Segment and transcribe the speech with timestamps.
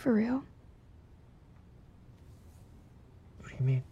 [0.00, 0.42] for real?
[3.38, 3.82] What do you mean?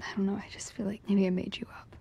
[0.00, 0.34] I don't know.
[0.34, 1.94] I just feel like maybe I made you up.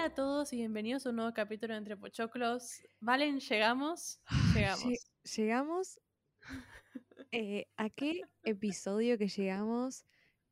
[0.00, 2.80] Hola a todos y bienvenidos a un nuevo capítulo de Entre Pochoclos.
[3.00, 4.18] Valen, llegamos.
[4.54, 4.82] Llegamos.
[4.82, 6.00] Lle- Llegamos.
[7.32, 10.06] eh, ¿A qué episodio que llegamos?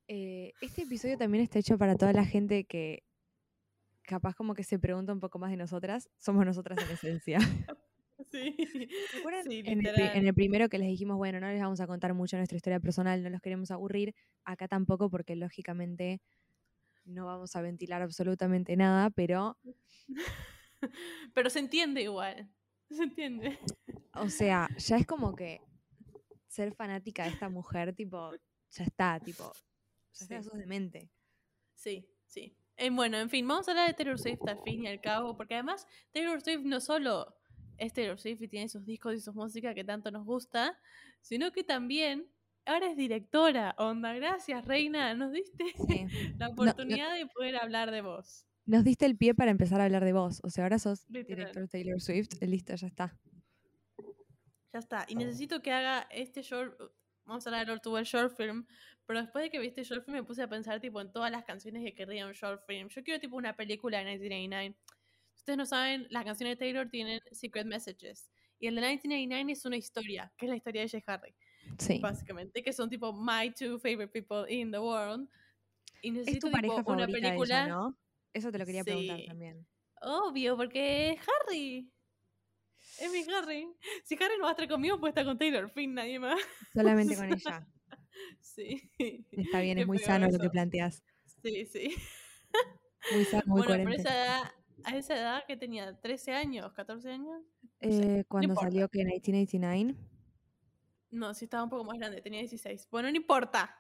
[0.07, 3.05] Eh, este episodio también está hecho para toda la gente que
[4.03, 6.11] capaz como que se pregunta un poco más de nosotras.
[6.19, 7.39] Somos nosotras en esencia.
[8.31, 8.55] Sí.
[9.13, 9.45] ¿Se acuerdan?
[9.45, 9.87] Sí, en,
[10.27, 13.23] el primero que les dijimos, bueno, no les vamos a contar mucho nuestra historia personal,
[13.23, 14.13] no los queremos aburrir.
[14.45, 16.21] Acá tampoco, porque lógicamente
[17.09, 19.59] no vamos a ventilar absolutamente nada, pero,
[21.35, 22.49] Pero se entiende igual.
[22.91, 23.59] Se entiende.
[24.15, 25.61] o sea, ya es como que
[26.47, 28.33] ser fanática de esta mujer, tipo,
[28.71, 29.53] ya está, tipo,
[30.15, 31.11] ya está, sos demente.
[31.75, 32.57] Sí, sí.
[32.77, 35.37] Eh, bueno, en fin, vamos a hablar de Taylor Swift al fin y al cabo,
[35.37, 37.37] porque además Taylor Swift no solo
[37.77, 40.79] es Taylor Swift y tiene sus discos y sus música que tanto nos gusta,
[41.21, 42.27] sino que también
[42.69, 43.75] ahora es directora.
[43.79, 46.07] Onda, gracias, Reina, nos diste Sí.
[46.39, 48.45] la no- oportunidad de poder hablar de vos.
[48.67, 50.41] Nos diste el pie para empezar a hablar de vos.
[50.45, 51.39] O sea, ahora sos Literal.
[51.47, 52.29] director Taylor Swift.
[52.43, 53.19] Listo, ya está.
[54.73, 55.07] Ya está.
[55.09, 56.79] Y necesito que haga este short.
[57.25, 58.67] Vamos a hablar de Lord to Well short film.
[59.07, 61.31] Pero después de que vi este short film me puse a pensar tipo en todas
[61.31, 62.89] las canciones que querría un short film.
[62.89, 64.77] Yo quiero tipo una película de 1989.
[65.33, 68.31] Si ustedes no saben, las canciones de Taylor tienen secret messages.
[68.59, 71.35] Y el de 1989 es una historia, que es la historia de Jay Harry,
[71.79, 71.99] Sí.
[72.01, 75.29] básicamente, que son tipo my two favorite people in the world.
[76.03, 77.65] Y Es necesito tu pareja tipo, una película.
[77.65, 77.99] ella, ¿no?
[78.33, 79.67] Eso te lo quería preguntar también.
[80.01, 81.91] Obvio, porque es Harry.
[83.01, 83.69] Es mi Harry.
[84.05, 85.71] Si Harry no va a estar conmigo, pues está con Taylor.
[85.71, 86.39] Fin, nadie más.
[86.75, 87.67] Solamente con ella.
[88.41, 88.91] Sí.
[89.31, 91.03] Está bien, es muy sano lo que planteas.
[91.43, 91.95] Sí, sí.
[93.13, 94.03] Muy sano, muy bueno, pero coherente.
[94.03, 94.43] esa edad,
[94.85, 97.41] a esa edad que tenía 13 años, 14 años.
[97.81, 98.69] Eh, cuando importa.
[98.71, 99.95] salió que 1989,
[101.11, 102.89] No, sí estaba un poco más grande, tenía 16.
[102.91, 103.75] Bueno, no importa.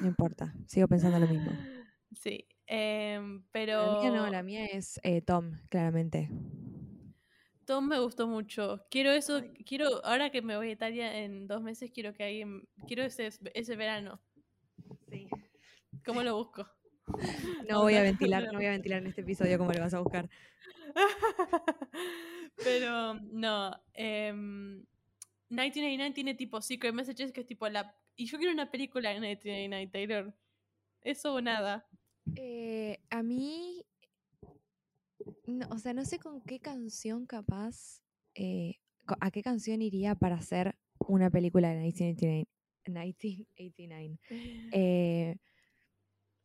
[0.00, 0.54] no importa.
[0.66, 1.50] Sigo pensando lo mismo.
[2.16, 6.30] Sí, em, La pero mía no, la mía es eh, Tom, claramente.
[7.64, 8.86] Tom me gustó mucho.
[8.88, 12.68] Quiero eso, quiero, ahora que me voy a Italia en dos meses, quiero que alguien,
[12.86, 14.20] quiero ese, ese verano.
[15.10, 15.26] Sí.
[16.04, 16.68] ¿Cómo lo busco?
[17.68, 20.00] No voy a ventilar, no voy a ventilar en este episodio cómo lo vas a
[20.00, 20.28] buscar.
[22.56, 23.72] Pero no.
[23.92, 24.84] em,
[25.50, 27.96] 1989 tiene tipo Secret Messages, que es tipo la.
[28.16, 30.34] Y yo quiero una película de 1989, Taylor.
[31.02, 31.86] Eso o nada.
[32.36, 33.84] Eh, a mí,
[35.46, 38.02] no, o sea, no sé con qué canción capaz,
[38.34, 38.76] eh,
[39.20, 42.48] a qué canción iría para hacer una película de 1989.
[42.86, 44.18] 1989.
[44.72, 45.36] Eh,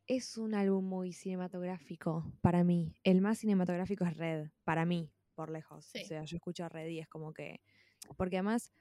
[0.08, 2.96] es un álbum muy cinematográfico para mí.
[3.04, 5.86] El más cinematográfico es Red, para mí, por lejos.
[5.86, 6.02] Sí.
[6.02, 7.62] O sea, yo escucho a Red y es como que...
[8.18, 8.72] Porque además,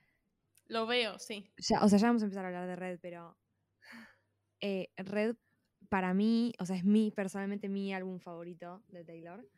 [0.68, 1.50] Lo veo, sí.
[1.56, 3.36] ya, o sea, ya vamos a empezar a hablar de Red, pero
[4.60, 5.36] eh, Red
[5.88, 9.48] para mí, o sea, es mi, personalmente mi álbum favorito de Taylor.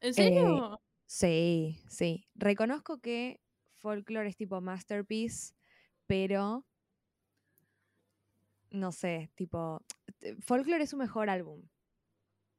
[0.00, 0.80] ¿En serio?
[1.06, 2.26] Sí, sí.
[2.34, 3.40] Reconozco que
[3.76, 5.54] Folklore es tipo masterpiece,
[6.06, 6.66] pero
[8.70, 9.80] no sé, tipo
[10.40, 11.62] Folklore es su mejor álbum,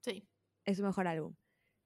[0.02, 0.26] sí.
[0.64, 1.36] es su mejor álbum.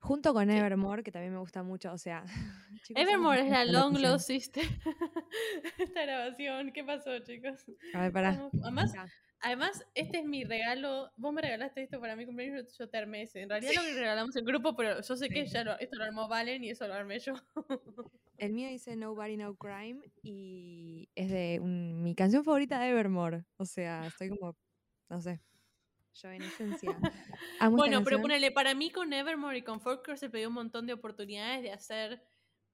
[0.02, 0.50] Junto con.
[0.50, 2.24] Evermore, que también me gusta mucho, o sea,
[2.84, 3.98] chicos, Evermore es la Long.
[4.00, 4.64] Lost Sister.
[5.78, 7.66] Esta grabación, ¿qué pasó, chicos?
[7.94, 8.50] A ver, pará.
[8.64, 8.94] Además,
[9.42, 11.12] además, este es mi regalo.
[11.18, 13.42] Vos me regalaste esto para mi cumpleaños, yo- te armé ese.
[13.42, 16.04] En realidad lo que regalamos en grupo, pero yo sé que ya lo- esto lo
[16.04, 17.34] armó Valen y eso lo armé yo.
[18.38, 23.46] El mío dice Nobody No Crime y es de un- mi canción favorita de Evermore.
[23.58, 24.56] O sea, estoy como,
[25.10, 25.42] no sé,
[26.14, 26.92] yo en esencia.
[27.60, 30.86] amo Bueno, pero ponele, para mí con Evermore y con Folklore se pidió un montón
[30.86, 32.22] de oportunidades de hacer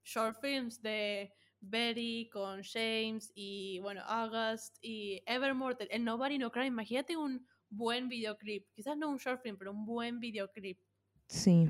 [0.03, 6.65] short films de Betty con James y bueno, August y Evermore, el- Nobody No Cry.
[6.67, 10.79] Imagínate un buen videoclip, quizás no un short film, pero un buen videoclip
[11.27, 11.67] Sí.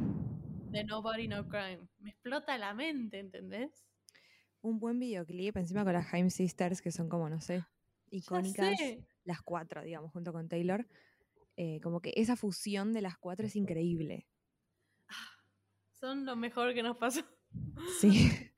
[0.70, 1.88] de Nobody No Crime.
[2.00, 3.86] Me explota la mente, ¿entendés?
[4.62, 7.63] Un buen videoclip, encima con las Haim Sisters, que son como, no sé,
[8.10, 8.78] icónicas.
[9.24, 10.88] Las cuatro, digamos, junto con Taylor.
[11.57, 14.27] Eh, como que esa fusión de las cuatro es increíble.
[16.00, 17.21] Son lo mejor que nos pasó.
[18.00, 18.09] Sí.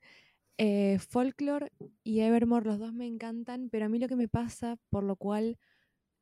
[0.62, 1.72] Eh, Folklore
[2.04, 5.16] y Evermore, los dos me encantan, pero a mí lo que me pasa, por lo
[5.16, 5.58] cual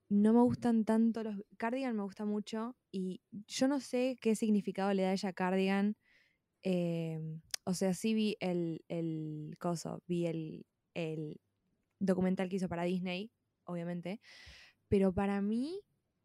[0.09, 1.35] no me gustan tanto los...
[1.57, 5.97] Cardigan me gusta mucho y yo no sé qué significado le da ella a Cardigan.
[6.63, 11.41] em, o sea, sí vi el, el coso, vi el, el
[11.99, 13.33] documental que hizo para Disney,
[13.65, 14.21] obviamente,
[14.89, 15.81] pero para mí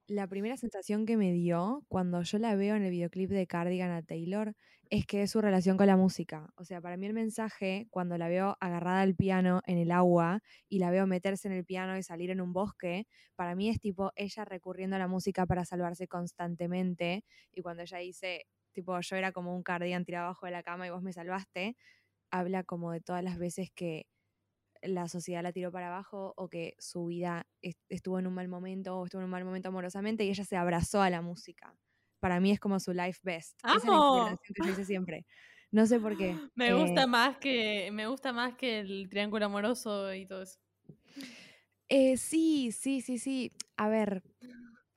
[0.08, 3.92] la primera sensación que me dio cuando yo la veo en el videoclip de Cardigan
[3.92, 4.54] a Taylor
[4.90, 6.50] es que es su relación con la música.
[6.56, 10.42] O sea, para mí el mensaje, cuando la veo agarrada al piano en el agua
[10.68, 13.80] y la veo meterse en el piano y salir en un bosque, para mí es
[13.80, 17.24] tipo ella recurriendo a la música para salvarse constantemente.
[17.52, 20.86] Y cuando ella dice, tipo, yo era como un cardigan tirado abajo de la cama
[20.86, 21.76] y vos me salvaste,
[22.32, 24.08] habla como de todas las veces que
[24.84, 28.48] la sociedad la tiró para abajo o que su vida est- estuvo en un mal
[28.48, 31.76] momento o estuvo en un mal momento amorosamente y ella se abrazó a la música.
[32.20, 33.62] Para mí es como su life best.
[33.70, 34.38] Esa es la ¡Amo!
[34.54, 35.26] que yo hice siempre.
[35.72, 36.42] No sé por qué.
[36.56, 40.60] Me Eh, gusta más que me gusta más que el triángulo amoroso y todo eso.
[41.90, 43.52] eh, sí, sí, sí, sí.
[43.78, 44.24] A ver,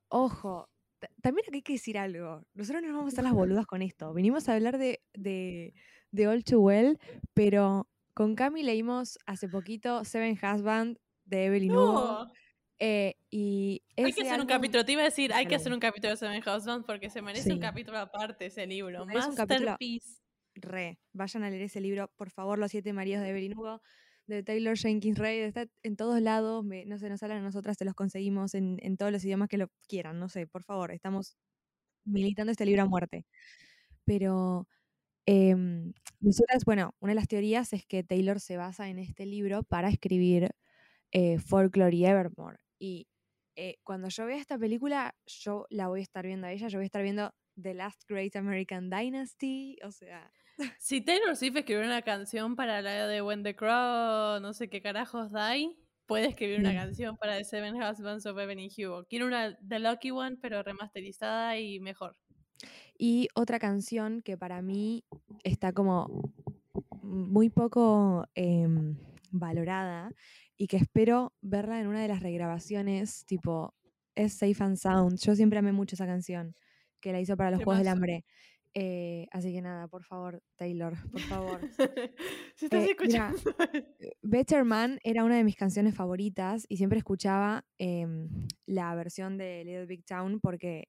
[0.09, 0.71] ojo.
[1.01, 2.45] ta- También aquí hay que decir algo.
[2.55, 4.15] Nosotros no nos vamos a hacer las boludas con esto.
[4.15, 5.75] Vinimos a hablar de, de,
[6.13, 6.99] de All Too Well,
[7.35, 10.97] pero con Cami leímos hace poquito Seven Husband
[11.27, 12.33] de Evelyn Hugo.
[12.79, 14.85] Eh, y hay que hacer un capítulo.
[14.87, 17.53] Te iba a decir, hay que hacer un capítulo de Seven Husbands porque se merece
[17.53, 19.05] un capítulo aparte ese libro.
[19.07, 20.23] Masterpiece.
[20.55, 23.83] re, vayan a leer ese libro, por favor, Los Siete Maridos de Evelyn Hugo,
[24.27, 27.77] de Taylor Jenkins Reid, está en todos lados, me- no sé, nos hablan a nosotras,
[27.77, 30.91] se los conseguimos en, en todos los idiomas que lo quieran, no sé, por favor,
[30.93, 31.37] estamos
[32.07, 33.27] militando este libro a muerte.
[34.07, 34.67] Pero
[35.27, 39.89] nosotras, bueno, una de las teorías es que Taylor se basa en este libro para
[39.89, 40.51] escribir
[41.13, 42.59] eh, Folklore y Evermore.
[42.79, 43.09] Y
[43.57, 46.79] eh, cuando yo vea esta película, yo la voy a estar viendo a ella, yo
[46.79, 50.31] voy a estar viendo The Last Great American Dynasty, o sea...
[50.79, 54.81] Si Taylor Swift escribió una canción para la de When the Crow, no sé qué
[54.81, 55.77] carajos die,
[56.07, 59.05] puede escribir una canción para The Seven Husbands of Evelyn Hugo.
[59.09, 62.17] Quiero una The Lucky One, pero remasterizada y mejor.
[62.99, 65.05] Y otra canción que para mí
[65.45, 66.33] está como
[67.03, 68.97] muy poco em,
[69.31, 70.11] valorada
[70.57, 73.75] y que espero verla en una de las regrabaciones, tipo,
[74.15, 75.19] es Safe and Sound.
[75.19, 76.55] Yo siempre amé mucho esa canción
[77.01, 77.89] que la hizo para los Juegos del.
[77.89, 78.25] Hambre.
[78.79, 81.61] Eh, así que nada, por favor, Taylor, por favor.
[82.57, 83.39] si estás Eh, mira, escuchando.
[84.23, 88.29] Better Man era una de mis canciones favoritas y siempre escuchaba em,
[88.67, 90.89] la versión de Little Big Town porque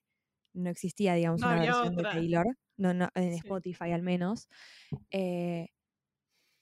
[0.57, 2.09] no existía, digamos, No una versión otra.
[2.09, 2.45] de Taylor,
[2.77, 3.37] no, no, en Sí.
[3.39, 4.47] Spotify al menos.
[5.11, 5.69] Eh,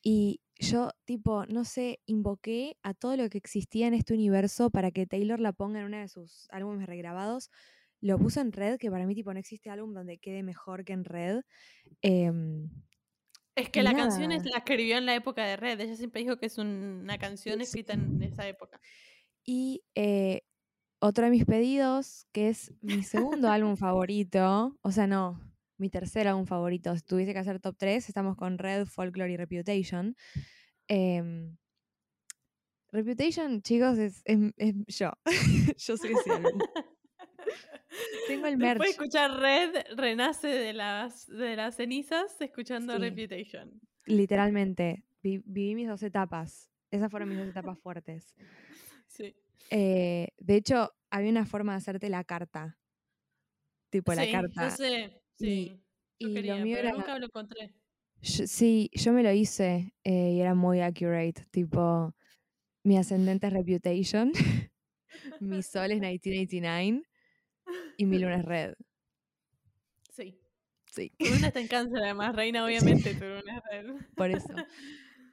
[0.03, 4.91] y yo, tipo, no sé, invoqué a todo lo que existía en este universo para
[4.91, 7.49] que Taylor la ponga en uno de sus álbumes regrabados.
[8.01, 10.93] Lo puso en Red, que para mí, tipo, no existe álbum donde quede mejor que
[10.93, 11.41] en Red.
[12.01, 12.69] Em,
[13.55, 15.79] Es que la canción es- la escribió en la época de Red.
[15.79, 18.79] Ella siempre dijo que es un- una canción escrita en esa época.
[19.43, 20.41] Y eh,
[20.99, 25.39] otro de mis pedidos, que es mi segundo álbum favorito, o sea, no,
[25.77, 26.95] mi tercer álbum favorito.
[26.95, 30.15] Si tuviese que hacer top 3, estamos con Red, Folklore y Reputation.
[30.87, 31.57] Em,
[32.91, 35.11] Reputation, chicos, es, es- es yo.
[35.77, 36.59] yo soy ese álbum.
[38.27, 38.89] Tengo el Después merch.
[38.91, 42.99] escuchar Red, renace de las, de las cenizas escuchando Sí.
[43.01, 43.79] Reputation.
[44.05, 46.69] Literalmente, vi- viví mis dos etapas.
[46.91, 48.35] Esas fueron mis dos etapas fuertes.
[49.07, 49.35] Sí.
[49.69, 52.77] Eh, de hecho, había una forma de hacerte la carta.
[53.89, 54.69] Tipo la carta.
[54.69, 55.21] yo sé.
[55.37, 55.69] Y- Sí.
[55.69, 55.77] yo
[56.17, 57.73] y lo quería, mío pero era- nunca lo encontré.
[58.21, 61.45] Yo- sí, yo me lo hice eh, y era muy accurate.
[61.51, 62.15] Tipo,
[62.83, 64.31] mi ascendente es Reputation,
[65.39, 67.03] mi sol es 1989
[67.97, 68.75] y mi luna es Red.
[70.09, 70.39] Sí.
[70.91, 73.95] Sí, Tu luna está en cáncer, además, reina, obviamente, tu luna es Red.
[74.15, 74.53] por eso.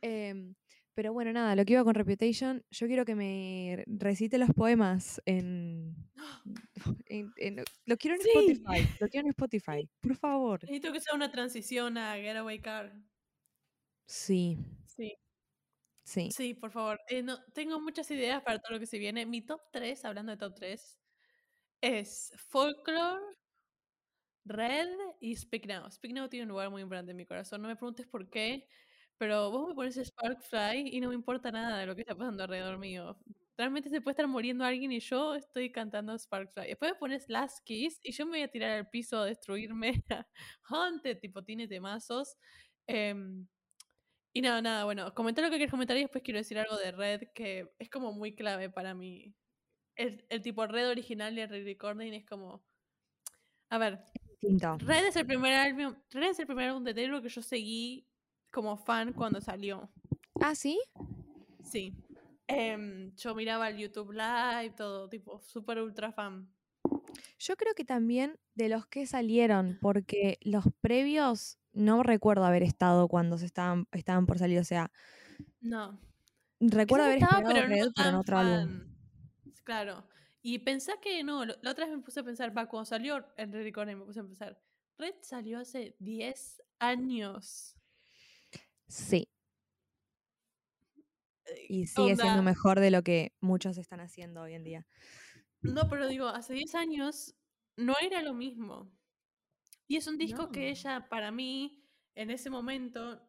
[0.00, 0.54] Em,
[0.94, 5.20] pero bueno, nada, lo que iba con Reputation, yo quiero que me recite los poemas
[5.26, 5.94] en.
[7.06, 8.28] en- en- lo quiero en Sí.
[8.34, 8.88] Spotify.
[9.00, 10.60] Lo quiero en Spotify, por favor.
[10.62, 12.92] Necesito que sea una transición a Getaway Car.
[14.06, 15.12] Sí, Sí,
[16.04, 16.30] sí.
[16.30, 16.98] sí, por favor.
[17.08, 19.24] Eh, no, tengo muchas ideas para todo lo que se viene.
[19.26, 20.98] Mi top 3, hablando de top 3,
[21.80, 23.20] es Folklore,
[24.44, 24.88] Red
[25.20, 25.90] y Speak Now.
[25.90, 27.62] Speak Now tiene un lugar muy importante en mi corazón.
[27.62, 28.66] No me preguntes por qué,
[29.22, 32.42] pero vos me pones Sparkfly y no me importa nada de lo que está pasando
[32.42, 33.16] alrededor mío.
[33.56, 36.66] Realmente se puede estar muriendo alguien y yo estoy cantando Sparkfly.
[36.66, 40.02] Después me pones Last Kiss y yo me voy a tirar al piso a destruirme.
[40.64, 42.36] Haunted, tipo, tiene temazos.
[42.88, 43.46] Em,
[44.32, 46.90] y nada, nada, bueno, comentar lo que quieres comentar y después quiero decir algo de
[46.90, 49.36] Red que es como muy clave para mí.
[49.94, 52.64] El, el tipo Red original y el re-recording es como...
[53.68, 54.78] A ver, Distinto.
[54.78, 58.08] Red es el primer álbum, Red es el primer álbum de Taylor que yo seguí
[58.52, 59.90] como fan cuando salió.
[60.40, 60.78] Ah, sí.
[61.64, 61.94] Sí.
[62.46, 66.52] Em, yo miraba el YouTube Live, todo, tipo, súper ultra fan.
[67.38, 73.08] Yo creo que también de los que salieron, porque los previos no recuerdo haber estado
[73.08, 74.92] cuando se estaban, estaban por salir, o sea,
[75.60, 75.98] No.
[76.60, 78.94] recuerdo haber esperado pero no pero tan otro álbum.
[79.64, 80.06] Claro.
[80.42, 83.52] Y pensá que no, la otra vez me puse a pensar, va, cuando salió el
[83.52, 84.60] Red me puse a pensar,
[84.98, 87.76] Red salió hace 10 años.
[88.92, 89.26] Sí,
[91.46, 94.86] Eh, y sigue siendo onda, mejor de lo que muchos están haciendo hoy en día.
[95.62, 97.34] No, pero digo, hace 10 años
[97.76, 98.92] no era lo mismo.
[99.88, 101.82] Y es un disco que ella, para mí,
[102.14, 103.26] en ese momento,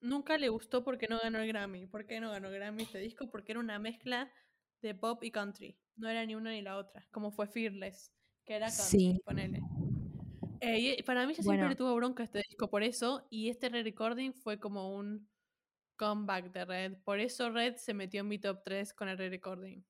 [0.00, 1.86] nunca le gustó porque no ganó el Grammy.
[1.86, 3.30] ¿Por qué no ganó el Grammy este disco?
[3.30, 4.30] Porque era una mezcla
[4.82, 5.78] de pop y country.
[5.96, 8.12] No era ni una ni la otra, como fue Fearless,
[8.44, 9.20] que era country, Sí.
[9.24, 9.60] ponele.
[10.60, 11.52] Eh, y para mí Bueno.
[11.62, 15.28] siempre tuvo bronca este disco por eso, y este re-recording fue como un
[15.96, 16.98] comeback de Red.
[17.04, 19.84] Por eso Red se metió en mi top 3 con el re-recording.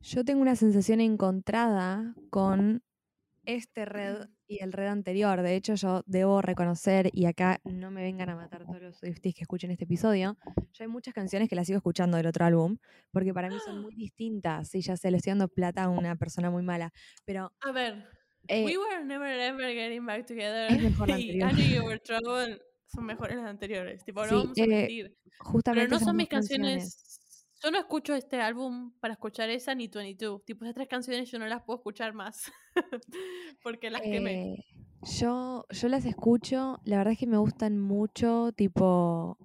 [0.00, 2.82] Yo tengo una sensación encontrada con
[3.46, 5.42] este red y el red anterior.
[5.42, 9.34] De hecho, yo debo reconocer, y acá no me vengan a matar todos los Swifties
[9.34, 10.36] que escuchen este episodio,
[10.72, 12.78] yo hay muchas canciones que las sigo escuchando del otro álbum,
[13.12, 14.68] porque para mí son muy distintas.
[14.68, 16.92] Sí, ya sé, le estoy dando plata a una persona muy mala,
[17.24, 18.06] pero A ver,
[18.48, 21.50] eh, We Were Never Ever Getting Back Together es mejor la y anterior.
[21.50, 24.04] I Knew You Were Trouble son mejores las anteriores.
[24.04, 25.16] Tipo, Sí, no vamos a eh, mentir.
[25.38, 27.02] Pero justamente no esas son mis canciones.
[27.62, 30.44] Yo no escucho este álbum para escuchar esa ni 22.
[30.44, 32.52] Tipo, esas tres canciones yo no las puedo escuchar más.
[33.62, 34.52] Porque las quemé.
[34.54, 34.64] Eh,
[35.18, 39.38] yo, yo las escucho, la verdad es que me gustan mucho, tipo,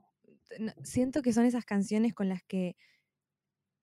[0.59, 2.75] no- siento que son esas canciones con las que,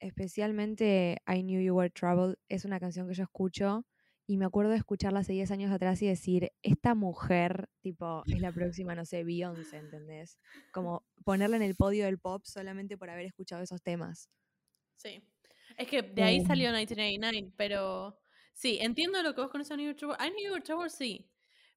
[0.01, 3.87] especialmente I Knew You Were Trouble, es una canción que yo escucho
[4.29, 8.41] y me acuerdo de escucharla hace 10 años atrás y decir, esta mujer, tipo, es
[8.41, 10.39] la próxima, no sé, Beyoncé, ¿entendés?
[10.71, 14.29] Como ponerla en el podio del pop solamente por haber escuchado esos temas.
[14.97, 15.23] Sí.
[15.77, 16.47] Es que de ahí Em.
[16.47, 18.19] salió 1989, pero
[18.53, 21.31] sí, entiendo lo que vos conoces a New York You Were Trouble sí.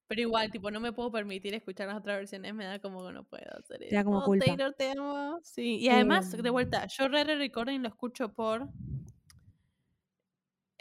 [0.07, 3.13] Pero igual, tipo, no me puedo permitir escuchar las otras versiones, me da como que
[3.13, 4.25] no puedo hacer Te da como eso.
[4.25, 4.45] culpa.
[4.45, 5.39] Taylor, te amo.
[5.43, 6.51] Sí, y además, de Em.
[6.51, 8.67] vuelta, yo Rare Recording lo escucho por.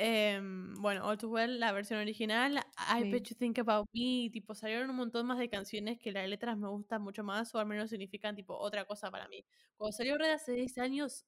[0.00, 3.10] Em, bueno, All Too Well, la versión original, I Sí.
[3.10, 6.56] Bet You Think About Me, tipo, salieron un montón más de canciones que las letras
[6.56, 9.44] me gustan mucho más, o al menos significan, tipo, otra cosa para mí.
[9.76, 11.26] Cuando salió Red hace 10 años,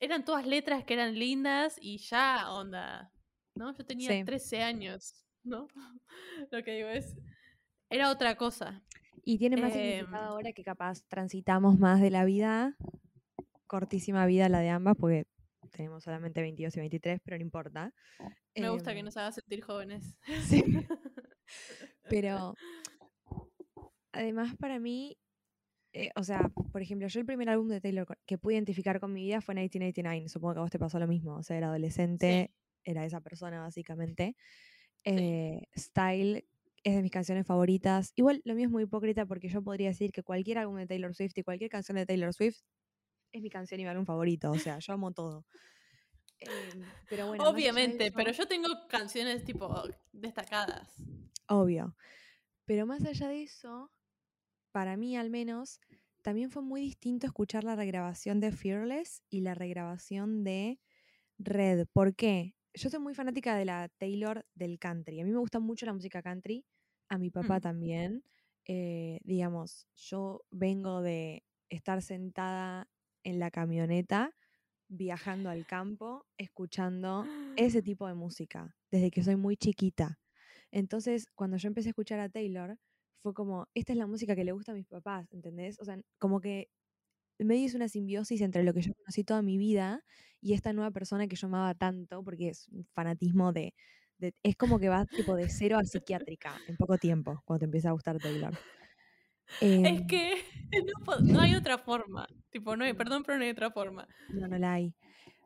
[0.00, 3.12] eran todas letras que eran lindas y ya, onda,
[3.56, 3.76] ¿no?
[3.76, 4.24] Yo tenía Sí.
[4.24, 5.68] 13 años, ¿no?
[6.52, 7.16] Lo que digo es,
[7.90, 8.82] era otra cosa.
[9.24, 10.14] Y tiene más significado Em.
[10.32, 12.76] ahora que capaz transitamos más de la vida,
[13.66, 15.26] cortísima vida la de ambas, porque
[15.70, 17.92] tenemos solamente 22 y 23, pero no importa.
[18.54, 20.16] Me gusta que Em, nos haga sentir jóvenes.
[20.48, 20.62] Sí.
[22.08, 22.54] Pero
[24.12, 25.16] además para mí,
[25.92, 29.12] eh, o sea, por ejemplo, yo el primer álbum de Taylor que pude identificar con
[29.12, 30.28] mi vida fue 1989.
[30.28, 31.36] Supongo que a vos te pasó lo mismo.
[31.36, 32.52] O sea, era adolescente,
[32.84, 34.36] era esa persona básicamente.
[35.04, 36.46] Eh, Style
[36.82, 38.12] es de mis canciones favoritas.
[38.16, 41.14] Igual lo mío es muy hipócrita porque yo podría decir que cualquier álbum de Taylor
[41.14, 42.60] Swift y cualquier canción de Taylor Swift
[43.32, 44.50] es mi canción y mi álbum favorito.
[44.50, 45.44] O sea, yo amo todo.
[46.40, 49.68] Em, pero bueno, Obviamente, pero yo tengo canciones tipo
[50.12, 50.94] destacadas.
[51.48, 51.94] Obvio.
[52.64, 53.90] Pero más allá de eso,
[54.72, 55.80] para mí al menos,
[56.22, 60.80] también fue muy distinto escuchar la regrabación de Fearless y la regrabación de
[61.38, 61.86] Red.
[61.92, 62.54] ¿Por qué?
[62.74, 65.20] Yo soy muy fanática de la Taylor del country.
[65.20, 66.64] A mí me gusta mucho la música country,
[67.08, 67.62] a mi papá Mm.
[67.62, 68.24] también.
[68.66, 72.88] Eh, digamos, yo vengo de estar sentada
[73.24, 74.32] en la camioneta,
[74.88, 80.20] viajando al campo, escuchando ese tipo de música, desde que soy muy chiquita.
[80.72, 82.78] Entonces, cuando yo empecé a escuchar a Taylor,
[83.22, 85.80] fue como, esta es la música que le gusta a mis papás, ¿entendés?
[85.80, 86.68] O sea, como que
[87.38, 90.04] medio es una simbiosis entre lo que yo conocí toda mi vida
[90.40, 93.74] y esta nueva persona que yo amaba tanto, porque es un fanatismo de,
[94.18, 97.64] de- es como que va tipo de cero a psiquiátrica en poco tiempo, cuando te
[97.66, 98.58] empieza a gustar Taylor.
[99.58, 100.34] Es Em, que
[101.26, 102.26] no, hay otra forma.
[102.50, 104.06] Tipo, no hay, perdón, pero no hay otra forma.
[104.28, 104.94] No, no la hay.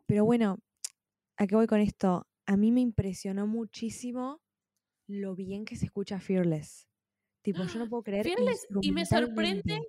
[0.06, 0.58] Pero bueno,
[1.36, 2.26] ¿a qué voy con esto?
[2.46, 4.42] A mí me impresionó muchísimo
[5.06, 6.88] lo bien que se escucha Fearless.
[7.42, 8.24] Tipo, yo no puedo creer.
[8.24, 9.80] Fearless, y me sorprende,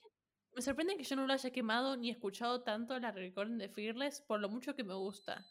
[0.55, 4.21] me sorprende que yo no lo haya quemado ni escuchado tanto la recording de Fearless
[4.21, 5.45] por lo mucho que me gusta.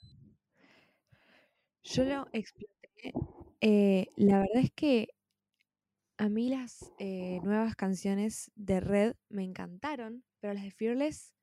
[1.84, 3.12] Yo lo exploté.
[3.60, 5.08] eh, la verdad es que
[6.16, 11.34] a mí las eh, nuevas canciones de Red me encantaron, pero las de Fearless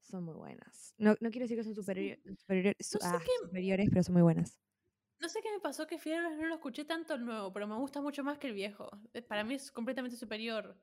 [0.00, 0.94] son muy buenas.
[0.98, 4.02] No, no quiero decir que son superior- superior- su- No sé ah, qué- superiores, pero
[4.02, 4.60] son muy buenas.
[5.20, 7.76] No sé qué me pasó que Fearless no lo escuché tanto el nuevo, pero me
[7.76, 8.90] gusta mucho más que el viejo.
[9.14, 10.78] Eh, Para mí es completamente superior.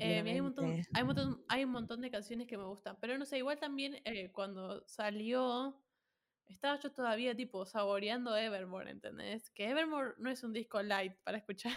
[0.00, 2.96] Eh, hay, un montón, hay, un montón, hay un montón de canciones que me gustan,
[3.00, 5.83] pero no sé, igual también eh, cuando salió,
[6.48, 9.50] estaba yo todavía tipo saboreando Evermore, ¿entendés?
[9.50, 11.72] Que Evermore no es un disco light para escuchar.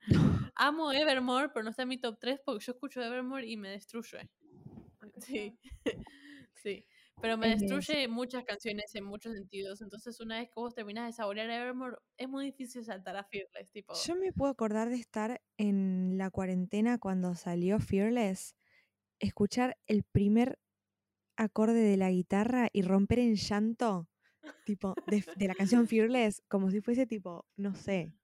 [0.56, 3.70] Amo Evermore, pero no está en mi top 3 porque yo escucho Evermore y me
[3.70, 4.30] destruye.
[5.18, 5.58] Sí,
[6.54, 6.86] sí.
[7.20, 9.80] Pero me Es- destruye muchas canciones en muchos sentidos.
[9.82, 13.70] Entonces, una vez que vos terminás de saborear Evermore, es muy difícil saltar a Fearless.
[13.70, 18.54] Tipo, Yo me puedo acordar de estar en la cuarentena cuando salió Fearless,
[19.20, 20.58] escuchar el primer
[21.36, 24.08] acorde de la guitarra y romper en llanto,
[24.64, 28.14] tipo, de, la canción Fearless, como si fuese tipo, no sé,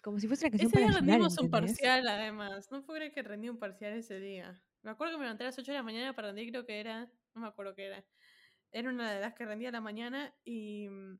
[0.00, 2.70] como si fuese una canción ese día para llorar, rendimos un parcial, además.
[2.70, 4.62] No puedo creer que rendí un parcial ese día.
[4.82, 6.80] Me acuerdo que me levanté a las 8 de la mañana para rendir, creo que
[6.80, 7.10] era.
[7.34, 8.04] No me acuerdo qué era.
[8.70, 10.88] Era una de las que rendía a la mañana y.
[10.88, 11.18] mm,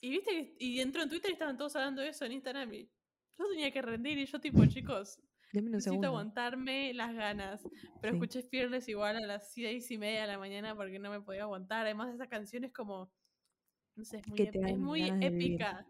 [0.00, 0.56] Y viste que.
[0.58, 2.72] Y entró en Twitter y estaban todos hablando de eso en Instagram.
[2.74, 2.90] Y
[3.38, 5.20] yo tenía que rendir y yo, tipo, chicos,
[5.52, 6.08] Deme un necesito segundo.
[6.08, 7.62] aguantarme las ganas.
[8.00, 8.16] Pero Sí.
[8.18, 11.42] escuché Fearless igual a las seis y media de la mañana porque no me podía
[11.42, 11.86] aguantar.
[11.86, 13.10] Además, esa canción es como.
[13.94, 15.86] No sé, es muy, te es muy épica.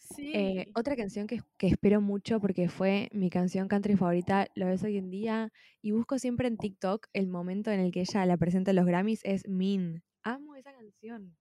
[0.00, 0.32] Sí.
[0.34, 4.82] Eh, otra canción que, que espero mucho porque fue mi canción country favorita, lo ves
[4.82, 8.36] hoy en día, y busco siempre en TikTok el momento en el que ella la
[8.36, 10.02] presenta en los Grammys, es Mean.
[10.24, 11.36] Amo esa canción.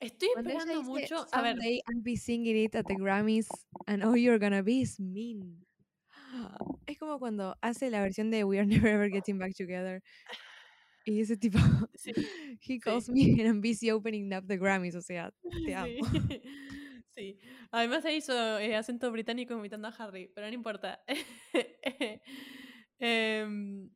[0.00, 1.26] Estoy Cuando ella esperando dice, mucho.
[1.32, 3.48] A ver, I'll be singing it at the Grammys
[3.86, 5.65] and all you're gonna be is mean.
[6.86, 10.02] Es como cuando hace la versión de We Are Never Ever Getting Back Together.
[11.08, 11.58] Y ese tipo,
[11.94, 12.12] Sí,
[12.60, 15.32] he calls me and I'm busy opening up the Grammys, o sea,
[15.64, 15.86] te amo.
[16.10, 16.42] Sí.
[17.14, 17.38] sí.
[17.70, 21.04] Además se hizo eh, acento británico imitando a Harry, pero no importa.
[22.98, 23.90] Em,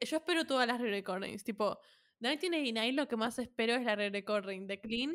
[0.00, 1.44] yo espero todas las re-recordings.
[1.44, 1.78] Tipo,
[2.20, 5.14] 1989 lo que más espero es la re-recording de Clean.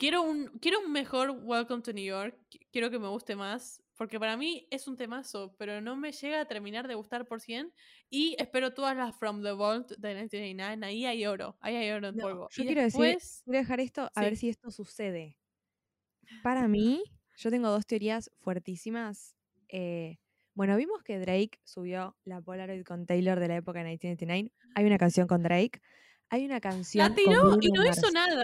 [0.00, 2.34] Quiero un, quiero un mejor Welcome to New York.
[2.50, 3.82] qui- Quiero que me guste más.
[3.98, 7.42] Porque para mí es un temazo, pero no me llega a terminar de gustar por
[7.42, 7.70] 100.
[8.08, 10.86] Y espero todas las From the Vault de 1989.
[10.86, 11.58] Ahí hay oro.
[11.60, 12.48] Ahí hay oro en No, polvo.
[12.50, 14.40] yo Y quiero decir, después- quiero dejar esto a ver Sí.
[14.40, 15.36] si esto sucede.
[16.42, 17.02] Para mí,
[17.36, 19.36] yo tengo dos teorías fuertísimas.
[19.72, 20.18] eh,
[20.54, 24.52] bueno, vimos que Drake subió la Polaroid con Taylor de la época de 1989.
[24.74, 25.80] Hay una canción con Drake.
[26.28, 28.42] Hay una canción La con tiró Bruno y no hizo nada.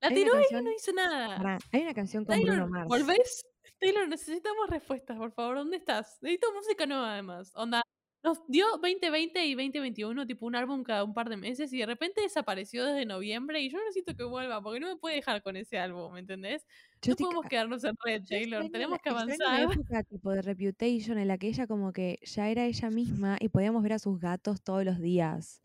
[0.00, 1.36] La una tiró y canción- no hizo nada.
[1.36, 2.88] Pará, hay una canción con Taylor, Bruno Mars.
[2.88, 3.44] ¿volvés?
[3.80, 5.56] Taylor, necesitamos respuestas, por favor.
[5.56, 6.18] ¿Dónde estás?
[6.20, 7.52] Necesito música nueva, además.
[7.54, 7.82] Onda,
[8.24, 11.86] nos dio 2020 y 2021, tipo un álbum cada un par de meses, y de
[11.86, 15.56] repente desapareció desde noviembre, y yo necesito que vuelva, porque no me puede dejar con
[15.56, 16.66] ese álbum, ¿me entendés?
[17.00, 18.62] Yo no estoy podemos quedarnos en red, Taylor.
[18.62, 19.38] extraño Tenemos que avanzar.
[19.38, 23.36] la época tipo de Reputation en la que ella como que ya era ella misma
[23.40, 25.62] y podíamos ver a sus gatos todos los días.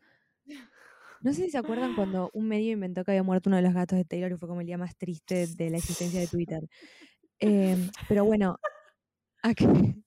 [1.23, 3.73] No sé si se acuerdan cuando un medio inventó que había muerto uno de los
[3.73, 6.67] gatos de Taylor y fue como el día más triste de la existencia de Twitter.
[7.39, 8.57] Em, pero bueno,
[9.41, 9.65] ¿a qué,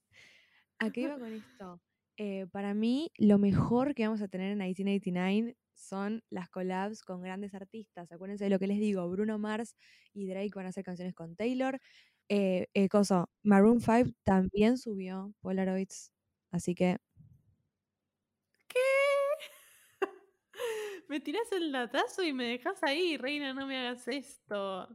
[0.94, 1.80] iba con esto?
[2.18, 7.22] Eh, para mí, lo mejor que vamos a tener en 1989 son las collabs con
[7.22, 8.12] grandes artistas.
[8.12, 9.74] Acuérdense de lo que les digo, Bruno Mars
[10.12, 11.80] y Drake van a hacer canciones con Taylor.
[12.28, 12.66] Eh,
[13.42, 16.12] Maroon 5 también subió Polaroids,
[16.50, 16.98] así que
[21.08, 24.88] me tirás el latazo y me dejas ahí, reina, no me hagas esto.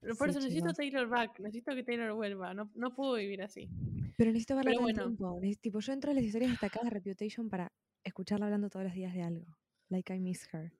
[0.00, 0.76] Pero por Sí, eso necesito chicos.
[0.76, 3.68] Taylor back, necesito que Taylor vuelva, no, no puedo vivir así.
[4.16, 5.16] Pero necesito verla todo el bueno.
[5.16, 5.40] tiempo.
[5.60, 7.72] tipo, yo entro a las historias destacadas de Reputation para
[8.04, 9.46] escucharla hablando todos los días de algo.
[9.88, 10.72] Like I miss her.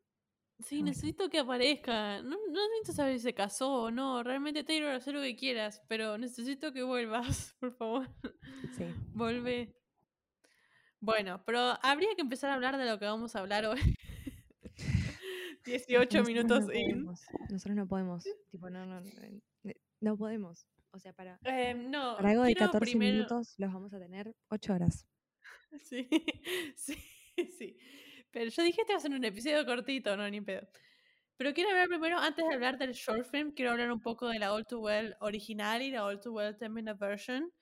[0.61, 2.21] Sí, necesito que aparezca.
[2.23, 4.23] No, no necesito saber si se casó o no.
[4.25, 8.09] Realmente, Taylor, haz lo que quieras, pero necesito que vuelvas, por favor.
[8.77, 8.85] Sí.
[9.14, 9.75] Volvé.
[11.01, 13.79] Bueno, pero habría que empezar a hablar de lo que vamos a hablar hoy.
[15.68, 16.87] 18 Nosotros minutos no in.
[16.90, 18.24] podemos, Nosotros no podemos.
[18.50, 20.66] Tipo, no, no, no, no podemos.
[20.90, 23.12] O sea, para, Eh, no, para algo de quiero 14 primero...
[23.14, 25.07] minutos los vamos a tener 8 horas.
[25.85, 26.09] Sí,
[26.76, 26.96] sí,
[27.59, 27.76] sí.
[28.31, 30.66] Pero yo dije que este va a ser un episodio cortito, no, ni pedo.
[31.37, 34.38] Pero quiero hablar primero, antes de hablar del short film, quiero hablar un poco de
[34.38, 37.52] la All Too Well original y la All Too Well 10 Minute Version.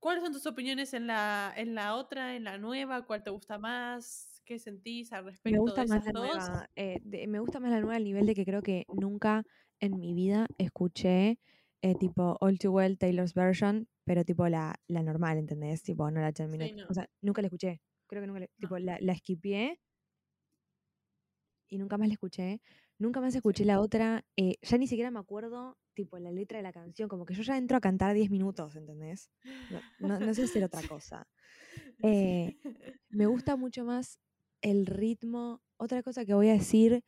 [0.00, 3.04] ¿Cuáles son tus opiniones en la, en la otra, en la nueva?
[3.06, 4.33] ¿Cuál te gusta más?
[4.44, 6.36] ¿Qué sentís al respecto Me gusta de más esas la dos?
[6.36, 6.70] nueva.
[6.76, 9.44] eh, de- me gusta más la nueva al nivel de que creo que nunca
[9.80, 11.38] en mi vida escuché
[11.82, 15.82] eh, tipo All Too Well Taylor's version, pero tipo la, la normal, ¿entendés?
[15.82, 16.74] Tipo, no la 10 minute.
[16.74, 16.86] no.
[16.88, 17.80] O sea, nunca la escuché.
[18.06, 19.80] Creo que nunca la, tipo, la, la skipié
[21.68, 22.60] y nunca más la escuché.
[22.98, 24.24] Nunca más escuché la otra.
[24.36, 27.08] eh, ya ni siquiera me acuerdo, tipo, la letra de la canción.
[27.08, 29.30] Como que yo ya entro a cantar 10 minutos, ¿entendés?
[29.68, 31.26] No, no, no sé hacer otra cosa.
[32.02, 32.54] Eh,
[33.10, 34.20] me gusta mucho más
[34.64, 35.62] el ritmo.
[35.78, 37.02] Otra cosa que voy a decir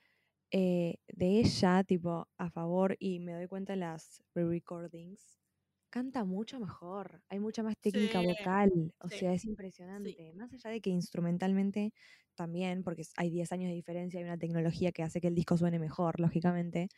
[0.52, 5.40] eh, de ella, tipo, a favor, y me doy cuenta en las re-recordings,
[5.90, 10.32] canta mucho mejor, hay mucha más técnica Sí, vocal, o sí, sea, es impresionante.
[10.34, 11.92] Más allá de que instrumentalmente
[12.36, 15.56] también, porque hay 10 años de diferencia, hay una tecnología que hace que el disco
[15.58, 16.90] suene mejor, lógicamente.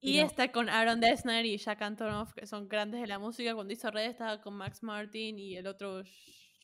[0.00, 3.54] Y Pero está con Aaron Dessner y Jack Antonoff, que son grandes de la música.
[3.54, 6.02] Cuando hizo Red estaba con Max Martin y el otro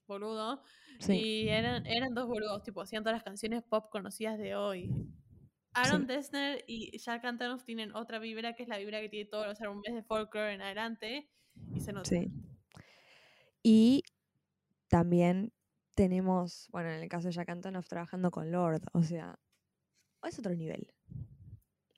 [0.08, 0.62] boludo.
[0.98, 4.90] sí, Y eran, eran dos boludos, tipo, hacían todas las canciones pop conocidas de hoy.
[5.74, 9.30] Aaron sí, Dessner y Jack Antonoff tienen otra vibra, que es la vibra que tiene
[9.30, 11.30] todos los álbumes de folklore en adelante.
[11.72, 12.08] Y se nota.
[12.08, 12.32] sí.
[13.62, 14.02] Y
[14.88, 15.52] también
[15.94, 19.38] tenemos, bueno, en el caso de Jack Antonoff trabajando con Lord, o sea,
[20.22, 20.92] es otro nivel,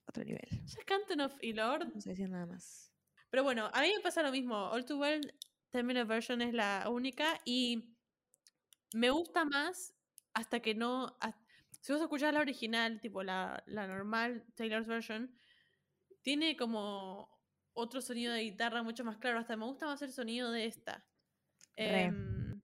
[0.08, 0.48] otro nivel.
[0.64, 1.94] Jack Antonoff y Lord.
[1.94, 2.92] No sé decir nada más.
[3.30, 4.56] Pero bueno, a mí me pasa lo mismo.
[4.56, 5.20] All Too Well,
[5.70, 7.94] Terminal Version es la única y
[8.94, 9.94] me gusta más
[10.34, 11.16] hasta que no.
[11.20, 11.36] has-
[11.80, 15.34] Si vos escuchás la original, tipo la, la normal, Taylor's Version,
[16.22, 17.28] tiene como
[17.72, 19.38] otro sonido de guitarra mucho más claro.
[19.38, 21.06] Hasta me gusta más el sonido de esta.
[21.76, 22.60] Em,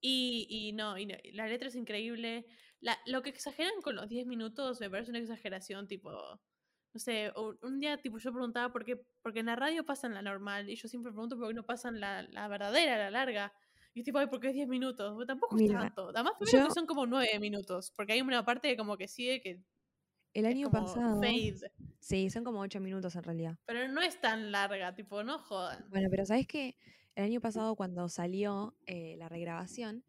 [0.00, 2.46] y, y no, y no, la letra es increíble.
[2.80, 6.10] La- lo que exageran con los 10 minutos me parece una exageración, tipo.
[6.94, 10.14] No sé, un, un día tipo yo preguntaba por qué, porque en la radio pasan
[10.14, 13.52] la normal y yo siempre pregunto por qué no pasan la, la verdadera, la larga.
[13.94, 15.26] Y es tipo, ay, ¿por qué es 10 minutos?
[15.26, 16.10] Tampoco es Mira, tanto.
[16.10, 19.40] Además, primero yo que son como 9 minutos, porque hay una parte como que sigue
[19.40, 19.62] que
[20.34, 21.72] el año pasado, fade.
[21.98, 23.58] sí, son como 8 minutos en realidad.
[23.64, 25.88] Pero no es tan larga, tipo, no jodan.
[25.90, 26.76] Bueno, pero ¿sabes qué?
[27.14, 30.04] El año pasado cuando salió eh, la regrabación,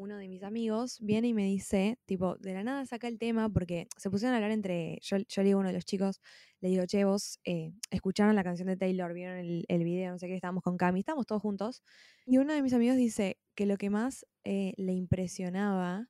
[0.00, 3.50] uno de mis amigos viene y me dice, tipo, de la nada saca el tema
[3.50, 6.20] porque se pusieron a hablar entre, yo, yo le digo a uno de los chicos,
[6.60, 10.26] le digo, che, vos eh, escucharon la canción de Taylor, vieron el, video, no sé
[10.26, 11.82] qué, estábamos con Cami, estábamos todos juntos,
[12.24, 16.08] y uno de mis amigos dice que lo que más eh, le impresionaba,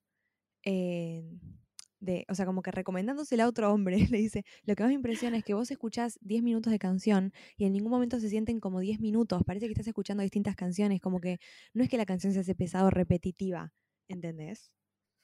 [0.65, 1.25] eh,
[2.01, 4.95] de, o sea, como que recomendándosela a otro hombre, le dice, lo que más me
[4.95, 8.61] impresiona es que vos escuchás 10 minutos de canción y en ningún momento se sienten
[8.61, 11.39] como 10 minutos, parece que estás escuchando distintas canciones, como que
[11.75, 13.73] no es que la canción se hace pesado o repetitiva,
[14.09, 14.73] ¿entendés?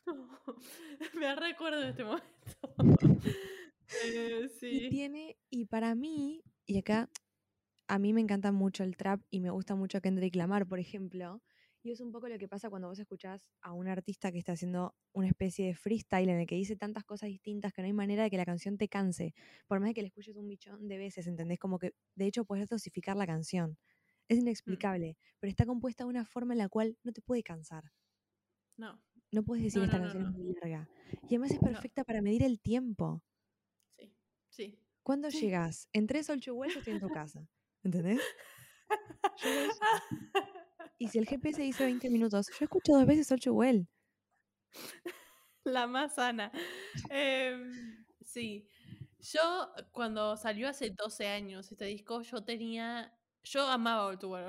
[1.15, 2.27] Me recuerdo de este momento.
[4.03, 4.89] Eh, Y sí.
[4.89, 7.09] tiene, y para mí, y acá
[7.89, 11.43] a mí me encanta mucho el trap y me gusta mucho Kendrick Lamar, por ejemplo,
[11.87, 14.53] y es un poco lo que pasa cuando vos escuchás a un artista que está
[14.53, 17.92] haciendo una especie de freestyle en el que dice tantas cosas distintas que no hay
[17.92, 19.35] manera de que la canción te canse,
[19.66, 21.59] por más de que la escuches un millón de veces, ¿entendés?
[21.59, 23.79] Como que de hecho puedes dosificar la canción.
[24.29, 27.42] Es Mm, inexplicable, pero está compuesta de una forma en la cual no te puede
[27.42, 27.92] cansar.
[28.79, 30.88] No, No puedes decir no, esta no, canción es muy larga.
[31.22, 33.22] Y además es perfecta para medir el tiempo.
[33.99, 34.16] Sí,
[34.49, 34.79] sí.
[35.03, 35.40] ¿Cuándo Sí.
[35.40, 35.88] llegas?
[35.92, 37.49] En tres ocho yo estoy en tu casa.
[37.83, 38.20] ¿Entendés?
[39.37, 39.51] Yo.
[40.98, 43.87] Y si el GPS dice 20 minutos, yo escucho dos veces Well.
[45.64, 46.52] La más sana.
[47.11, 48.68] Em, sí.
[49.20, 53.12] Yo, cuando salió hace 12 años este disco, yo tenía.
[53.42, 54.04] Yo amaba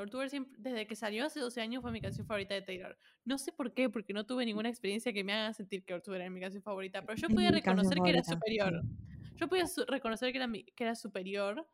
[0.07, 2.97] Well siempre- desde que salió hace 12 años fue mi canción favorita de Taylor.
[3.25, 6.15] No sé por qué, porque no tuve ninguna experiencia que me haga sentir que Well
[6.15, 8.81] era mi canción favorita, pero yo podía reconocer que era superior.
[9.35, 11.67] Yo podía reconocer que era, mi- que era superior.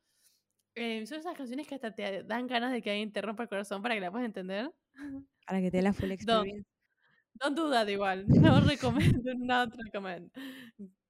[0.75, 3.49] Eh, son esas canciones que hasta te dan ganas de que alguien te rompa el
[3.49, 4.71] corazón para que la puedas entender.
[5.45, 6.67] Para que te la full Don't, experience.
[7.35, 8.25] don't do that igual.
[8.27, 10.31] No recomiendo, not recommend.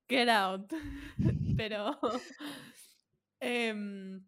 [0.09, 0.71] Get out.
[1.57, 1.99] Pero,
[3.39, 4.25] em,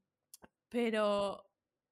[0.69, 1.43] pero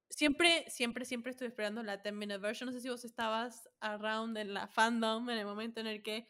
[0.10, 2.68] siempre, siempre, siempre estuve esperando la 10 minute version.
[2.68, 6.28] No sé si vos estabas around en la fandom en el momento en el que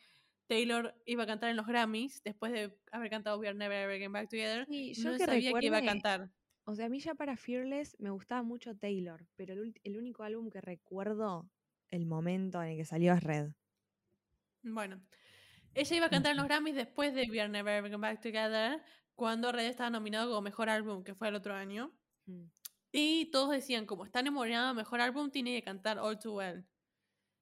[0.47, 3.97] Taylor iba a cantar en los Grammys después de haber cantado We Are Never Ever
[3.97, 4.65] Getting Back Together.
[4.67, 6.29] Sí, yo No que sabía que iba a cantar.
[6.65, 10.23] O sea, a mí ya para Fearless me gustaba mucho Taylor, pero el, el único
[10.23, 11.49] álbum que recuerdo
[11.89, 13.51] el momento en el que salió es Red.
[14.63, 15.01] Bueno,
[15.73, 18.21] ella iba a cantar en los Grammys después de We Are Never Ever Getting Back
[18.21, 18.81] Together,
[19.15, 21.91] cuando Red estaba nominado como mejor álbum, que fue el otro año.
[22.25, 22.45] Mm.
[22.91, 26.65] Y todos decían, como está enamorado, mejor álbum tiene que cantar All Too Well.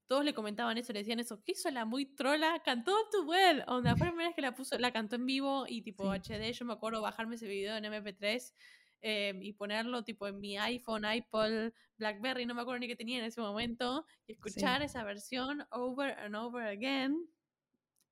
[0.07, 1.41] Todos le comentaban eso, le decían eso.
[1.43, 2.62] ¿Qué hizo la muy trola?
[2.63, 3.63] Cantó All Too Well.
[3.67, 6.19] Onda, fue la primera vez que la puso, la cantó en vivo y tipo Sí.
[6.34, 6.51] HD.
[6.53, 8.53] Yo me acuerdo bajarme ese video en MP3
[9.02, 13.20] eh, y ponerlo tipo en mi iPhone, iPod, Blackberry, no me acuerdo ni qué tenía
[13.20, 14.06] en ese momento.
[14.28, 17.28] Y escuchar esa versión over and over again.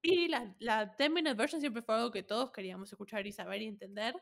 [0.01, 3.61] Y la, la 10 minute version siempre fue algo que todos queríamos escuchar y saber
[3.61, 4.15] y entender.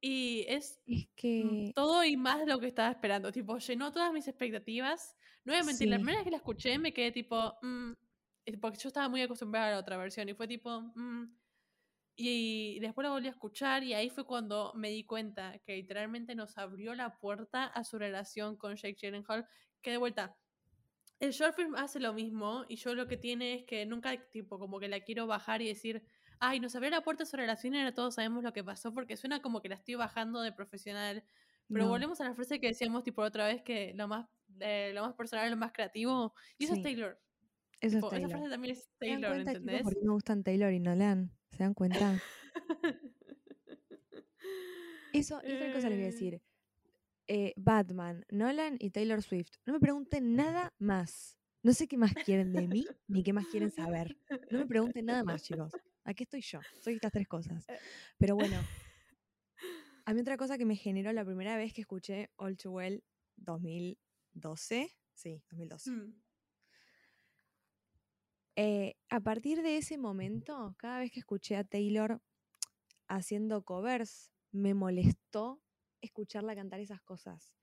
[0.00, 3.32] Y es Es mm, que todo y más de lo que estaba esperando.
[3.32, 5.16] Tipo, llenó todas mis expectativas.
[5.44, 7.92] No voy a mentir, la sí, primera vez que la escuché me quedé tipo, mm,
[8.60, 11.39] porque yo estaba muy acostumbrada a la otra versión y fue tipo, mm,
[12.28, 16.34] y después la volví a escuchar y ahí fue cuando me di cuenta que literalmente
[16.34, 19.46] nos abrió la puerta a su relación con Jake Gyllenhaal,
[19.82, 20.38] que de vuelta,
[21.20, 24.58] el short film hace lo mismo y yo lo que tiene es que nunca tipo
[24.58, 26.02] como que la quiero bajar y decir,
[26.40, 28.94] ay, nos abrió la puerta a su relación y ahora todos sabemos lo que pasó
[28.94, 31.24] porque suena como que la estoy bajando de profesional.
[31.72, 31.90] Pero No.
[31.90, 34.28] volvemos a la frase que decíamos tipo otra vez que lo más,
[34.60, 36.34] eh, lo más personal es lo más creativo.
[36.58, 36.80] Y eso Sí.
[36.80, 37.20] es Taylor.
[37.80, 38.30] Eso Tipo, es esa Taylor.
[38.30, 39.82] frase también es ¿Se dan Taylor, cuenta, chicos, ¿entendés?
[39.82, 41.39] por qué me gustan Taylor y Nolan?
[41.60, 42.22] ¿Se dan cuenta?
[45.12, 46.12] Eso, y otra cosa les voy a Eh.
[46.12, 46.40] decir.
[47.26, 49.50] Eh, Batman, Nolan y Taylor Swift.
[49.66, 51.36] No me pregunten nada más.
[51.62, 54.16] No sé qué más quieren de mí, ni qué más quieren saber.
[54.50, 55.70] No me pregunten nada más, chicos.
[56.04, 56.60] Aquí estoy yo.
[56.80, 57.66] Soy estas tres cosas.
[58.16, 58.56] Pero bueno,
[60.06, 63.04] a mí otra cosa que me generó la primera vez que escuché All Too Well
[63.36, 64.90] 2012.
[65.12, 65.90] Sí, 2012.
[65.90, 66.14] Mm.
[68.62, 72.20] Eh, a partir de ese momento, cada vez que escuché a Taylor
[73.08, 75.62] haciendo covers, me molestó
[76.02, 77.54] escucharla cantar esas cosas.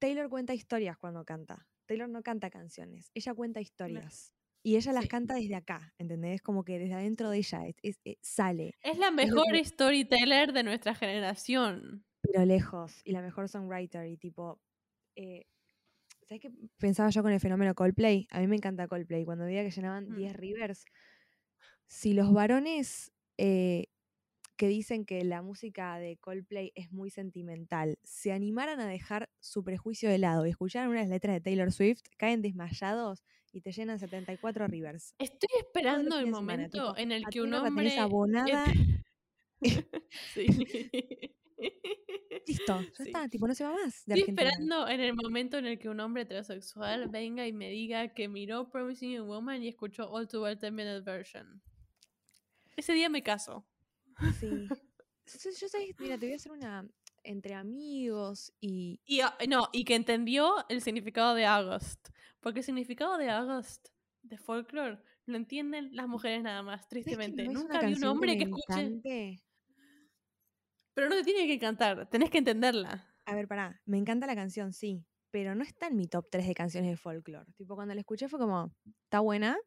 [0.00, 1.68] Taylor cuenta historias cuando canta.
[1.86, 4.32] Taylor no canta canciones, ella cuenta historias.
[4.64, 5.08] Y ella las Sí.
[5.10, 6.40] canta desde acá, ¿entendés?
[6.40, 10.52] Como que desde adentro de ella es- es- es- sale, Es la mejor que- storyteller
[10.54, 12.04] de nuestra generación.
[12.22, 13.02] pero lejos.
[13.04, 14.06] Y la mejor songwriter.
[14.08, 14.60] Y tipo.
[15.18, 15.44] eh,
[16.26, 18.26] ¿Sabes qué pensaba yo con el fenómeno Coldplay?
[18.30, 19.24] A mí me encanta Coldplay.
[19.24, 20.16] Cuando veía que llenaban Mm.
[20.16, 20.84] 10 rivers.
[21.86, 23.86] Si los varones eh,
[24.56, 29.62] que dicen que la música de Coldplay es muy sentimental se animaran a dejar su
[29.62, 33.98] prejuicio de lado y escucharan unas letras de Taylor Swift, caen desmayados y te llenan
[33.98, 35.14] 74 rivers.
[35.18, 37.98] Estoy esperando el semana, momento tipo, en el que un hombre.
[37.98, 38.64] abonada.
[40.34, 40.46] Sí.
[42.46, 43.02] Listo, ya Sí.
[43.06, 44.42] está, tipo, no se va más de Estoy Argentina.
[44.50, 48.28] esperando en el momento en el que un hombre heterosexual venga y me diga que
[48.28, 51.60] miró Promising Young Woman y escuchó All Too Well 10 Minute Version.
[52.76, 53.66] Ese día me caso.
[54.38, 54.48] Sí.
[55.26, 56.88] Yo, yo sé, mira, te voy a hacer una
[57.24, 62.10] entre amigos y Y ah, no, y que entendió el significado de August.
[62.40, 63.88] Porque el significado de August,
[64.22, 67.44] de folklore, lo entienden las mujeres nada más, ¿sabes tristemente.
[67.48, 69.42] no Nunca vi un hombre que, escuche.
[70.96, 73.06] Pero no te tiene que cantar, tenés que entenderla.
[73.26, 76.46] A ver, pará, me encanta la canción, sí, pero no está en mi top 3
[76.46, 77.52] de canciones de folklore.
[77.54, 78.72] Tipo, cuando la escuché fue como,
[79.04, 79.58] está buena,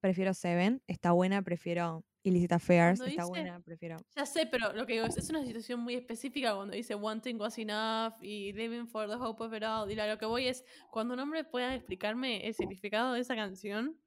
[0.00, 3.96] prefiero Seven, está buena, prefiero Illicit Affairs, Cuando está dice- buena, prefiero...
[4.14, 7.20] Ya sé, pero lo que digo es, es una situación muy específica cuando dice one
[7.20, 9.90] thing was enough y living for the hope of it all.
[9.90, 13.98] Y lo que voy es, cuando un hombre pueda explicarme el significado de esa canción,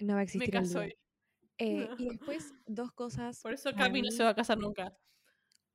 [0.00, 0.80] No va a me existir el caso.
[0.80, 0.88] día.
[0.88, 0.96] y-
[1.56, 1.96] Eh, No.
[1.98, 4.94] Y después, dos cosas Por eso Cami no se va a casar nunca.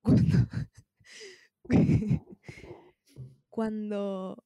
[0.08, 0.48] Cuando,
[3.50, 4.44] cuando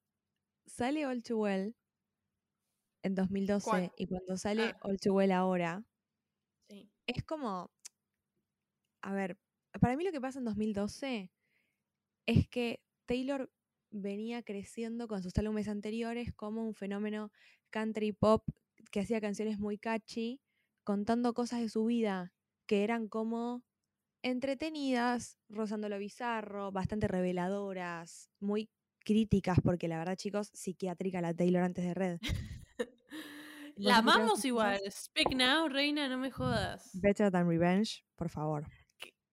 [0.66, 1.76] sale All Too Well
[3.04, 3.92] en 2012 ¿Cuál?
[3.98, 4.80] y cuando sale Ah.
[4.84, 5.84] All Too Well ahora,
[6.70, 6.90] Sí.
[7.08, 7.70] es como,
[9.02, 9.38] a ver,
[9.80, 11.32] para mí lo que pasa en 2012
[12.28, 13.52] es que Taylor
[13.92, 17.32] venía creciendo con sus álbumes anteriores como un fenómeno
[17.72, 18.44] country pop
[18.92, 20.42] que hacía canciones muy catchy,
[20.84, 22.34] contando cosas de su vida
[22.68, 23.64] que eran como
[24.24, 28.70] entretenidas, rozando lo bizarro, bastante reveladoras, muy
[29.04, 32.20] críticas, porque la verdad, chicos, psiquiátrica la Taylor antes de Red.
[33.78, 34.80] La amamos igual.
[34.92, 36.92] Speak Now, reina, no me jodas.
[36.94, 38.68] Better Than Revenge, por favor.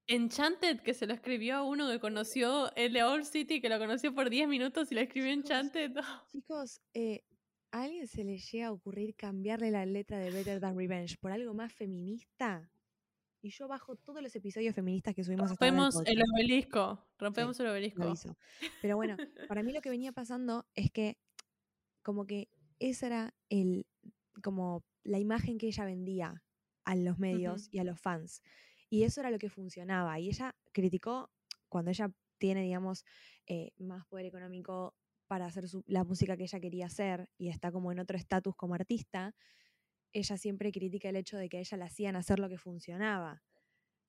[0.07, 3.79] Enchanted, que se lo escribió a uno que conoció el de Old City, que lo
[3.79, 5.92] conoció por 10 minutos y lo escribió Chicos, Enchanted.
[6.33, 7.24] Chicos, eh,
[7.72, 11.31] ¿a alguien se le llega a ocurrir cambiarle la letra de Better Than Revenge por
[11.31, 12.70] algo más feminista?
[13.49, 17.03] Y yo bajo todos los episodios feministas que subimos hasta Rompemos el obelisco.
[17.19, 18.03] Rompemos el obelisco.
[18.03, 18.37] aviso.
[18.83, 19.17] Pero bueno,
[19.49, 21.17] para mí lo que venía pasando es que
[22.03, 23.87] como que esa era el
[24.43, 26.43] como la imagen que ella vendía
[26.85, 28.43] a los medios y a los fans.
[28.91, 30.21] Y eso era lo que funcionaba.
[30.21, 31.31] Y ella criticó
[31.71, 33.07] cuando ella tiene, digamos,
[33.47, 34.95] eh, más poder económico
[35.27, 38.55] para hacer su- la música que ella quería hacer y está como en otro estatus
[38.57, 39.35] como artista,
[40.12, 43.42] ella siempre critica el hecho de que a ella la hacían hacer lo que funcionaba.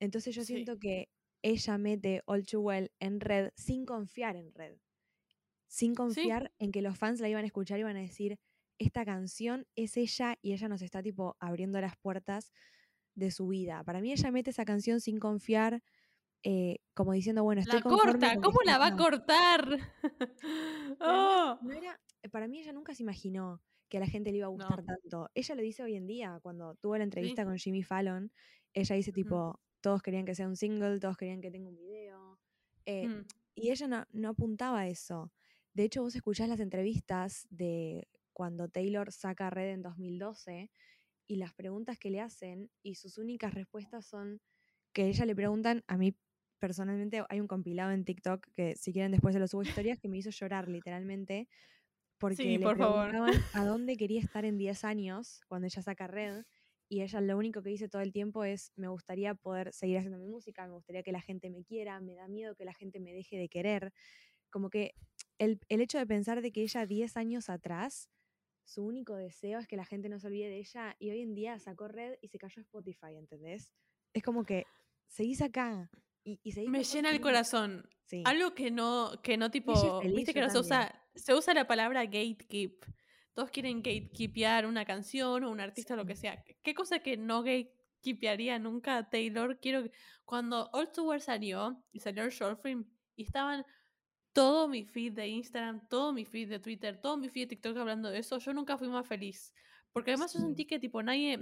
[0.00, 0.54] Entonces yo Sí.
[0.54, 1.08] siento que
[1.42, 4.78] ella mete All Too Well en red sin confiar en red.
[5.66, 8.38] Sin confiar en que los fans la iban a escuchar y iban a decir,
[8.78, 12.50] esta canción es ella y ella nos está tipo abriendo las puertas
[13.14, 13.84] de su vida.
[13.84, 15.82] Para mí ella mete esa canción sin confiar,
[16.42, 19.78] eh, como diciendo, bueno, estoy La corta, con ¿cómo la va a cortar?
[21.00, 21.58] Oh.
[21.62, 24.50] no era, para mí ella nunca se imaginó que a la gente le iba a
[24.50, 24.86] gustar No.
[24.86, 25.30] tanto.
[25.34, 28.32] Ella lo dice hoy en día, cuando tuvo la entrevista con Jimmy Fallon,
[28.72, 32.38] ella dice tipo, todos querían que sea un single, todos querían que tenga un video.
[32.86, 33.26] eh, Mm.
[33.56, 35.32] Y ella no, no apuntaba a eso.
[35.74, 40.70] De hecho, vos escuchás las entrevistas de cuando Taylor saca Red en 2012
[41.26, 44.40] y las preguntas que le hacen y sus únicas respuestas son
[44.92, 46.16] que ella le preguntan, a mí
[46.58, 50.08] personalmente hay un compilado en TikTok que si quieren después se lo subo historias que
[50.08, 51.48] me hizo llorar literalmente
[52.20, 53.10] porque Sí, le por favor.
[53.10, 56.44] preguntaban a dónde quería estar en 10 años cuando ella saca Red
[56.88, 60.18] y ella lo único que dice todo el tiempo es me gustaría poder seguir haciendo
[60.18, 63.00] mi música, me gustaría que la gente me quiera, me da miedo que la gente
[63.00, 63.92] me deje de querer.
[64.50, 64.94] como que
[65.38, 68.10] el, el hecho de pensar de que ella 10 años atrás,
[68.64, 71.34] su único deseo es que la gente no se olvide de ella y hoy en
[71.34, 73.74] día sacó Red y se cayó Spotify, ¿entendés?
[74.12, 74.66] Es como que
[75.08, 75.90] seguís acá
[76.24, 77.88] y, y Me llena el corazón.
[78.04, 78.22] Sí.
[78.26, 81.54] Algo que no, que no tipo, feliz, viste yo que no se usa, se usa
[81.54, 82.84] la palabra gatekeep.
[83.34, 86.42] Todos quieren gatekeepear una canción o un artista o lo que sea.
[86.62, 89.58] ¿Qué cosa que no gatekeepearía nunca Taylor?
[89.60, 89.92] Quiero que-
[90.24, 92.84] cuando All Too Well salió y salió el short film
[93.16, 93.64] y estaban
[94.32, 97.76] todo mi feed de Instagram, todo mi feed de Twitter, todo mi feed de TikTok
[97.76, 99.52] hablando de eso, yo nunca fui más feliz.
[99.92, 100.46] Porque además yo Sí.
[100.46, 101.38] sentí que tipo nadie,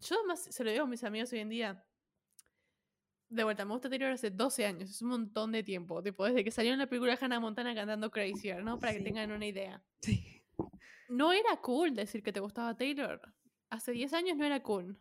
[0.00, 1.84] yo además se lo digo a mis amigos hoy en día,
[3.28, 6.44] de vuelta, me gusta Taylor hace 12 años, es un montón de tiempo, tipo desde
[6.44, 8.78] que salió en la película Hannah Montana cantando Crazier, ¿no?
[8.78, 8.98] Para Sí.
[8.98, 9.82] que tengan una idea.
[10.02, 10.42] Sí.
[11.08, 13.20] No era cool decir que te gustaba Taylor.
[13.70, 14.98] Hace 10 años no era cool.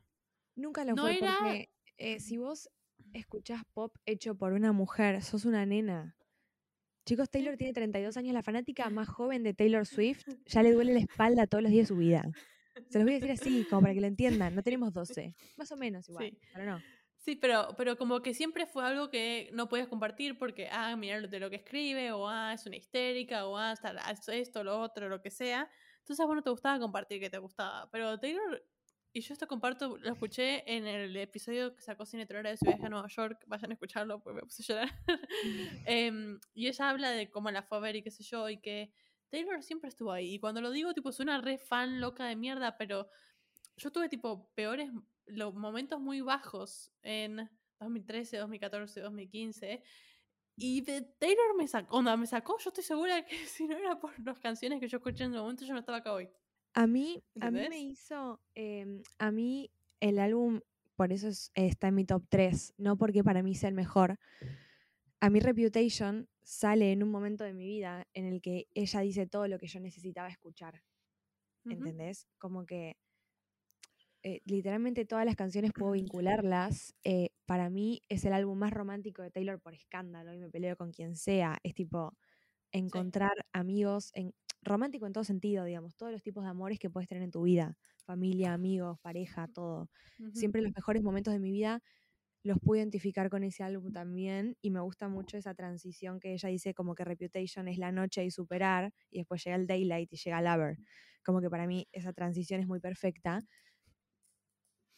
[0.56, 2.70] Nunca lo No fue era- porque eh, si vos
[3.14, 6.16] escuchás pop hecho por una mujer, sos una nena.
[7.06, 10.94] Chicos, Taylor tiene 32 años, la fanática más joven de Taylor Swift ya le duele
[10.94, 12.24] la espalda todos los días de su vida.
[12.90, 14.56] Se los voy a decir así, como para que lo entiendan.
[14.56, 16.38] No tenemos 12, más o menos igual, Sí.
[16.54, 16.82] pero no.
[17.24, 21.20] Sí, pero, pero como que siempre fue algo que no podías compartir porque, ah, mira
[21.22, 23.94] lo- de lo que escribe, o ah, es una histérica, o ah, está-
[24.34, 25.70] esto, lo otro, lo que sea.
[26.00, 27.90] Entonces, bueno, te gustaba compartir que te gustaba.
[27.92, 28.62] Pero Taylor,
[29.14, 32.66] y yo esto comparto, lo escuché en el episodio que sacó Cine Terror de su
[32.66, 34.90] viaje a Nueva York, vayan a escucharlo porque me puse a llorar.
[35.86, 38.58] Em, y ella habla de cómo la fue a ver y qué sé yo, y
[38.60, 38.92] que
[39.30, 40.34] Taylor siempre estuvo ahí.
[40.36, 43.08] Y cuando lo digo, tipo, suena re fan loca de mierda, pero
[43.78, 44.90] yo tuve, tipo, peores
[45.26, 49.84] lo- momentos muy bajos en 2013, 2014, 2015.
[50.56, 54.00] Y de Taylor me sacó, onda, me sacó, yo estoy segura que si no era
[54.00, 56.30] por las canciones que yo escuché en ese momento, yo no estaba acá hoy.
[56.76, 60.62] A mí, a mí me hizo, em, a mí el álbum,
[60.96, 64.20] por eso es- está en mi top 3, no porque para mí sea el mejor.
[65.20, 69.26] A mí Reputation sale en un momento de mi vida en el que ella dice
[69.26, 70.84] todo lo que yo necesitaba escuchar.
[71.78, 72.28] ¿entendés?
[72.40, 72.98] Como que
[74.24, 76.96] eh, literalmente todas las canciones puedo vincularlas.
[77.04, 80.76] eh, para mí es el álbum más romántico de Taylor por escándalo y me peleo
[80.78, 81.58] con quien sea.
[81.64, 82.18] Es tipo
[82.72, 87.10] encontrar amigos, en, romántico en todo sentido, digamos, todos los tipos de amores que puedes
[87.10, 89.90] tener en tu vida, familia, amigos, pareja, todo.
[90.20, 90.34] Ujú.
[90.34, 91.82] Siempre los mejores momentos de mi vida
[92.44, 96.50] los pude identificar con ese álbum también y me gusta mucho esa transición que ella
[96.50, 100.18] dice como que Reputation es la noche y superar y después llega el Daylight y
[100.18, 100.80] llega Lover.
[101.24, 103.44] Como que para mí esa transición es muy perfecta.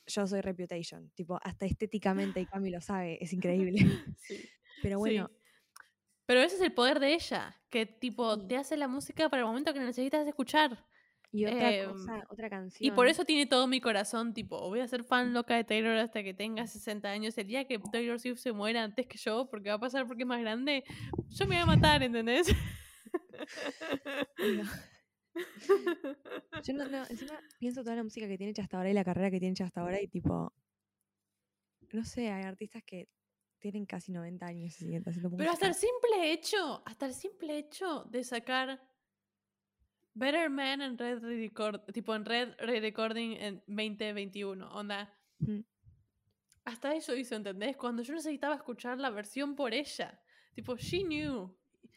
[0.07, 3.73] Yo soy Reputation, tipo, hasta estéticamente, y Cami lo sabe, es increíble.
[4.19, 4.49] Sí.
[4.81, 5.45] Pero bueno, Sí.
[6.25, 9.47] Pero ese es el poder de ella, que tipo te hace la música para el
[9.47, 10.83] momento que necesitas escuchar.
[11.31, 12.85] y otra em, cosa, otra canción.
[12.85, 15.97] Y por eso tiene todo mi corazón, tipo, voy a ser fan loca de Taylor
[15.97, 17.37] hasta que tenga 60 años.
[17.37, 20.23] El día que Taylor Swift se muera antes que yo, porque va a pasar porque
[20.23, 20.83] es más grande,
[21.29, 22.47] yo me voy a matar, ¿entendés?
[26.63, 29.03] Yo no, no, encima pienso toda la música que tiene hecha hasta ahora y la
[29.03, 30.53] carrera que tiene hecha hasta ahora y tipo,
[31.91, 33.09] no sé, hay artistas que
[33.59, 34.99] tienen casi 90 años y.
[34.99, 38.81] Pero hasta el simple hecho, hasta el simple hecho de sacar
[40.13, 45.13] Better Man en Red Record, tipo en Red Recording en 2021, onda.
[45.39, 45.61] Mm.
[46.65, 47.75] Hasta eso hizo, ¿entendés?
[47.77, 50.19] Cuando yo necesitaba escuchar la versión por ella.
[50.53, 51.55] Tipo, she knew.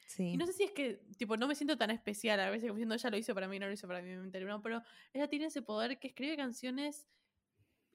[0.09, 0.33] Sí.
[0.33, 2.79] Y no sé si es que, tipo, no me siento tan especial a veces, como
[2.79, 5.29] diciendo, ella lo hizo para mí, no lo hizo para mí, me no, pero ella
[5.29, 7.07] tiene ese poder que escribe canciones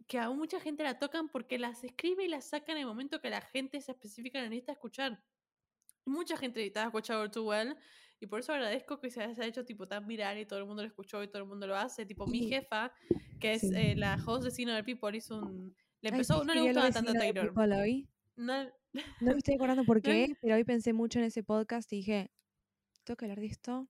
[0.07, 3.19] que a mucha gente la tocan porque las escribe y las saca en el momento
[3.19, 5.23] que la gente esa específica la necesita escuchar.
[6.05, 7.77] Mucha gente escuchar All Too Well
[8.19, 10.83] y por eso agradezco que se haya hecho tipo tan viral y todo el mundo
[10.83, 12.05] lo escuchó y todo el mundo lo hace.
[12.05, 12.93] Tipo, mi jefa,
[13.39, 13.71] que es sí.
[13.75, 15.75] eh, la host de Cine del People, hizo un...
[16.01, 17.53] Le Ay, empezó, ¿sabes no le gustaba tanto Taylor.
[18.35, 18.71] No,
[19.21, 20.01] No me estoy acordando por
[20.31, 22.31] qué, pero hoy pensé mucho en ese podcast y dije,
[23.03, 23.87] tengo que hablar de esto.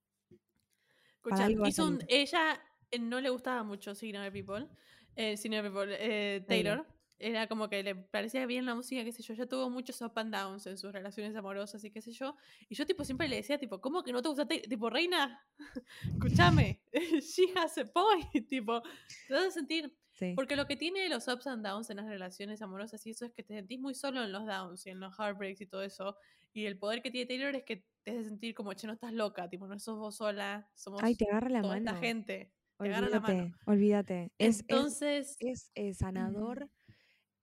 [1.16, 2.62] Escucha, hizo un- ella
[2.92, 4.68] eh, no le gustaba mucho Signal People,
[5.16, 6.78] eh, Signal People, eh, Taylor.
[6.78, 6.94] Taylor.
[7.20, 9.34] Era como que le parecía bien la música, qué sé yo.
[9.34, 12.36] Ella tuvo muchos up and downs en sus relaciones amorosas y qué sé yo.
[12.68, 14.68] Y yo, tipo, siempre le decía, tipo, ¿cómo que no te gusta Taylor?
[14.68, 15.42] Tipo, reina,
[16.04, 16.82] escúchame,
[17.22, 18.46] she has a point.
[18.50, 18.82] Tipo,
[19.28, 19.96] te vas a sentir.
[20.24, 20.34] Sí.
[20.36, 23.34] Porque lo que tiene los ups and downs en las relaciones amorosas y eso es
[23.34, 26.16] que te sentís muy solo en los downs y en los heartbreaks y todo eso.
[26.54, 29.14] Y el poder que tiene Taylor es que te hace sentir como, che, no estás
[29.14, 31.92] loca, tipo, no sos vos sola, somos Ay, te agarra la toda mano.
[31.92, 32.52] esta gente.
[32.78, 33.56] Te agarra la Olvídate, mano.
[33.66, 34.32] olvídate.
[34.38, 36.70] Es, es, Entonces, es, eh, sanador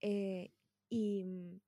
[0.01, 0.51] eh,
[0.89, 1.59] y mm,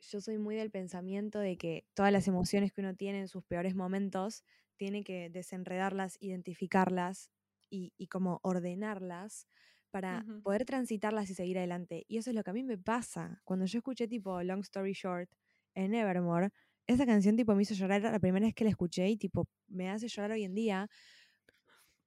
[0.00, 3.44] yo soy muy del pensamiento de que todas las emociones que uno tiene en sus
[3.44, 4.44] peores momentos
[4.76, 7.30] tiene que desenredarlas, identificarlas
[7.68, 9.46] y, y como ordenarlas
[9.90, 12.04] para poder transitarlas y seguir adelante.
[12.08, 13.40] Y eso es lo que a mí me pasa.
[13.44, 15.30] Cuando yo escuché tipo Long Story Short
[15.74, 16.50] en Evermore,
[16.86, 19.90] esa canción tipo me hizo llorar la primera vez que la escuché y tipo me
[19.90, 20.88] hace llorar hoy en día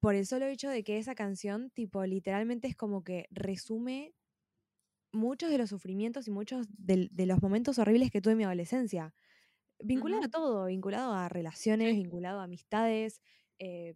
[0.00, 4.12] por el solo hecho de que esa canción tipo literalmente es como que resume
[5.12, 9.14] muchos de los sufrimientos y muchos de, los momentos horribles que tuve en mi adolescencia.
[9.82, 12.02] Vinculado a todo, vinculado a relaciones, Sí.
[12.02, 13.22] vinculado a amistades,
[13.58, 13.94] eh,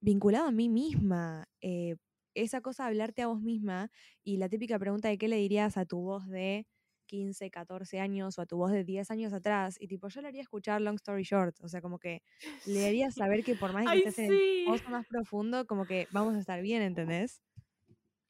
[0.00, 1.48] vinculado a mí misma.
[1.60, 1.96] eh,
[2.42, 3.90] esa cosa de hablarte a vos misma
[4.24, 6.66] y la típica pregunta de qué le dirías a tu voz de
[7.06, 9.76] 15, 14 años o a tu voz de 10 años atrás.
[9.80, 11.56] Y tipo, yo le haría escuchar Long Story Short.
[11.62, 12.22] O sea, como que
[12.66, 14.66] le haría saber que por más que Ay, estés en el sí.
[14.88, 17.42] más profundo, como que vamos a estar bien, ¿entendés?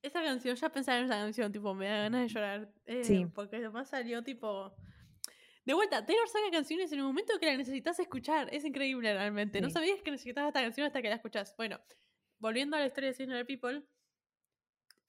[0.02, 2.72] Esa canción, ya pensar en esa canción, tipo, me da ganas de llorar.
[2.84, 3.26] eh, Sí.
[3.34, 4.74] Porque además salió, tipo.
[5.64, 8.48] De vuelta, Taylor saca canciones en un momento que la necesitas escuchar.
[8.54, 9.60] Es increíble realmente.
[9.60, 11.54] No sabías que necesitabas esta canción hasta que la escuchas.
[11.56, 11.80] Bueno,
[12.38, 13.84] volviendo a la historia de Sinner People.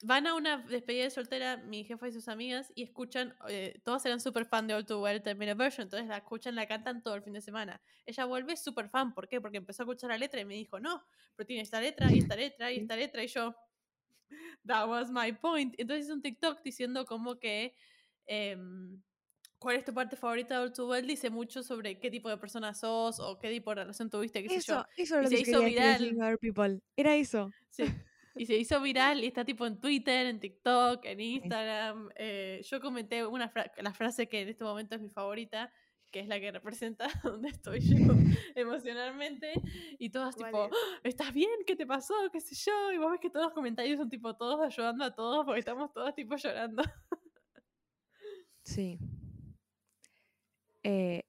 [0.02, 4.06] Van a una despedida de soltera, mi jefa y sus amigas, y escuchan, eh, todas
[4.06, 7.16] eran súper fan de All Too Well Terminal Version, entonces la escuchan, la cantan todo
[7.16, 7.82] el fin de semana.
[8.06, 9.40] Ella vuelve súper fan, ¿por qué?
[9.40, 11.02] Porque empezó a escuchar la letra y me dijo, no,
[11.34, 13.56] pero tiene esta letra, y esta letra, y esta letra, y yo,
[14.66, 15.74] that was my point.
[15.78, 17.74] Entonces hice un TikTok diciendo como que
[18.26, 19.02] em,
[19.58, 22.36] cuál es tu parte favorita de All Too Well, dice mucho sobre qué tipo de
[22.38, 24.84] persona sos o qué tipo de relación tuviste, qué sé yo.
[24.96, 26.38] Eso, eso era Y lo se que hizo viral.
[26.38, 26.80] People.
[26.96, 27.50] Era eso.
[27.70, 27.84] Sí.
[28.36, 32.10] Y se hizo viral y está tipo en Twitter, en TikTok, en Instagram.
[32.16, 35.72] eh, yo comenté una fra- la frase que en este momento es mi favorita,
[36.10, 37.96] que es la que representa donde estoy yo
[38.54, 39.52] emocionalmente.
[39.98, 40.72] Y todas ¿Cuál tipo, es?
[40.72, 41.00] "¡Ah!
[41.04, 41.50] ¿estás bien?
[41.66, 42.14] ¿Qué te pasó?
[42.32, 42.92] ¿Qué sé yo?
[42.92, 45.92] Y vos ves que todos los comentarios son tipo todos ayudando a todos porque estamos
[45.92, 46.82] todos tipo llorando.
[48.62, 48.98] Sí.
[50.82, 51.24] Eh,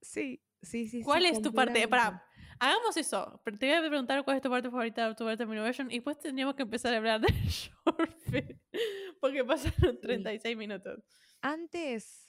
[0.00, 1.02] sí, sí, sí.
[1.02, 1.86] ¿Cuál sí, es tu parte?
[1.88, 2.24] Para,
[2.60, 3.40] hagamos eso.
[3.44, 6.18] Pero Te voy a preguntar cuál es tu parte favorita de tu parte y después
[6.18, 8.58] tendríamos que empezar a hablar de short film,
[9.20, 11.02] porque pasaron 36 minutos.
[11.40, 12.28] Antes,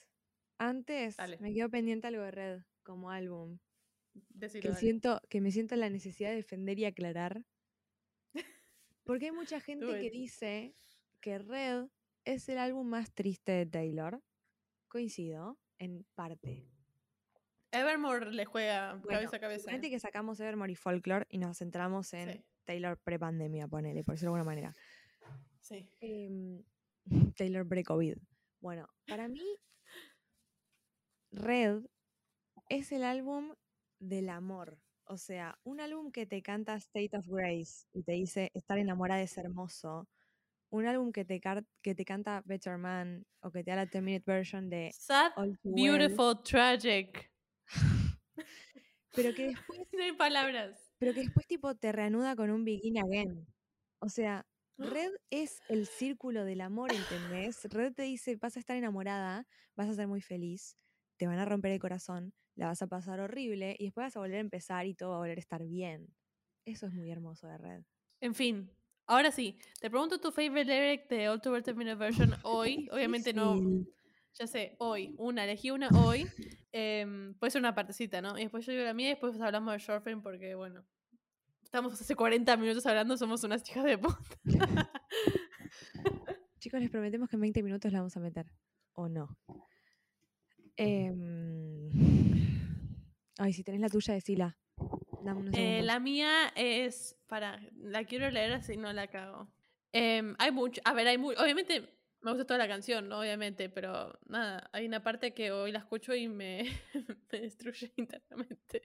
[0.58, 1.38] antes Dale.
[1.38, 3.58] me quedo pendiente algo de Red como álbum.
[4.40, 4.74] Que dale.
[4.74, 7.44] siento, que me siento la necesidad de defender y aclarar.
[9.04, 10.74] Porque hay mucha gente que dice
[11.20, 11.88] que Red
[12.24, 14.22] es el álbum más triste de Taylor.
[14.88, 16.68] Coincido, en parte.
[17.72, 19.62] Evermore le juega Bueno, cabeza a cabeza.
[19.64, 22.44] suponete que sacamos Evermore y Folklore y nos centramos en Sí.
[22.64, 24.72] Taylor pre-pandemia, ponele, por decirlo de alguna manera.
[25.60, 25.88] Sí.
[26.00, 26.62] Em,
[27.36, 28.16] Taylor pre-COVID.
[28.60, 29.42] Bueno, para mí,
[31.32, 31.84] Red
[32.68, 33.54] es el álbum
[33.98, 34.78] del amor.
[35.04, 39.22] O sea, un álbum que te canta State of Grace y te dice estar enamorada
[39.22, 40.08] es hermoso.
[40.70, 41.40] Un álbum que te,
[41.82, 45.32] que te canta Better Man o que te da la 10 minute version de Sad,
[45.36, 47.31] All Too Well, beautiful, tragic.
[49.14, 50.92] Pero que después, No hay palabras.
[50.98, 53.46] pero que después tipo te reanuda con un Begin Again.
[54.00, 54.46] O sea,
[54.78, 57.62] Red es el círculo del amor, ¿entendés?
[57.64, 60.76] Red te dice, vas a estar enamorada, vas a ser muy feliz,
[61.18, 64.20] te van a romper el corazón, la vas a pasar horrible y después vas a
[64.20, 66.08] volver a empezar y todo va a volver a estar bien.
[66.64, 67.82] Eso es muy hermoso de Red.
[68.20, 68.70] En fin,
[69.06, 69.58] ahora sí.
[69.80, 72.88] Te pregunto tu favorite lyric de All Too Version hoy.
[72.92, 73.60] Obviamente no.
[74.38, 75.14] Ya sé, hoy.
[75.18, 76.26] Una, elegí una hoy.
[76.74, 78.38] Em, puede ser una partecita, ¿no?
[78.38, 80.82] Y después yo digo la mía y después hablamos de short film porque, bueno.
[81.62, 84.18] Estamos hace 40 minutos hablando, somos unas chicas de puta.
[86.60, 88.46] Chicos, les prometemos que en 20 minutos la vamos a meter.
[88.94, 89.36] ¿O no?
[90.76, 91.90] Em,
[93.38, 94.56] Ay, si tenés la tuya, decila.
[95.22, 97.18] Dame unos Eh, la mía es.
[97.26, 97.60] Para.
[97.74, 99.52] La quiero leer así no la cago.
[99.92, 100.80] Em, hay mucho.
[100.84, 101.42] A ver, hay mucho.
[101.42, 103.20] Obviamente me gusta toda la canción, ¿no?
[103.20, 104.68] Obviamente, pero nada.
[104.72, 106.64] Hay una parte que hoy la escucho y me,
[107.32, 108.82] me destruye internamente.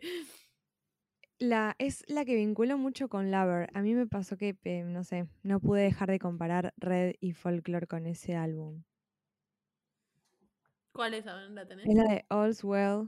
[1.39, 3.69] La, es la que vinculo mucho con Lover.
[3.73, 7.33] A mí me pasó que, eh, no sé, no pude dejar de comparar Red y
[7.33, 8.83] Folklore con ese álbum.
[10.91, 11.25] ¿Cuál es?
[11.25, 11.85] ¿La tenés?
[11.85, 13.07] Es la de All's Well,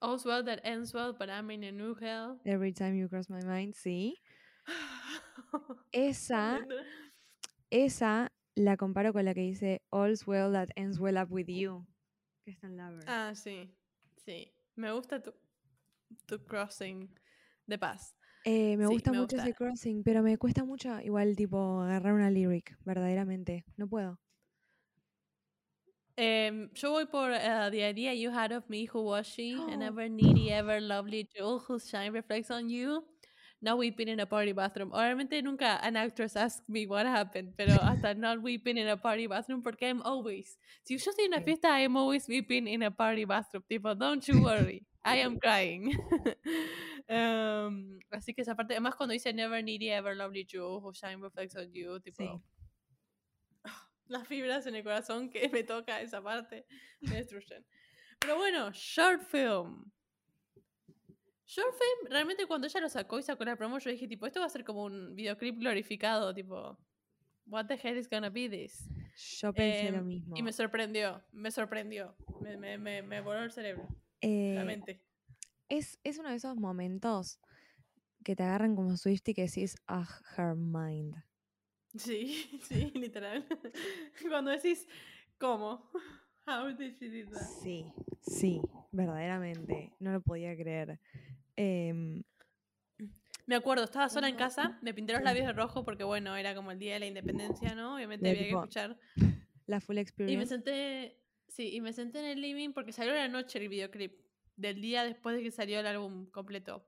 [0.00, 2.40] All's well that ends well, but I'm in a new hell.
[2.46, 4.16] Every Time You Cross My Mind, sí.
[5.92, 6.66] Esa,
[7.70, 11.86] esa la comparo con la que dice All's Well That Ends Well Up With You,
[12.44, 13.04] que está en Lover.
[13.06, 13.70] Ah, sí.
[14.24, 14.52] Sí.
[14.76, 15.32] Me gusta tu,
[16.26, 17.08] tu crossing
[17.66, 18.14] de paz.
[18.44, 22.14] Eh, me sí, gusta me mucho ese crossing, pero me cuesta mucho igual tipo agarrar
[22.14, 23.64] una lyric, verdaderamente.
[23.76, 24.18] No puedo.
[26.16, 29.56] Em, yo voy por uh, The Idea You Had of Me, Who Was She?
[29.56, 29.68] Oh.
[29.68, 33.04] An ever needy, ever lovely jewel whose shine reflects on you.
[33.62, 34.90] Not weeping in a party bathroom.
[34.92, 39.26] Obviamente nunca an actress asked me what happened, pero hasta not weeping in a party
[39.26, 40.56] bathroom porque I'm always.
[40.82, 43.62] Si yo estoy en una fiesta, I'm always weeping in a party bathroom.
[43.70, 45.92] Tipo, don't you worry, I am crying.
[47.08, 51.20] Em, así que esa parte, además cuando dice never needy, ever lovely jewel whose shine
[51.20, 52.42] reflects on you, tipo, Sí.
[54.08, 56.64] las fibras en el corazón que me toca esa parte
[57.00, 57.64] me destruyen.
[58.20, 59.90] Pero bueno, short film.
[61.52, 64.38] Short film, realmente cuando ella lo sacó y sacó la promo, yo dije, tipo, esto
[64.38, 66.78] va a ser como un videoclip glorificado, tipo,
[67.46, 68.88] what the hell is gonna be this?
[69.40, 70.36] Yo pensé lo Em, mismo.
[70.36, 72.14] Y me sorprendió, me sorprendió.
[72.40, 73.88] Me, me, me, me voló el cerebro,
[74.20, 75.00] Eh, la mente.
[75.68, 77.40] es, es uno de esos momentos
[78.22, 81.16] que te agarran como Swift y que decís, ah, her mind.
[81.96, 83.44] Sí, sí, literal.
[84.28, 84.86] Cuando decís,
[85.38, 85.90] ¿cómo?
[86.46, 87.42] How did she do that?
[87.60, 87.92] Sí,
[88.22, 88.60] sí,
[88.92, 89.92] verdaderamente.
[89.98, 91.00] No lo podía creer.
[91.62, 92.22] Em,
[93.46, 96.54] Me acuerdo, estaba sola en casa, me pinté los labios de rojo porque, bueno, era
[96.54, 97.96] como el día de la independencia, ¿no?
[97.96, 98.98] Obviamente De había que escuchar.
[99.66, 100.46] la full Y me experience.
[100.46, 104.18] senté, sí, y me senté en el living porque salió la noche el videoclip
[104.56, 106.86] del día después de que salió el álbum completo.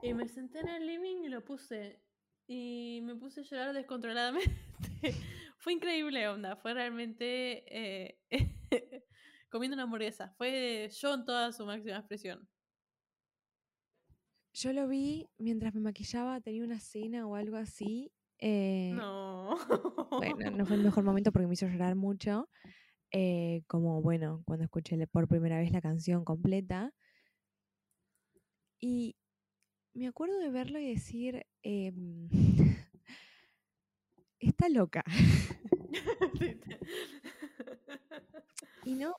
[0.00, 2.00] Y me senté en el living y lo puse.
[2.46, 4.54] Y me puse a llorar descontroladamente.
[5.58, 6.54] fue increíble, onda.
[6.56, 8.20] Fue realmente eh,
[9.50, 10.32] comiendo una hamburguesa.
[10.38, 12.48] Fue yo en toda su máxima expresión.
[14.60, 18.10] Yo lo vi mientras me maquillaba, tenía una cena o algo así.
[18.40, 19.56] eh, No.
[20.10, 22.48] Bueno, no fue el mejor momento porque me hizo llorar mucho.
[23.12, 26.92] eh, como, bueno, cuando escuché por primera vez la canción completa.
[28.80, 29.16] Y
[29.94, 32.28] me acuerdo de verlo y decir, em,
[34.40, 35.04] está loca.
[38.84, 39.14] Y no.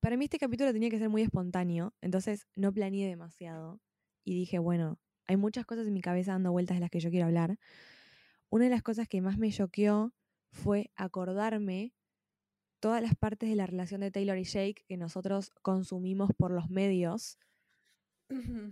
[0.00, 3.80] Para mí este capítulo tenía que ser muy espontáneo, entonces no planeé demasiado.
[4.24, 7.10] Y dije, bueno, hay muchas cosas en mi cabeza dando vueltas de las que yo
[7.10, 7.58] quiero hablar.
[8.48, 10.14] Una de las cosas que más me choqueó
[10.52, 11.92] fue acordarme
[12.80, 16.70] todas las partes de la relación de Taylor y Jake que nosotros consumimos por los
[16.70, 17.38] medios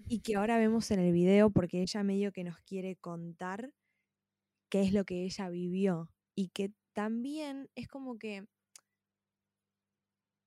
[0.08, 3.72] y que ahora vemos en el video porque ella medio que nos quiere contar
[4.68, 8.46] qué es lo que ella vivió y que también es como que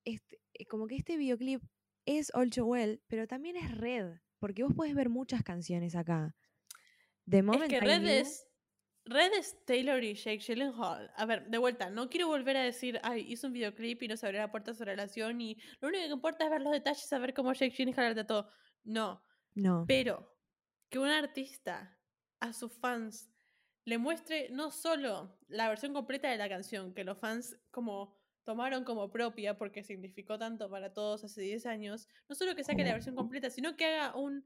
[0.05, 1.61] este, como que este videoclip
[2.05, 6.35] es All Too Well, pero también es Red, porque vos puedes ver muchas canciones acá.
[7.27, 8.47] Es Moment que I Red es,
[9.05, 11.11] Red es Taylor y Jake Gyllenhaal.
[11.15, 14.17] A ver, de vuelta, no quiero volver a decir, ay, hizo un videoclip y no
[14.17, 16.71] se abrió la puerta a su relación y lo único que importa es ver los
[16.71, 18.49] detalles, saber cómo Jake Gyllenhaal de todo.
[18.83, 19.23] No,
[19.55, 20.35] No, pero
[20.89, 21.97] que un artista
[22.39, 23.29] a sus fans
[23.85, 28.18] le muestre no solo la versión completa de la canción, que los fans como
[28.49, 32.83] tomaron como propia porque significó tanto para todos hace 10 años, no solo que saque
[32.83, 34.43] la versión completa, sino que haga un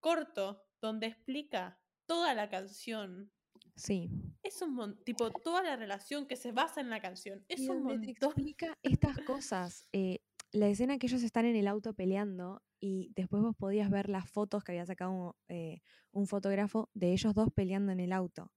[0.00, 3.32] corto donde explica toda la canción.
[3.76, 4.10] sí.
[4.44, 7.44] Es un montón, tipo, toda la relación que se basa en la canción.
[7.48, 8.32] Es Y un te montón.
[8.34, 9.86] explica estas cosas.
[9.92, 10.20] eh,
[10.52, 14.30] la escena que ellos están en el auto peleando y después vos podías ver las
[14.30, 15.80] fotos que había sacado eh,
[16.12, 18.52] un fotógrafo de ellos dos peleando en el auto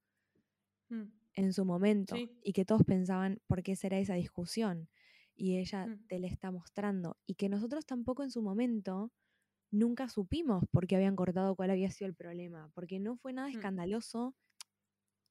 [0.91, 2.37] Mm, en su momento Sí.
[2.43, 4.89] y que todos pensaban por qué será esa discusión
[5.35, 6.07] y ella Mm.
[6.09, 9.13] te la está mostrando y que nosotros tampoco en su momento
[9.71, 13.49] nunca supimos por qué habían cortado cuál había sido el problema porque no fue nada
[13.53, 13.59] Mm.
[13.59, 14.35] escandaloso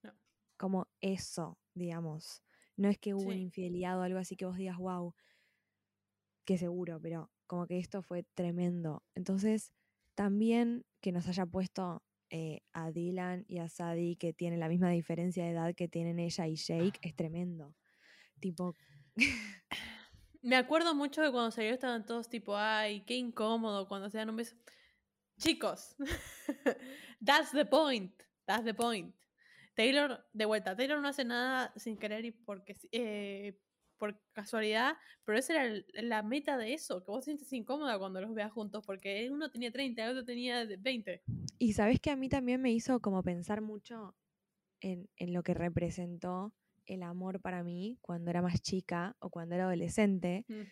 [0.04, 0.16] No.
[0.58, 2.42] como eso digamos
[2.76, 3.40] no es que hubo una Sí.
[3.40, 5.14] infidelidad o algo así que vos digas wow
[6.46, 9.72] que seguro pero como que esto fue tremendo entonces
[10.14, 14.90] también que nos haya puesto eh, a Dylan y a Sadie que tienen la misma
[14.90, 17.74] diferencia de edad que tienen ella y Jake es tremendo
[18.40, 18.74] tipo
[20.42, 24.30] Me acuerdo mucho de cuando salió estaban todos tipo, ay, qué incómodo cuando se dan
[24.30, 24.54] un beso.
[25.38, 25.96] Chicos,
[27.24, 28.12] that's the point,
[28.46, 29.12] that's the point.
[29.74, 33.58] Taylor, de vuelta, Taylor no hace nada sin querer y porque, eh,
[33.98, 38.20] por casualidad, pero esa era la meta de eso, que vos te sientes incómoda cuando
[38.20, 41.22] los veas juntos, porque uno tenía 30, el otro tenía 20.
[41.58, 44.14] Y sabes que a mí también me hizo como pensar mucho
[44.80, 46.54] en, en lo que representó
[46.86, 50.62] el amor para mí cuando era más chica o cuando era adolescente Mm,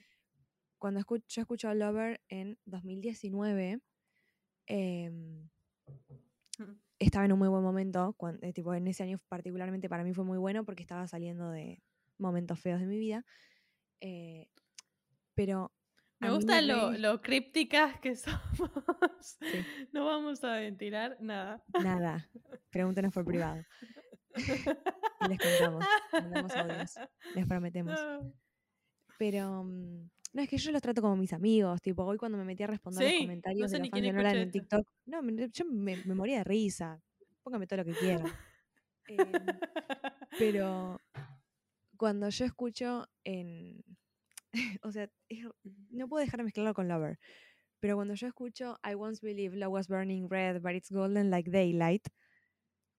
[0.79, 3.81] cuando escu- yo escucho a Lover en 2019,
[4.67, 5.49] em,
[6.59, 6.79] Mm.
[6.99, 8.15] estaba en un muy buen momento.
[8.19, 11.51] cuan- eh, tipo, en ese año particularmente para mí fue muy bueno porque estaba saliendo
[11.51, 11.83] de
[12.19, 13.25] momentos feos de mi vida.
[14.01, 14.49] eh,
[15.35, 15.73] pero
[16.25, 18.41] Me a mí gusta lo, lo crípticas que somos.
[19.21, 19.65] Sí.
[19.93, 21.63] No vamos a ventilar nada.
[21.83, 22.29] Nada,
[22.71, 23.63] pregúntenos por privado.
[24.37, 26.95] Y les contamos, mandamos audios,
[27.35, 27.99] les prometemos.
[28.01, 28.33] No.
[29.19, 31.81] Pero mm, no, es que yo los trato como mis amigos.
[31.81, 34.33] Tipo, hoy cuando me metí a responder Sí, los no comentarios sé de los fans
[34.35, 34.51] de en.
[34.51, 37.01] TikTok, no, me- yo me, me moría de risa.
[37.43, 38.27] Póngame todo lo que quieran.
[39.07, 39.17] Em,
[40.39, 40.99] pero
[41.97, 43.85] cuando yo escucho en.
[44.83, 45.47] o sea, es-
[45.91, 47.19] no puedo dejar de mezclarlo con Lover.
[47.81, 51.51] Pero cuando yo escucho I once believed love was burning red, but it's golden like
[51.51, 52.07] daylight.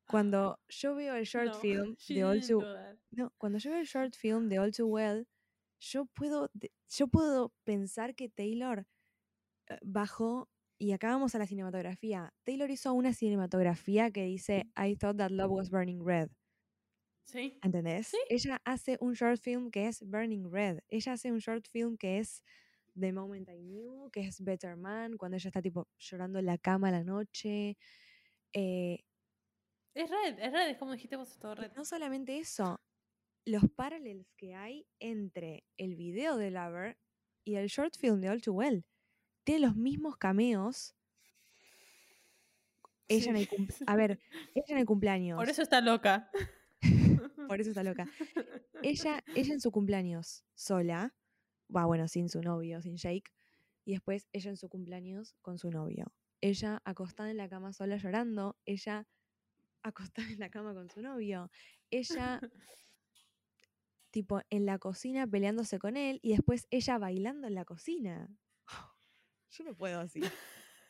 [0.07, 2.63] Cuando yo veo el short No, film de All Too
[3.11, 5.27] no, cuando yo veo el short film de All Too Well,
[5.79, 6.49] yo puedo,
[6.89, 8.85] yo puedo pensar que Taylor
[9.69, 12.33] eh, bajó y acá vamos a la cinematografía.
[12.43, 16.29] Taylor hizo una cinematografía que dice I thought that love was burning red.
[17.25, 17.59] Sí.
[17.63, 18.07] ¿Entendés?
[18.07, 18.17] Sí.
[18.29, 20.79] Ella hace un short film que es Burning Red.
[20.89, 22.43] Ella hace un short film que es
[22.97, 26.57] The Moment I Knew, que es Better Man, cuando ella está tipo llorando en la
[26.57, 27.77] cama a la noche.
[28.53, 29.03] Eh,
[29.95, 31.71] Es red, es red, es como dijiste vos, es todo red.
[31.75, 32.79] no solamente eso,
[33.43, 36.97] los parallels que hay entre el video de Lover
[37.43, 38.85] y el short film de All Too Well.
[39.43, 40.95] Tiene los mismos cameos.
[43.07, 44.19] Ella en el cum- A ver,
[44.55, 45.37] ella en el cumpleaños.
[45.37, 46.31] Por eso está loca.
[47.57, 48.07] por eso está loca.
[48.81, 51.15] ella, ella en su cumpleaños sola,
[51.73, 53.31] va bueno, sin su novio, sin Jake,
[53.85, 56.13] y después ella en su cumpleaños con su novio.
[56.41, 59.07] Ella acostada en la cama sola llorando, ella
[59.83, 61.49] acostada en la cama con su novio,
[61.91, 62.41] ella
[64.09, 68.29] tipo en la cocina peleándose con él y después ella bailando en la cocina.
[69.51, 70.21] Yo no puedo así.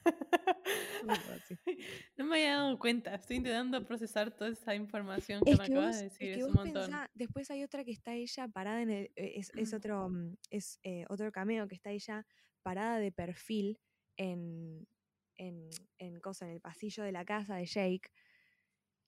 [2.18, 5.74] No me había dado cuenta, estoy intentando procesar toda esa información que Es me que
[5.74, 6.84] acabas vos, de es decir, que es un montón.
[6.84, 10.38] pensá, después hay otra que está ella parada en el, eh, es, es otro, mm,
[10.50, 12.26] es eh, otro cameo que está ella
[12.64, 13.80] parada de perfil
[14.18, 14.88] en,
[15.36, 18.10] en, en cosa, en el pasillo de la casa de Jake.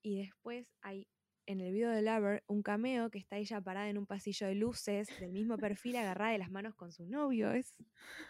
[0.04, 1.08] Y después hay
[1.48, 4.56] en el video de Lover un cameo que está ella parada en un pasillo de
[4.56, 7.52] luces del mismo perfil agarrada de las manos con su novio.
[7.52, 7.74] Es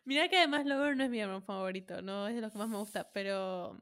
[0.04, 2.68] Mirá que además Lover no es mi álbum favorito, no es de los que más
[2.68, 3.78] me gusta, pero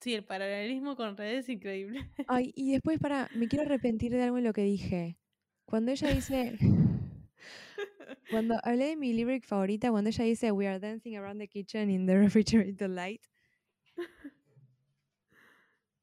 [0.00, 2.08] sí, el paralelismo con redes es increíble.
[2.28, 5.18] Ay, y después para, me quiero arrepentir de algo en lo que dije.
[5.64, 6.58] Cuando ella dice,
[8.30, 11.90] cuando hablé de mi lyric favorita, cuando ella dice We are dancing around the kitchen
[11.90, 13.20] in the refrigerator light.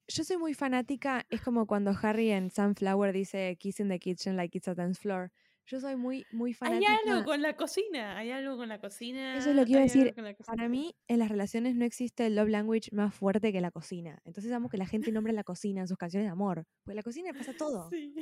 [0.09, 4.37] Yo soy muy fanática, es como cuando Harry en Sunflower dice Kiss in the kitchen
[4.37, 5.31] like it's a dance floor.
[5.67, 6.97] Yo soy muy, muy Hay fanática.
[7.05, 9.37] algo con la cocina, hay algo con la cocina.
[9.37, 10.15] Eso es lo que iba a hay decir.
[10.45, 14.17] Para mí, en las relaciones no existe el love language más fuerte que la cocina.
[14.23, 16.65] Entonces amo que la gente nombre la cocina en sus canciones de amor.
[16.83, 17.89] Porque la cocina pasa todo.
[17.89, 18.15] Sí.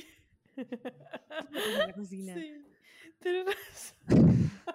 [0.56, 2.34] la cocina.
[2.34, 2.54] Sí,
[3.22, 4.52] razón.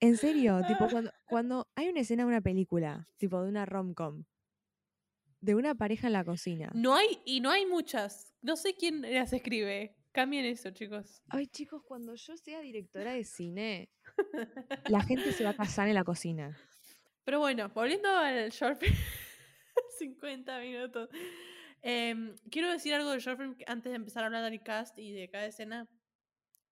[0.00, 4.24] En serio, tipo, cuando, cuando hay una escena de una película, tipo de una rom-com,
[5.40, 6.70] de una pareja en la cocina.
[6.74, 8.34] No hay, y no hay muchas.
[8.42, 9.96] No sé quién las escribe.
[10.12, 11.22] Cambien eso, chicos.
[11.28, 13.90] Ay, chicos, cuando yo sea directora de cine,
[14.88, 16.56] la gente se va a casar en la cocina.
[17.24, 18.94] Pero bueno, volviendo al short film.
[19.98, 21.08] 50 minutos.
[21.80, 25.12] Em, quiero decir algo del short film antes de empezar a hablar del cast y
[25.12, 25.88] de cada escena.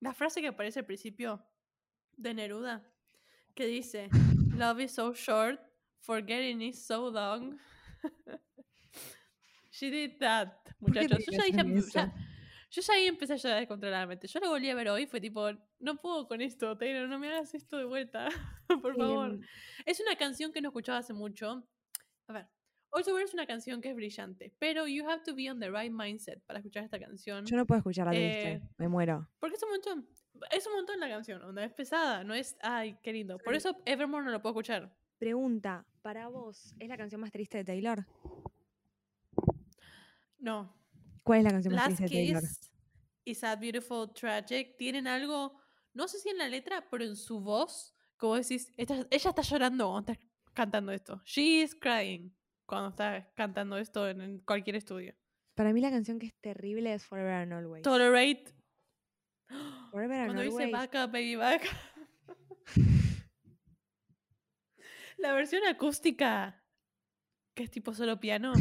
[0.01, 1.43] La frase que aparece al principio
[2.16, 2.82] de Neruda,
[3.55, 4.11] que dice:
[4.55, 5.61] Love is so short,
[6.01, 7.59] forgetting is so long.
[9.70, 11.24] She did that, ¿Por qué muchachos.
[11.26, 12.14] Yo ya, dije- ya-
[12.71, 14.27] yo ya ahí empecé a llorar descontroladamente.
[14.29, 15.49] Yo lo volví a ver hoy, fue tipo,
[15.81, 18.29] no puedo con esto, Taylor, no me hagas esto de vuelta,
[18.83, 19.31] por favor.
[19.33, 19.41] Em,
[19.87, 21.66] Es una canción que no escuchaba hace mucho.
[22.29, 22.47] A ver,
[22.91, 25.71] All Together es una canción que es brillante, pero you have to be on the
[25.71, 27.45] right mindset para escuchar esta canción.
[27.45, 29.29] yo no puedo escucharla triste, Eh, me muero.
[29.41, 30.09] Porque es un montón.
[30.53, 33.37] Es un montón la canción, onda, es pesada, no es, ay, qué lindo.
[33.39, 34.95] Por eso Evermore no lo puedo escuchar.
[35.18, 38.07] Pregunta, para vos, ¿es la canción más triste de Taylor?
[40.39, 40.75] No.
[41.31, 42.41] ¿Cuál es la canción más Last triste de?
[42.41, 42.70] Kiss
[43.24, 45.61] y Sad Beautiful Tragic tienen algo,
[45.95, 49.43] no sé si en la letra, pero en su voz, como decís, esta- ella está
[49.43, 51.22] llorando cuando está cantando esto.
[51.24, 55.14] She is crying cuando está cantando esto en, cualquier estudio.
[55.55, 57.85] Para mí la canción que es terrible es Forever and Always.
[57.85, 58.53] Tolerate.
[59.93, 60.72] Forever and Cuando dice Always.
[60.72, 61.62] back up, baby, back.
[65.18, 66.61] La versión acústica,
[67.55, 68.53] que es tipo solo piano.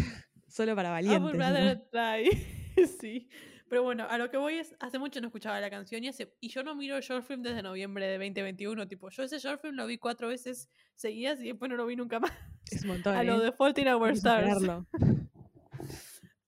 [0.47, 1.21] Solo para I valientes.
[1.21, 1.39] would ¿no?
[1.39, 2.58] rather die.
[2.99, 3.29] sí.
[3.69, 6.35] Pero bueno, a lo que voy es, hace mucho no escuchaba la canción y, hace,
[6.39, 8.87] y yo no miro short film desde noviembre de 2021.
[8.87, 11.95] Tipo, yo ese short film lo vi cuatro veces seguidas y después no lo vi
[11.95, 12.31] nunca más.
[12.71, 13.15] Es un montón.
[13.15, 13.45] A lo ¿eh?
[13.45, 14.57] de Fault in Our Stars.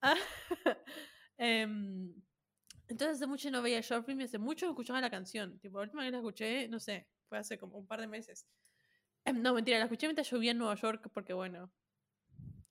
[0.04, 0.16] Ah,
[1.38, 2.12] em,
[2.88, 5.60] entonces hace mucho no veía short film y hace mucho no escuchaba la canción.
[5.60, 8.48] Tipo, la última vez la escuché, no sé, fue hace como un par de meses.
[9.26, 11.72] Em, no, mentira, la escuché mientras llovía en Nueva York porque, bueno,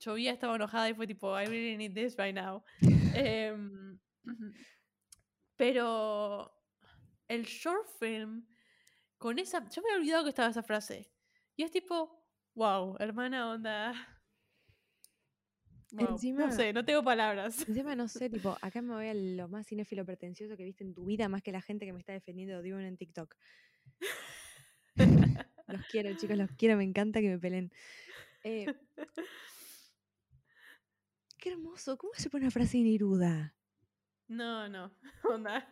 [0.01, 2.64] llovía, estaba enojada y fue tipo, I really need this right now.
[3.14, 3.98] Em,
[5.57, 6.51] pero
[7.28, 8.46] el short film,
[9.18, 9.68] con esa.
[9.68, 11.12] Yo me había olvidado que estaba esa frase.
[11.57, 12.24] Y es tipo,
[12.55, 13.92] wow, hermana, onda.
[15.92, 17.68] Wow, Encima- no sé, no tengo palabras.
[17.68, 20.94] Encima no sé, tipo, acá me voy a lo más cinéfilo pretencioso que viste en
[20.94, 23.34] tu vida, más que la gente que me está defendiendo de en TikTok.
[25.66, 27.72] los quiero, chicos, los quiero, me encanta que me peleen.
[28.44, 28.72] Eh,
[31.41, 33.55] qué hermoso, ¿cómo se pone una frase de Neruda?
[34.28, 34.93] No, no.
[35.24, 35.68] Onda.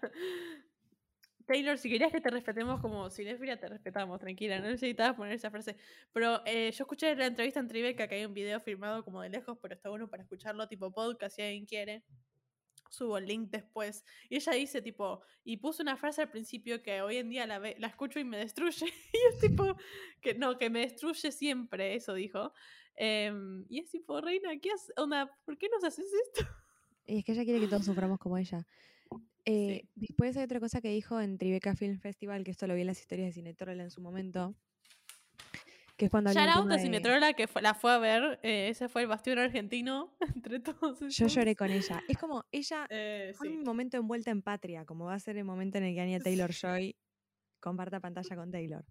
[1.47, 4.59] Taylor, si querías que te respetemos como cinéfila, te respetamos, tranquila.
[4.61, 5.77] No necesitabas poner esa frase.
[6.13, 9.31] Pero eh, yo escuché la entrevista en Tribeca que hay un video filmado como de
[9.31, 12.05] lejos, pero está bueno para escucharlo tipo podcast si alguien quiere.
[12.91, 14.05] Subo el link después.
[14.29, 17.59] Y ella dice, tipo, y puso una frase al principio que hoy en día la,
[17.59, 18.87] ve- la escucho y me destruye.
[19.13, 19.75] y es tipo,
[20.21, 22.53] que no, que me destruye siempre, eso dijo.
[23.01, 24.93] Em, y es tipo, Reina, ¿qué haces?
[24.97, 26.41] Onda, ¿por qué nos haces esto?
[27.07, 28.67] Y es que ella quiere que todos suframos como ella.
[29.47, 29.89] Eh, Sí.
[29.95, 32.89] Después hay otra cosa que dijo en Tribeca Film Festival, que esto lo vi en
[32.89, 34.55] las historias de Cinetrola en su momento,
[35.97, 38.39] que es cuando Shout out a de- Cinetrola que fue- la fue a ver.
[38.43, 40.99] eh, ese fue el bastión argentino entre todos.
[41.01, 42.03] Yo lloré con ella.
[42.09, 43.55] Es como ella Eh, fue sí.
[43.57, 46.19] un momento envuelta en patria, como va a ser el momento en el que Anya
[46.51, 46.95] Taylor Joy
[47.59, 48.85] comparta pantalla con Taylor.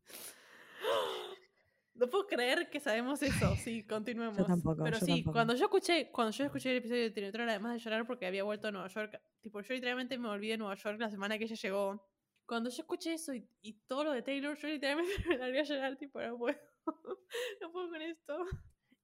[1.98, 3.56] No puedo creer que sabemos eso.
[3.56, 4.46] Sí, continuemos.
[4.46, 5.34] tampoco, Pero yo sí, tampoco.
[5.34, 8.44] cuando yo escuché, cuando yo escuché el episodio de Cinetrola, además de llorar porque había
[8.44, 11.46] vuelto a Nueva York, tipo, yo literalmente me volví de Nueva York la semana que
[11.46, 12.06] ella llegó.
[12.46, 15.64] Cuando yo escuché eso y, y todo lo de Taylor, yo literalmente me largué a
[15.64, 16.58] llorar, tipo, no puedo.
[17.62, 18.46] no puedo con esto.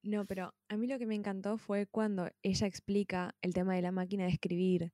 [0.04, 3.82] No, pero a mí lo que me encantó fue cuando ella explica el tema de
[3.82, 4.92] la máquina de escribir,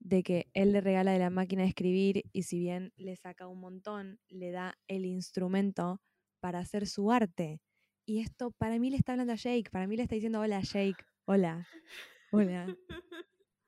[0.00, 3.46] de que él le regala de la máquina de escribir y si bien le saca
[3.46, 6.00] un montón, le da el instrumento
[6.46, 7.60] para hacer su arte.
[8.04, 10.60] Y esto para mí le está hablando a Jake, para mí le está diciendo, hola
[10.60, 11.66] Jake, hola,
[12.30, 12.72] hola.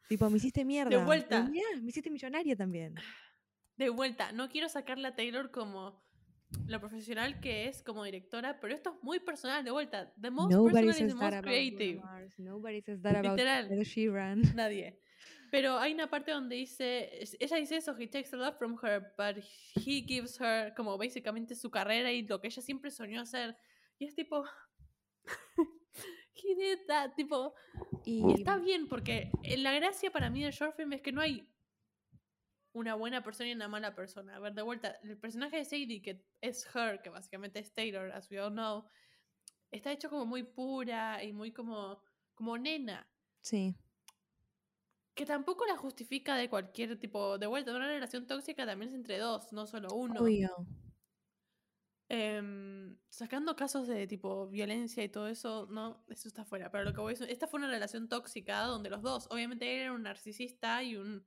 [0.09, 0.91] tipo, me hiciste mierda.
[0.91, 1.43] pero vuelta.
[1.43, 2.95] mirá, me hiciste millonaria también.
[3.77, 6.01] De vuelta, no quiero sacarle a Taylor como
[6.69, 10.15] lo profesional que es como directora, pero esto es muy personal, de vuelta.
[10.21, 12.01] The most Nobody personal is says the most about creative.
[12.01, 12.39] Mars.
[12.39, 13.73] Nobody says that about Literal.
[13.73, 14.55] Ed Sheeran.
[14.55, 15.01] Nadie.
[15.51, 19.15] Pero hay una parte donde dice, ella dice eso, he takes a lot from her,
[19.17, 19.43] but
[19.75, 23.57] he gives her como básicamente su carrera y lo que ella siempre soñó hacer.
[23.99, 24.45] Y es tipo,
[26.35, 27.55] he did that, tipo,
[28.05, 31.49] Y, está bien porque la gracia para mí del short film es que no hay
[32.73, 34.37] una buena persona y una mala persona.
[34.37, 38.13] A ver, de vuelta, el personaje de Sadie, que es her, que básicamente es Taylor,
[38.13, 38.85] as we all know,
[39.71, 42.03] está hecho como muy pura y muy como,
[42.35, 43.09] como nena
[43.41, 43.75] sí,
[45.19, 47.75] que tampoco la justifica de cualquier tipo de vuelta.
[47.75, 50.21] Una relación tóxica también es entre dos, no solo uno.
[50.21, 50.65] obvio.
[52.09, 56.71] Em, sacando casos de tipo violencia y todo eso, no, eso está fuera.
[56.71, 59.65] Pero lo que voy a decir, esta fue una relación tóxica donde los dos, obviamente
[59.75, 61.27] él era un narcisista y un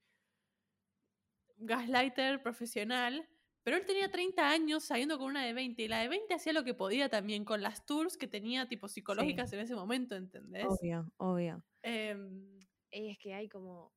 [1.58, 3.28] gaslighter profesional,
[3.62, 6.54] pero él tenía 30 años saliendo con una de 20 y la de 20 hacía
[6.54, 10.66] lo que podía también con las tours que tenía tipo psicológicas en ese momento, ¿entendés?
[10.66, 11.62] Obvio, obvio.
[11.84, 12.62] Em,
[12.92, 13.92] Es que hay como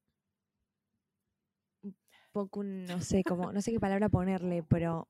[1.82, 1.96] un
[2.32, 5.06] poco, un- no sé, como, no sé qué palabra ponerle, pero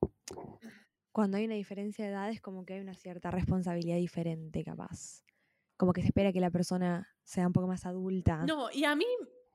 [1.11, 5.23] cuando hay una diferencia de edades, como que hay una cierta responsabilidad diferente, capaz.
[5.77, 8.43] Como que se espera que la persona sea un poco más adulta.
[8.45, 9.05] No, y a mí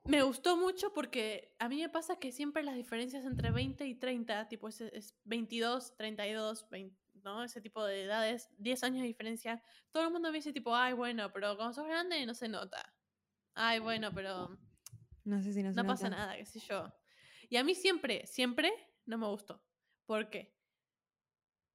[0.06, 3.94] me gustó mucho porque a mí me pasa que siempre las diferencias entre 20 y
[3.94, 7.44] 30, tipo ese es 22, 32, 20, ¿no?
[7.44, 10.94] Ese tipo de edades, 10 años de diferencia, todo el mundo me dice tipo, ay,
[10.94, 12.94] bueno, pero cuando sos grande no se nota.
[13.54, 14.58] Ay, bueno, pero
[15.24, 16.92] No sé si no no pasa nada, qué sé yo.
[17.48, 18.72] Y a mí siempre, siempre
[19.06, 19.62] no me gustó.
[20.06, 20.54] ¿Por qué?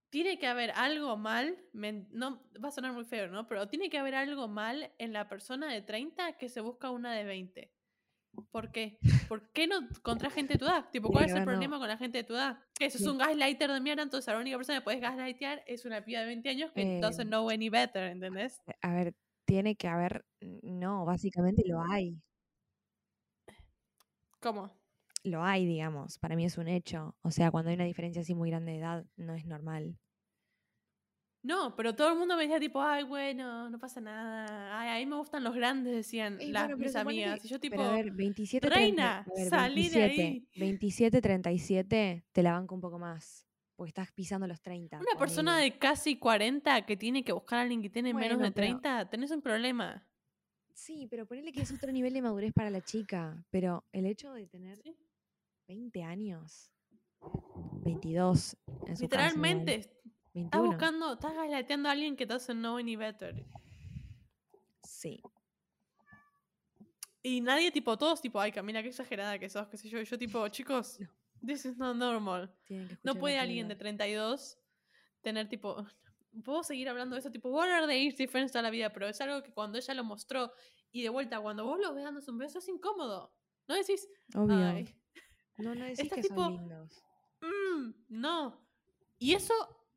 [0.09, 3.47] Tiene que haber algo mal, men- no va a sonar muy feo, ¿no?
[3.47, 7.13] Pero tiene que haber algo mal en la persona de 30 que se busca una
[7.13, 7.73] de 20.
[8.51, 8.97] ¿Por qué?
[9.27, 10.89] ¿Por qué no contra gente de tu edad?
[10.91, 11.45] Tipo, ¿cuál es el no.
[11.45, 12.59] problema con la gente de tu edad?
[12.77, 15.85] Que eso es un gaslighter de mierda, entonces la única persona que puedes gaslightear es
[15.85, 18.61] una piba de 20 años que Eh, doesn't know any better, ¿entendés?
[18.81, 19.15] A ver,
[19.45, 22.21] tiene que haber, no, básicamente lo hay.
[24.39, 24.63] ¿Cómo?
[25.25, 26.19] Lo hay, digamos.
[26.19, 27.17] Para mí es un hecho.
[27.21, 29.99] O sea, cuando hay una diferencia así muy grande de edad, no es normal.
[31.43, 34.79] No, pero todo el mundo me decía tipo, ay, bueno, no pasa nada.
[34.79, 37.45] Ay, a mí me gustan los grandes, decían Ey, las, bueno, mis amigas.
[37.45, 40.49] Y yo tipo, pero a ver, 27, "Reina, 30, a ver, salí de 27, ahí".
[40.55, 43.44] 27, 37, te la banco un poco más.
[43.75, 44.99] Porque estás pisando los 30.
[44.99, 48.51] una persona de casi 40 que tiene que buscar a alguien que tiene menos de
[48.51, 50.07] pero- 30, tenés un problema.
[50.73, 53.43] Sí, pero ponele que es otro nivel de madurez para la chica.
[53.49, 54.95] Pero el hecho de tener ¿sí?
[55.67, 56.71] 20 años,
[57.83, 59.93] 22 en su caso, Literalmente, estás
[60.33, 60.65] 21.
[60.67, 63.45] buscando, estás gaslighteando a alguien que doesn't know any better.
[64.83, 65.21] Sí.
[67.23, 69.99] Y nadie, tipo, todos, tipo, ay, Camila, qué exagerada que sos, qué sé yo.
[69.99, 71.07] Y yo, tipo, chicos, No.
[71.45, 72.49] This is not normal.
[73.03, 73.97] No puede alguien de Taylor.
[73.97, 74.57] 32
[75.21, 75.85] tener tipo.
[76.43, 79.07] Puedo seguir hablando de eso, tipo, what are the age difference toda la vida, pero
[79.07, 80.51] es algo que cuando ella lo mostró
[80.91, 83.33] y de vuelta, cuando vos lo ves dándose un beso, es incómodo.
[83.67, 84.57] No decís, Obvio.
[84.67, 84.93] ay,
[85.57, 87.01] No, no decís Estás que tipo- son lindos.
[87.41, 88.67] mm, no.
[89.17, 89.53] Y eso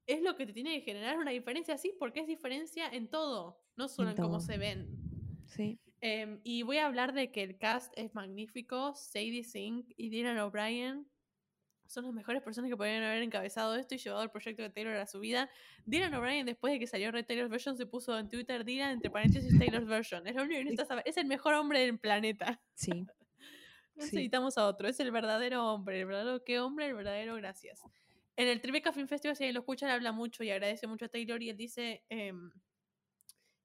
[0.06, 3.60] es lo que te tiene que generar una diferencia así, porque es diferencia en todo,
[3.76, 4.88] no solo en, cómo se ven.
[5.46, 5.80] Sí.
[6.00, 8.94] Em, y voy a hablar de que el cast es magnífico.
[8.94, 11.08] Sadie Sink y Dylan O'Brien
[11.88, 14.94] son las mejores personas que podrían haber encabezado esto y llevado el proyecto de Taylor
[14.96, 15.50] a su vida.
[15.86, 19.10] Dylan O'Brien, después de que salió Red Taylor's Version, se puso en Twitter Dylan entre
[19.10, 20.26] paréntesis Taylor's Version.
[20.26, 21.02] Es lo único que necesitas saber.
[21.06, 22.60] Es el mejor hombre del planeta.
[22.74, 22.90] Sí.
[22.92, 23.06] No
[23.98, 24.14] Sí.
[24.14, 24.86] necesitamos a otro.
[24.88, 25.98] Es el verdadero hombre.
[26.00, 27.82] El verdadero qué hombre, el verdadero gracias.
[28.36, 31.06] En el Tribeca Film Festival, si alguien lo escucha, él habla mucho y agradece mucho
[31.06, 32.04] a Taylor y él dice.
[32.08, 32.52] em,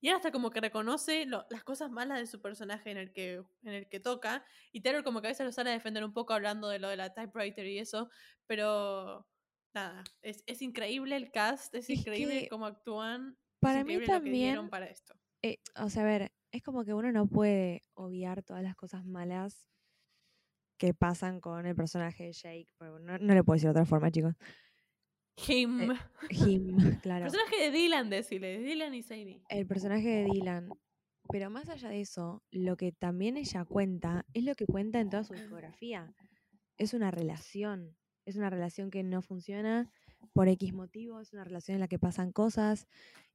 [0.03, 3.13] y él hasta como que reconoce lo- las cosas malas de su personaje en el,
[3.13, 4.43] que, en el que toca.
[4.73, 6.89] Y Taylor como que a veces lo sale a defender un poco hablando de lo
[6.89, 8.09] de la typewriter y eso.
[8.45, 9.25] Pero
[9.73, 13.37] nada, es, es increíble el cast, es, Es increíble cómo actúan.
[13.61, 15.15] para mí también- para esto.
[15.41, 19.05] Eh, o sea, a ver, es como que uno no puede obviar todas las cosas
[19.05, 19.69] malas
[20.77, 22.67] que pasan con el personaje de Jake.
[22.81, 24.35] No, no le puedo decir de otra forma, chicos.
[25.35, 25.93] Him.
[26.29, 27.25] Him, claro.
[27.25, 28.59] Personaje de Dylan, decirle.
[28.59, 29.41] Dylan y Sadie.
[29.49, 30.69] El personaje de Dylan.
[31.29, 35.09] Pero más allá de eso, lo que también ella cuenta es lo que cuenta en
[35.09, 36.13] toda su discografía.
[36.77, 37.95] Es una relación.
[38.25, 39.89] Es una relación que no funciona
[40.33, 41.19] por X motivo.
[41.19, 42.87] Es una relación en la que pasan cosas.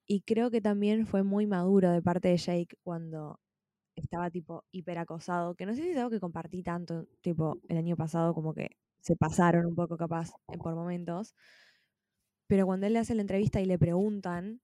[0.07, 3.40] Y creo que también fue muy maduro de parte de Jake cuando
[3.94, 5.55] estaba tipo hiperacosado.
[5.55, 8.70] Que no sé si es algo que compartí tanto, tipo, el año pasado, como que
[9.01, 11.34] se pasaron un poco capaz eh, por momentos.
[12.49, 14.62] Pero cuando él le hace la entrevista y le preguntan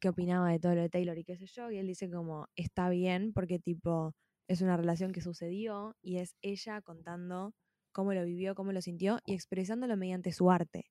[0.00, 2.48] qué opinaba de todo lo de Taylor y qué sé yo, y él dice como,
[2.56, 4.14] está bien, porque tipo,
[4.48, 7.54] es una relación que sucedió y es ella contando
[7.92, 10.90] cómo lo vivió, cómo lo sintió y expresándolo mediante su arte.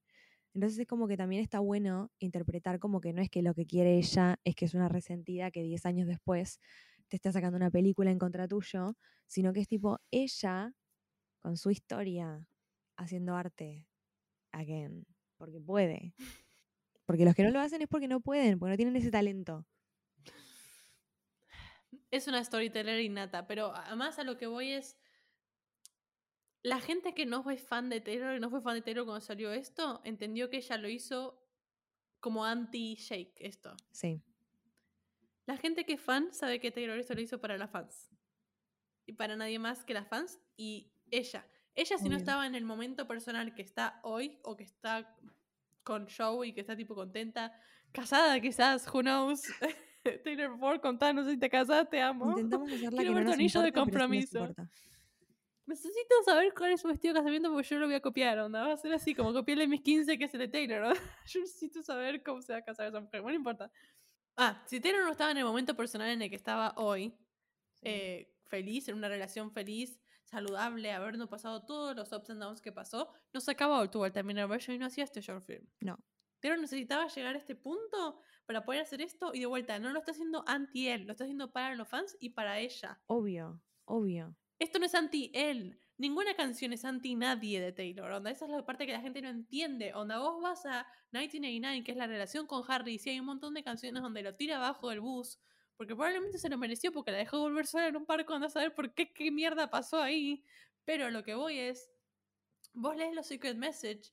[0.53, 3.66] Entonces es como que también está bueno interpretar como que no es que lo que
[3.66, 6.60] quiere ella es que es una resentida que 10 años después
[7.10, 8.95] te está sacando una película en contra tuyo,
[9.28, 10.74] sino que es tipo ella
[11.41, 12.47] con su historia
[12.97, 13.88] haciendo arte
[14.51, 15.05] again,
[15.38, 16.13] porque puede.
[17.05, 19.65] Porque los que no lo hacen es porque no pueden, porque no tienen ese talento.
[22.11, 24.97] Es una storyteller innata, pero además a lo que voy es.
[26.63, 29.21] La gente que no fue fan de Taylor y no fue fan de Taylor cuando
[29.21, 31.41] salió esto, entendió que ella lo hizo
[32.19, 33.75] como anti-Shake, esto.
[33.91, 34.21] Sí.
[35.45, 38.09] La gente que es fan sabe que Taylor esto lo hizo para las fans.
[39.05, 41.47] Y para nadie más que las fans y ella.
[41.78, 42.17] Ella si no Obvio.
[42.17, 45.15] estaba en el momento personal que está hoy o que está
[45.84, 47.53] con show y que está tipo contenta,
[47.91, 49.43] casada quizás, who knows.
[50.23, 52.32] Taylor, por favor, contanos si te casaste, te amo.
[52.32, 54.55] Intentamos hacerla Quiero que no ver tu nos anillo de sí compromiso.
[55.67, 58.49] Necesito saber cuál es su vestido de casamiento porque yo lo voy a copiar, ¿no?
[58.49, 60.93] Va a ser así, como copiarle mis 15 que es el de Taylor, ¿no?
[61.28, 63.69] Yo necesito saber cómo se va a casar esa mujer, bueno, no importa.
[64.38, 67.13] Ah, si Taylor no estaba en el momento personal en el que estaba hoy,
[67.82, 72.71] eh, feliz, en una relación feliz, saludable, habernos pasado todos los ups and downs que
[72.71, 75.65] pasó, no sacaba All Too terminar version y no hacía este short film.
[75.80, 75.97] No.
[76.39, 79.99] Taylor necesitaba llegar a este punto para poder hacer esto y de vuelta, no lo
[79.99, 83.01] está haciendo anti él, lo está haciendo para los fans y para ella.
[83.07, 84.36] Obvio, obvio.
[84.59, 85.80] Esto no es anti él.
[85.97, 88.11] Ninguna canción es anti nadie de Taylor.
[88.11, 89.93] Onda, esa es la parte que la gente no entiende.
[89.95, 93.25] Onda, vos vas a 1989, que es la relación con Harry, y sí hay un
[93.25, 95.39] montón de canciones donde lo tira abajo del bus,
[95.78, 98.49] porque probablemente se lo mereció porque la dejó volver sola en un parque, anda a
[98.49, 100.43] saber por qué, qué mierda pasó ahí.
[100.86, 101.91] Pero lo que voy es,
[102.73, 104.11] vos lees los Secret Message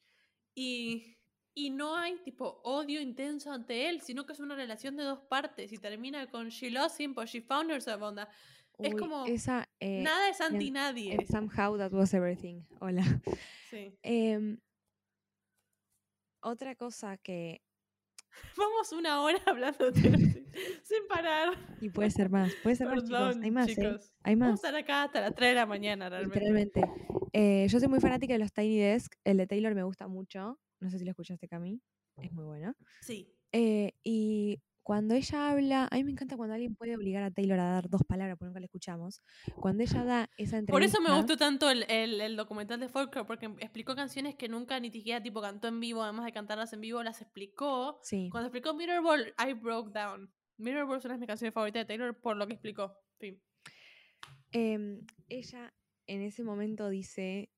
[0.54, 1.16] y,
[1.54, 5.20] y no hay tipo odio intenso ante él, sino que es una relación de dos
[5.20, 8.28] partes y termina con She lost him, but she found herself, onda.
[8.78, 11.14] Es Uy, como, Esa, eh, Nada es anti nadie.
[11.14, 12.62] en Somehow That Was Everything.
[12.80, 13.04] Hola.
[13.70, 13.96] Sí.
[14.02, 14.58] Em,
[16.40, 17.62] otra cosa que.
[18.56, 20.36] Vamos una hora hablando de Swift,
[20.82, 21.54] sin parar.
[21.80, 23.36] Y puede ser más, puede ser más, chicos.
[23.42, 23.74] Hay más, ¿eh?
[23.74, 24.12] chicos.
[24.22, 24.64] Hay Vamos más.
[24.64, 26.38] a estar acá hasta las 3 de la mañana, realmente.
[26.38, 26.82] Literalmente.
[27.32, 29.14] Eh, yo soy muy fanática de los Tiny Desk.
[29.24, 30.58] El de Taylor me gusta mucho.
[30.80, 31.80] No sé si lo escuchaste, Cami.
[32.16, 32.74] Es muy bueno.
[33.00, 33.28] Sí.
[33.52, 37.58] Eh, y cuando ella habla, a mí me encanta cuando alguien puede obligar a Taylor
[37.58, 39.22] a dar dos palabras, porque nunca la escuchamos.
[39.56, 40.72] Cuando ella da esa entrevista.
[40.72, 44.48] Por eso me gustó tanto el, el- el documental de Folklore, porque explicó canciones que
[44.48, 47.98] nunca ni siquiera tipo cantó en vivo, además de cantarlas en vivo, las explicó.
[48.02, 48.28] Sí.
[48.30, 50.30] Cuando explicó Mirrorball, I broke down.
[50.58, 52.94] Mirrorball es una de mis canciones favoritas de Taylor por lo que explicó.
[53.18, 53.42] Fin.
[54.52, 55.72] Em, ella
[56.06, 57.50] en ese momento dice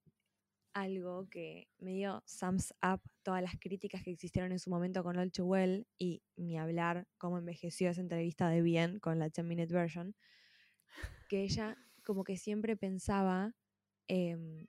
[0.77, 5.47] algo que medio sums up todas las críticas que existieron en su momento con Too
[5.47, 10.14] Well y ni hablar cómo envejeció esa entrevista de bien con la 10 minute version,
[11.31, 13.55] que ella como que siempre pensaba
[14.07, 14.66] em,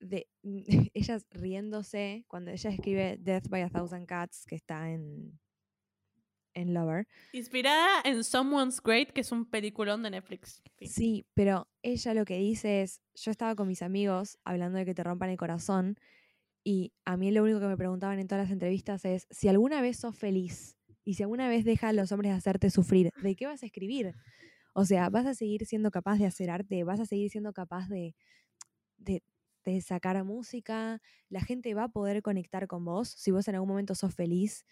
[0.00, 0.28] de
[0.94, 5.38] ella riéndose cuando ella escribe Death by a Thousand Cats que está en
[6.54, 10.62] en Lover Inspirada en Someone's Great, que es un peliculón de Netflix.
[10.80, 14.94] Sí, pero ella lo que dice es, yo estaba con mis amigos hablando de que
[14.94, 15.96] te rompan el corazón
[16.64, 19.80] y a mí lo único que me preguntaban en todas las entrevistas es, si alguna
[19.80, 23.46] vez sos feliz y si alguna vez deja a los hombres hacerte sufrir, ¿de qué
[23.46, 24.14] vas a escribir?
[24.74, 27.88] O sea, vas a seguir siendo capaz de hacer arte, vas a seguir siendo capaz
[27.88, 28.14] de,
[28.96, 29.22] de,
[29.64, 33.68] de sacar música, la gente va a poder conectar con vos si vos en algún
[33.70, 34.64] momento sos feliz.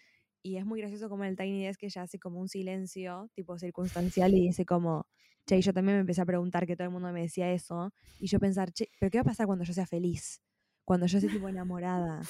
[0.43, 3.57] Y es muy gracioso como en el Tiny Desk ella hace como un silencio, tipo
[3.57, 5.07] circunstancial, y dice como,
[5.45, 7.93] che, y yo también me empecé a preguntar que todo el mundo me decía eso,
[8.19, 10.41] y yo pensar, che, pero ¿qué va a pasar cuando yo sea feliz?
[10.83, 12.21] Cuando yo esté tipo enamorada.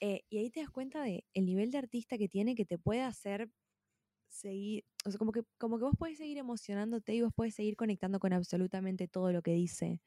[0.00, 2.78] Eh, y ahí te das cuenta de el nivel de artista que tiene que te
[2.78, 3.50] puede hacer
[4.28, 7.76] seguir, o sea, como que, como que vos puedes seguir emocionándote y vos puedes seguir
[7.76, 10.02] conectando con absolutamente todo lo que dice.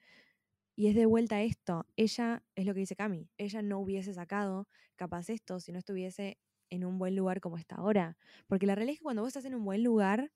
[0.76, 4.68] Y es de vuelta esto, ella, es lo que dice Cami, ella no hubiese sacado
[4.96, 6.38] capaz esto si no estuviese
[6.70, 8.18] en un buen lugar como está ahora.
[8.48, 10.32] Porque la realidad es que cuando vos estás en un buen lugar,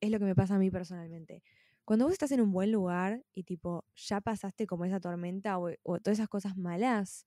[0.00, 1.42] es lo que me pasa a mí personalmente.
[1.84, 5.70] Cuando vos estás en un buen lugar y tipo, ya pasaste como esa tormenta o,
[5.82, 7.26] o todas esas cosas malas,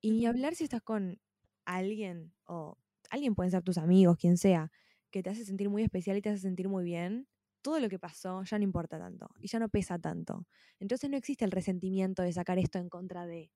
[0.00, 1.20] y ni hablar si estás con
[1.64, 2.78] alguien, o
[3.10, 4.70] alguien pueden ser tus amigos, quien sea,
[5.10, 7.28] que te hace sentir muy especial y te hace sentir muy bien,
[7.62, 10.46] todo lo que pasó ya no importa tanto y ya no pesa tanto.
[10.80, 13.50] Entonces no existe el resentimiento de sacar esto en contra de.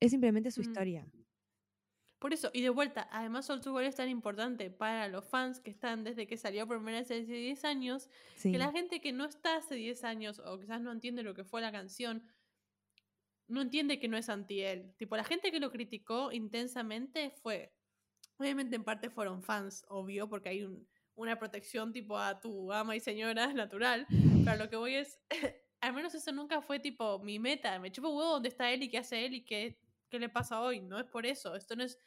[0.00, 0.62] Es simplemente su Mm.
[0.62, 1.08] historia.
[2.18, 5.60] Por eso, y de vuelta, además Soul to World es tan importante para los fans
[5.60, 8.50] que están desde que salió por primera vez hace 10 años, Sí.
[8.50, 11.44] que la gente que no está hace 10 años o quizás no entiende lo que
[11.44, 12.24] fue la canción,
[13.46, 14.94] no entiende que no es anti él.
[14.96, 17.72] Tipo, la gente que lo criticó intensamente fue,
[18.36, 22.94] obviamente en parte fueron fans, obvio, porque hay un- una protección tipo a tu ama
[22.96, 24.06] y señora natural,
[24.44, 25.18] pero lo que voy es,
[25.80, 28.90] al menos eso nunca fue tipo mi meta, me chupo huevo dónde está él y
[28.90, 29.78] qué hace él y qué,
[30.08, 31.98] qué le pasa hoy, no es por eso, esto no es,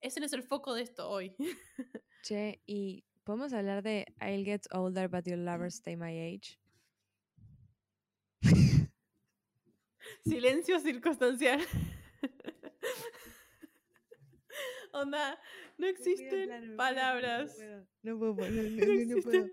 [0.00, 1.34] ese no es el foco de esto hoy.
[2.22, 6.58] Che, y podemos hablar de I'll get older but you'll never stay my age.
[10.26, 11.60] Silencio circunstancial.
[14.92, 15.38] Onda,
[15.76, 17.56] no existen palabras.
[18.02, 19.46] No puedo, no, no, No no, no puedo.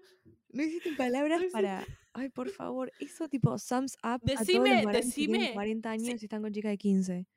[0.50, 1.86] No existen palabras existe- para.
[2.14, 5.54] Ay, por favor, eso tipo sums up a todos Decime- los varones que tienen decime-
[5.54, 5.94] 40 sí.
[6.08, 7.28] años y están con chicas de 15.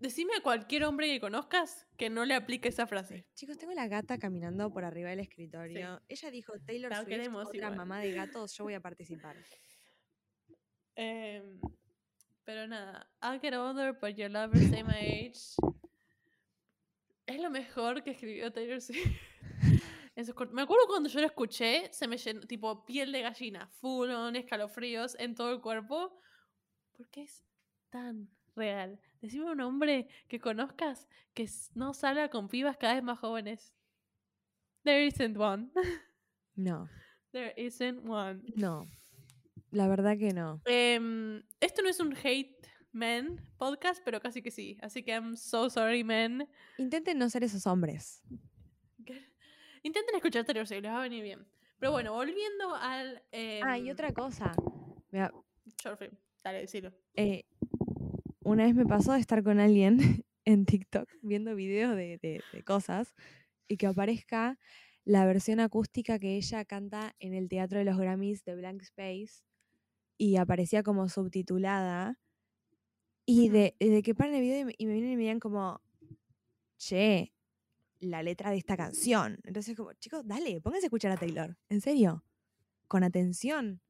[0.00, 3.26] Decime a cualquier hombre que conozcas que no le aplique esa frase.
[3.34, 6.00] Chicos, tengo la gata caminando por arriba del escritorio.
[6.08, 7.76] Ella dijo Taylor Swift, queremos otra igual.
[7.76, 9.36] mamá de gatos, yo voy a participar.
[10.96, 11.60] Em,
[12.44, 15.54] pero nada, I'll get older, but your love will stay my age.
[17.26, 19.06] Es lo mejor que escribió Taylor Swift.
[20.16, 23.20] en sus cort- Me acuerdo cuando yo lo escuché, se me llenó tipo piel de
[23.20, 26.18] gallina, full on, escalofríos en todo el cuerpo.
[26.96, 27.44] Porque es
[27.90, 28.98] tan real.
[29.20, 33.74] Decime un hombre que conozcas que no salga con pibas cada vez más jóvenes.
[34.84, 35.70] There isn't one.
[36.56, 36.88] No,
[37.32, 38.42] There isn't one.
[38.56, 38.84] no.
[39.70, 40.60] La verdad que no.
[40.66, 44.76] Em, esto no es un hate men podcast, pero casi que sí.
[44.82, 46.48] Así que I'm so sorry, men.
[46.76, 48.22] Intenten no ser esos hombres.
[49.82, 51.46] Intenten escuchar Taylor Swift, les va a venir bien.
[51.78, 53.22] Pero bueno, volviendo al.
[53.62, 54.52] Ah, y em, otra cosa.
[55.10, 55.32] Mira,
[55.82, 56.12] short film.
[56.44, 56.92] Dale, decilo.
[57.14, 57.44] eh,
[58.50, 59.98] una vez me pasó de estar con alguien
[60.44, 63.14] en TikTok viendo videos de, de- de cosas
[63.68, 64.58] y que aparezca
[65.04, 69.42] la versión acústica que ella canta en el Teatro de los Grammys de Blank Space
[70.18, 72.18] y aparecía como subtitulada
[73.26, 75.40] y de, de que paren el video y me, y me vienen y me digan
[75.40, 75.80] como,
[76.76, 77.32] che,
[78.00, 79.38] la letra de esta canción.
[79.44, 82.24] Entonces como, chicos, dale, pónganse a escuchar a Taylor, en serio,
[82.88, 83.80] con atención.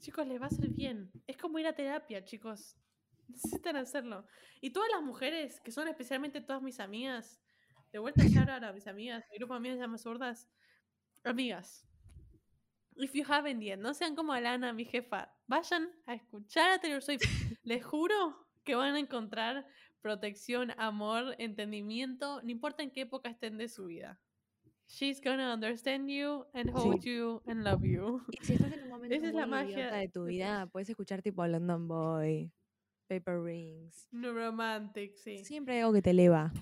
[0.00, 1.10] Chicos, les va a hacer bien.
[1.26, 2.76] Es como ir a terapia, chicos.
[3.30, 4.26] Necesitan hacerlo.
[4.60, 7.40] Y todas las mujeres, que son especialmente todas mis amigas,
[7.92, 10.48] de vuelta ya a mis amigas, mi grupo de amigas se llama Zurdas.
[11.24, 11.86] Amigas,
[12.96, 15.34] if you haven't yet, no sean como Alana, mi jefa.
[15.46, 17.22] Vayan a escuchar a Taylor Swift.
[17.62, 19.66] Les juro que van a encontrar
[20.00, 24.18] protección, amor, entendimiento, no importa en qué época estén de su vida.
[24.86, 26.72] She's gonna understand you and Sí.
[26.74, 28.22] hold you and love you.
[28.32, 30.88] Y si estás en un momento Esa es la muy magia de tu vida, puedes
[30.88, 32.50] escuchar tipo London Boy,
[33.10, 34.06] Paper Rings.
[34.12, 35.44] No romantic, sí.
[35.44, 36.52] Siempre hay algo que te eleva.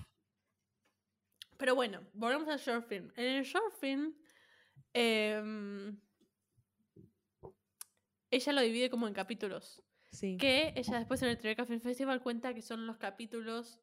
[1.57, 3.11] Pero bueno, volvemos al short film.
[3.15, 4.15] En el short film,
[4.93, 5.95] em,
[8.31, 9.83] ella lo divide como en capítulos.
[10.11, 10.37] Sí.
[10.37, 13.79] Que ella después en el Tribeca Film Festival cuenta que son los capítulos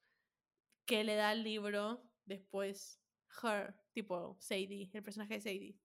[0.87, 3.01] que le da el libro después
[3.45, 5.79] Her, tipo Sadie, el personaje de Sadie.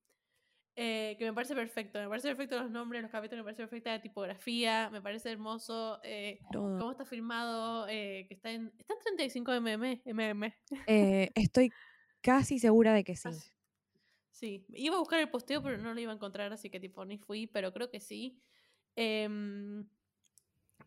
[0.74, 3.90] Eh, que me parece perfecto, me parece perfecto los nombres, los capítulos, me parece perfecta
[3.90, 9.16] la tipografía, me parece hermoso eh, cómo está filmado, eh, que está en, está en
[9.16, 10.52] 35 mm, mm.
[11.34, 11.70] Estoy
[12.22, 13.28] casi segura de que sí.
[14.30, 14.64] Sí.
[14.70, 17.18] Iba a buscar el posteo, pero no lo iba a encontrar, así que tipo ni
[17.18, 18.40] fui, pero creo que sí.
[18.96, 19.86] Em,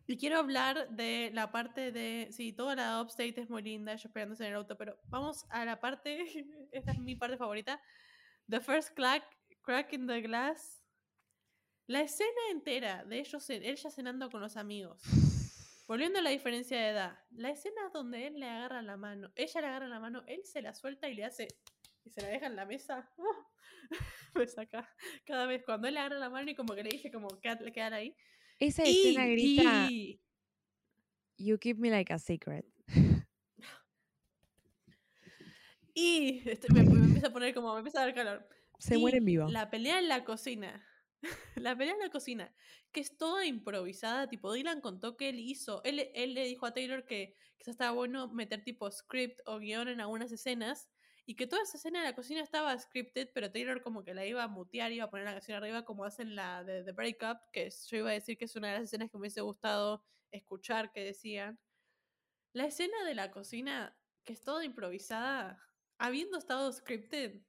[0.08, 2.28] y quiero hablar de la parte de.
[2.30, 5.64] Sí, toda la upstate es muy linda, yo esperándose en el auto, pero vamos a
[5.64, 6.24] la parte.
[6.72, 7.80] Esta es mi parte favorita.
[8.48, 9.24] The first crack,
[9.66, 10.80] crack in the glass.
[11.88, 15.02] La escena entera de ellos, ella cenando con los amigos.
[15.86, 19.60] Volviendo a la diferencia de edad, la escena donde él le agarra la mano, ella
[19.60, 21.46] le agarra la mano, él se la suelta y le hace.
[22.04, 23.08] y se la deja en la mesa.
[23.18, 23.46] ¡ah!
[24.34, 24.88] Me saca
[25.24, 27.72] cada vez cuando él le agarra la mano y como que le dice como "Quédate-
[27.72, 28.16] quedar ahí.
[28.58, 30.20] Esa Y, escena grita, y-
[31.38, 32.64] You keep me like a secret.
[35.94, 38.48] y este, me, me empieza a poner como, me empieza a dar calor.
[38.78, 39.48] Se Y muere en vivo.
[39.48, 40.86] La pelea en la cocina.
[41.56, 42.54] la pelea en la cocina,
[42.92, 44.28] que es toda improvisada.
[44.28, 45.82] Tipo, Dylan contó que él hizo.
[45.84, 49.88] Él, él le dijo a Taylor que quizás estaba bueno meter tipo script o guion
[49.88, 50.88] en algunas escenas.
[51.28, 54.24] Y que toda esa escena de la cocina estaba scripted, pero Taylor como que la
[54.24, 57.38] iba a mutear, iba a poner la canción arriba, como hacen la de The Breakup,
[57.52, 60.04] que yo iba a decir que es una de las escenas que me hubiese gustado
[60.30, 61.58] escuchar que decían.
[62.52, 65.60] La escena de la cocina, que es toda improvisada,
[65.98, 67.42] habiendo estado scripted,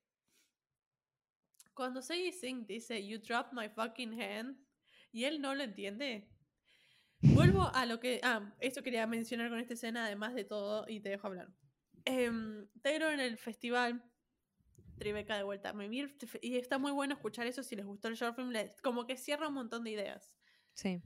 [1.78, 4.58] cuando Sadie Sink dice, You dropped my fucking hand,
[5.12, 6.28] y él no lo entiende.
[7.22, 8.20] Vuelvo a lo que.
[8.24, 11.50] Ah, esto quería mencionar con esta escena, además de todo, y te dejo hablar.
[12.04, 14.04] Em, Taylor en el festival,
[14.98, 15.74] Tribeca de vuelta,
[16.42, 18.52] y está muy bueno escuchar eso si les gustó el short film,
[18.82, 20.34] como que cierra un montón de ideas.
[20.74, 21.02] Sí.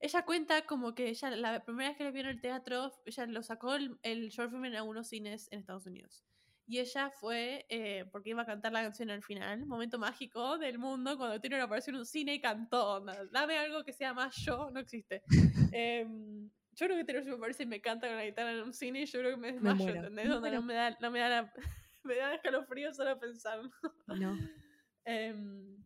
[0.00, 3.42] Ella cuenta como que ella, la primera vez que vio en el teatro, ella lo
[3.42, 6.24] sacó el, el short film en algunos cines en Estados Unidos.
[6.70, 10.78] Y ella fue, eh, porque iba a cantar la canción al final, momento mágico del
[10.78, 13.00] mundo, cuando Taylor apareció en un cine y cantó.
[13.32, 15.22] Dame algo que sea más yo, no existe.
[15.74, 18.74] Em, yo creo que Taylor Swift aparece y me canta con la guitarra en un
[18.74, 20.28] cine y yo creo que me desmayo, ¿entendés?
[20.28, 20.60] me muero.
[20.60, 21.52] no me da, no me da la,
[22.04, 23.60] me da escalofrío solo pensar.
[24.06, 24.36] No.
[25.10, 25.82] Em,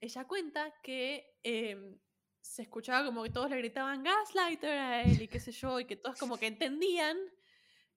[0.00, 1.98] ella cuenta que em,
[2.40, 5.84] se escuchaba como que todos le gritaban Gaslighter a él y qué sé yo, y
[5.84, 7.18] que todos como que entendían.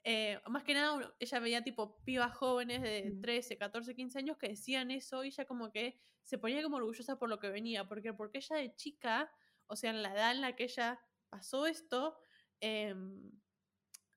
[0.04, 3.22] Eh, más que nada, ella veía tipo pibas jóvenes de Mm.
[3.22, 7.18] 13, 14, 15 años que decían eso y ella como que se ponía como orgullosa
[7.20, 9.32] por lo que venía, porque, porque ella de chica,
[9.68, 12.18] o sea, en la edad en la que ella pasó esto,
[12.62, 13.32] em,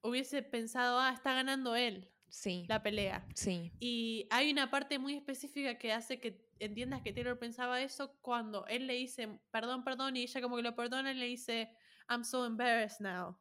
[0.02, 2.64] hubiese pensado, ah, está ganando él Sí.
[2.68, 3.26] la pelea.
[3.34, 3.72] Sí.
[3.80, 8.66] Y hay una parte muy específica que hace que entiendas que Taylor pensaba eso cuando
[8.66, 11.70] él le dice, perdón, perdón, y ella como que lo perdona y le dice,
[12.08, 13.36] I'm so embarrassed now.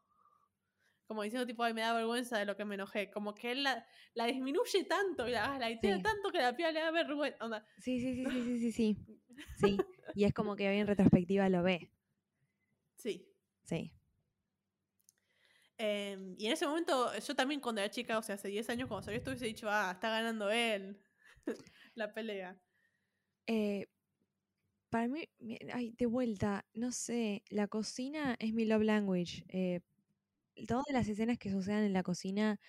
[1.10, 3.10] Como diciendo tipo, ay, me da vergüenza de lo que me enojé.
[3.10, 3.84] Como que él la,
[4.14, 6.04] la disminuye tanto y la gaslightea Sí.
[6.04, 7.44] tanto que la piba le da vergüenza.
[7.44, 8.98] Onda, Sí, sí, sí, sí, sí, sí, sí.
[9.58, 9.78] Sí.
[10.14, 11.92] Y es como que hoy en retrospectiva lo ve.
[12.96, 13.28] Sí.
[13.64, 13.92] Sí.
[15.80, 18.88] Em, y en ese momento, yo también cuando era chica, o sea, hace 10 años,
[18.88, 21.02] cuando salió esto, hubiese dicho, ah, está ganando él
[21.96, 22.56] la pelea.
[23.48, 23.88] Eh,
[24.90, 25.28] para mí,
[25.74, 29.44] ay, de vuelta, no sé, la cocina es mi love language.
[29.48, 29.82] eh,
[30.68, 32.60] todas las escenas que sucedan en la cocina,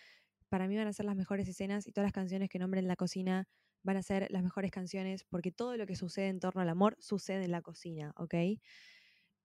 [0.48, 2.96] para mí van a ser las mejores escenas y todas las canciones que nombren la
[2.96, 3.48] cocina
[3.82, 6.96] van a ser las mejores canciones porque todo lo que sucede en torno al amor
[7.00, 8.34] sucede en la cocina, ¿ok?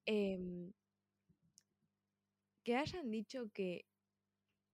[0.07, 0.73] Em,
[2.63, 3.85] que hayan dicho que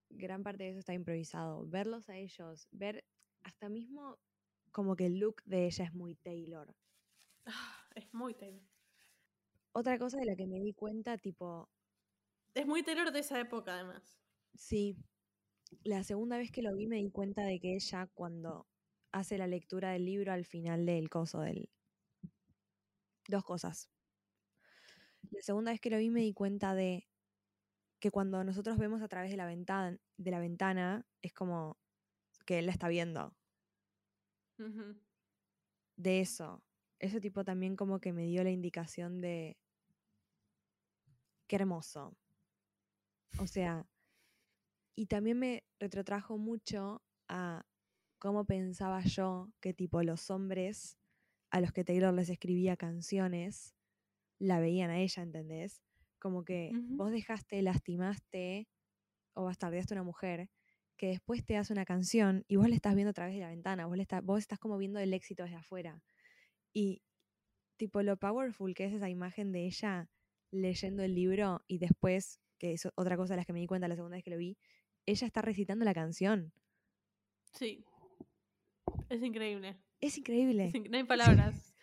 [0.09, 3.03] gran parte de eso está improvisado, verlos a ellos, ver
[3.43, 4.19] hasta mismo
[4.71, 6.75] como que el look de ella es muy Taylor.
[7.45, 8.67] Ah, es muy Taylor.
[9.73, 11.69] Otra cosa de la que me di cuenta, tipo,
[12.53, 14.19] Es muy Taylor de esa época, además.
[14.53, 14.97] sí,
[15.83, 18.67] la segunda vez que lo vi me di cuenta de que ella cuando
[19.11, 21.69] hace la lectura del libro al final del coso del...
[23.27, 23.89] Dos cosas.
[25.29, 27.07] La segunda vez que lo vi me di cuenta de
[27.99, 31.77] que cuando nosotros vemos a través de la ventana, de la ventana es como
[32.45, 33.35] que él la está viendo.
[35.95, 36.63] De eso.
[36.99, 39.57] Eso tipo también como que me dio la indicación de...
[41.47, 42.17] Qué hermoso.
[43.39, 43.85] O sea,
[44.95, 47.65] y también me retrotrajo mucho a
[48.19, 50.97] cómo pensaba yo que tipo los hombres
[51.49, 53.73] a los que Taylor les escribía canciones
[54.39, 55.81] la veían a ella, ¿entendés?
[56.19, 58.67] Como que vos dejaste, lastimaste
[59.33, 60.49] o bastardeaste a una mujer
[60.97, 63.49] que después te hace una canción y vos la estás viendo a través de la
[63.49, 66.03] ventana, vos, le está- vos estás como viendo el éxito desde afuera.
[66.73, 67.01] Y
[67.77, 70.09] tipo lo powerful que es esa imagen de ella
[70.51, 73.87] leyendo el libro y después, que es otra cosa de las que me di cuenta
[73.87, 74.55] la segunda vez que lo vi,
[75.07, 76.53] ella está recitando la canción.
[77.53, 77.83] Sí.
[79.09, 79.79] Es increíble.
[79.99, 80.65] Es increíble.
[80.65, 81.73] Es no hay palabras.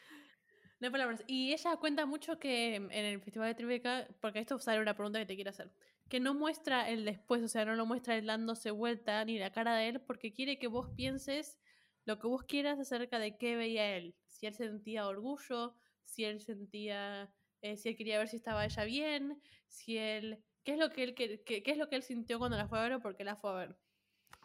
[0.79, 1.25] No hay palabras.
[1.27, 5.19] Y ella cuenta mucho que en el Festival de Tribeca, porque esto sale una pregunta
[5.19, 5.73] que te quiero hacer,
[6.09, 9.51] que no muestra el después, o sea, no lo muestra él dándose vuelta ni la
[9.51, 11.59] cara de él, porque quiere que vos pienses
[12.05, 14.15] lo que vos quieras acerca de qué veía él.
[14.29, 15.75] Si él sentía orgullo,
[16.05, 20.73] si él sentía, eh, si él quería ver si estaba ella bien, si él, qué
[20.73, 22.83] es lo que él, que- qué es lo que él sintió cuando la fue a
[22.83, 23.77] ver o por qué la fue a ver.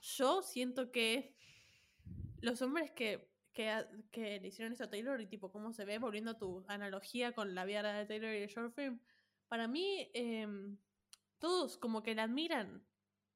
[0.02, 1.36] Yo siento que
[2.42, 6.00] los hombres que, que, que le hicieron eso a Taylor y tipo cómo se ve,
[6.00, 9.00] volviendo a tu analogía con la vida de Taylor y el short film,
[9.48, 10.78] para mí em,
[11.40, 12.86] todos como que la admiran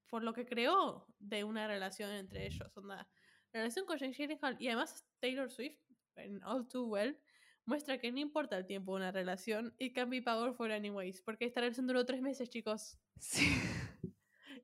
[0.10, 2.76] por lo que creó de una relación entre ellos.
[2.76, 3.08] Onda,
[3.54, 5.80] la relación con Jake Gyllenhaal y además Taylor Swift,
[6.16, 7.20] en All Too Well,
[7.68, 11.46] muestra que no importa el tiempo de una relación, it can be powerful anyways, porque
[11.46, 13.46] esta relación duró tres meses, chicos, Sí.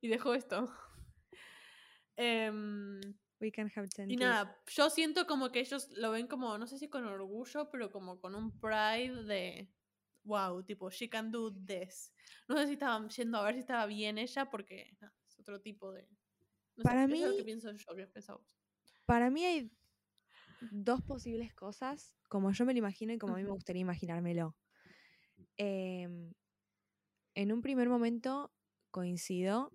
[0.02, 0.72] y dejó esto.
[2.16, 3.00] Em,
[3.40, 6.66] We can have 10 y nada, yo siento como que ellos lo ven como, no
[6.66, 9.74] sé si con orgullo, pero como con un pride de,
[10.22, 12.12] wow, tipo, she can do this.
[12.48, 15.60] No sé si estaban yendo a ver si estaba bien ella, porque nada, es otro
[15.60, 16.08] tipo de...
[16.76, 18.56] No sé, Para eso es lo que mí- pienso yo, ¿qué pensás vos?
[19.04, 19.70] Para mí hay
[20.70, 24.56] dos posibles cosas, como yo me lo imagino y como a mí me gustaría imaginármelo.
[25.56, 26.32] Em,
[27.34, 28.52] en un primer momento
[28.90, 29.72] coincido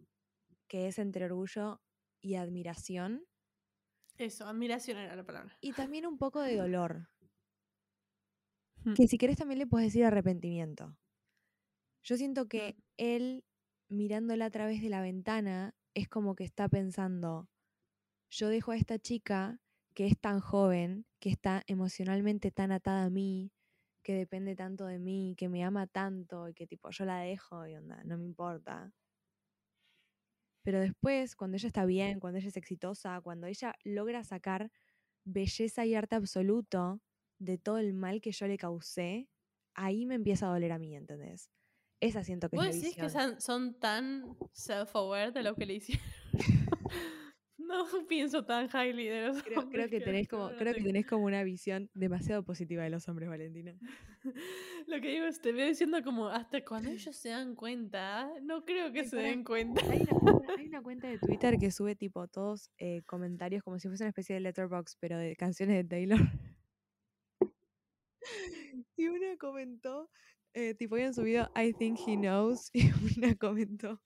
[0.67, 1.81] que es entre orgullo
[2.21, 3.25] y admiración
[4.17, 5.57] Eso, admiración era la palabra.
[5.61, 7.09] y también un poco de dolor.
[8.83, 8.93] Mm.
[8.93, 10.97] Que si querés también le puedes decir arrepentimiento.
[12.03, 12.81] Yo siento que Mm.
[12.97, 13.45] él
[13.89, 17.49] mirándola a través de la ventana es como que está pensando,
[18.29, 19.59] yo dejo a esta chica
[19.99, 23.51] que es tan joven, que está emocionalmente tan atada a mí,
[24.01, 27.67] que depende tanto de mí, que me ama tanto y que tipo yo la dejo
[27.67, 28.93] y onda, no me importa.
[30.63, 34.71] Pero después, cuando ella está bien, cuando ella es exitosa, cuando ella logra sacar
[35.25, 37.01] belleza y arte absoluto
[37.37, 39.27] de todo el mal que yo le causé,
[39.73, 41.51] ahí me empieza a doler a mí, ¿entendés?
[41.99, 45.65] Esa siento que es ¿Vos la decís que son, son tan self-aware de lo que
[45.65, 46.05] le hicieron?
[47.69, 51.05] no pienso tan highly de los Creo, creo hombres que tenés como, creo que tenés
[51.05, 53.77] como una visión demasiado positiva de los hombres, Valentina.
[54.87, 58.65] Lo que digo es, te veo diciendo como, hasta cuando ellos se dan cuenta, no
[58.65, 59.81] creo que Ay, se den cuenta.
[59.89, 63.79] Hay una, cuenta, hay una cuenta de Twitter que sube tipo todos eh, comentarios como
[63.79, 66.19] si fuese una especie de letterbox, pero de canciones de Taylor.
[68.97, 70.09] Y una comentó,
[70.53, 74.01] eh, tipo habían subido I think he knows, y una comentó,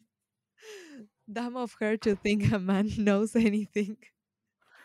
[1.26, 3.98] Damn of her to think a man knows anything.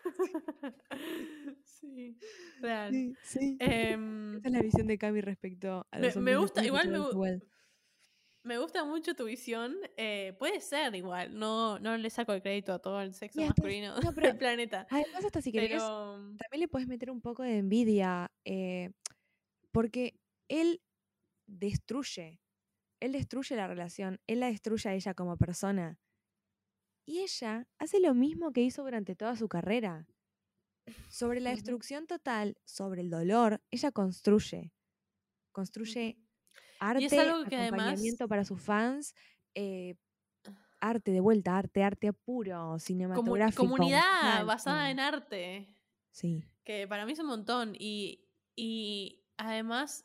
[1.64, 2.16] sí,
[2.60, 2.92] real.
[2.92, 3.56] Sí, sí.
[3.60, 6.88] Em, Esa es la visión de Cami respecto a me- los me hombres gusta- igual
[6.88, 7.42] me Well.
[8.44, 9.76] me gusta mucho tu visión.
[9.96, 13.50] eh, puede ser igual, no, no le saco el crédito a todo el sexo hasta-
[13.62, 14.86] masculino no, pero- del planeta.
[14.90, 15.88] Además, hasta si querés, Pero
[16.38, 18.90] también le puedes meter un poco de envidia, eh,
[19.72, 20.14] porque
[20.48, 20.80] él
[21.46, 22.40] destruye,
[23.00, 25.98] él destruye la relación, él la destruye a ella como persona.
[27.08, 30.06] Y ella hace lo mismo que hizo durante toda su carrera.
[31.08, 34.74] Sobre la destrucción total, sobre el dolor, ella construye.
[35.50, 36.18] Construye
[36.78, 39.14] arte, algo que además- acompañamiento para sus fans,
[39.54, 39.94] eh,
[40.80, 43.62] arte de vuelta, arte, arte puro, cinematográfico.
[43.62, 45.74] comunidad musical, basada en arte.
[46.10, 46.44] Sí.
[46.64, 50.04] que para mí es un montón y, y además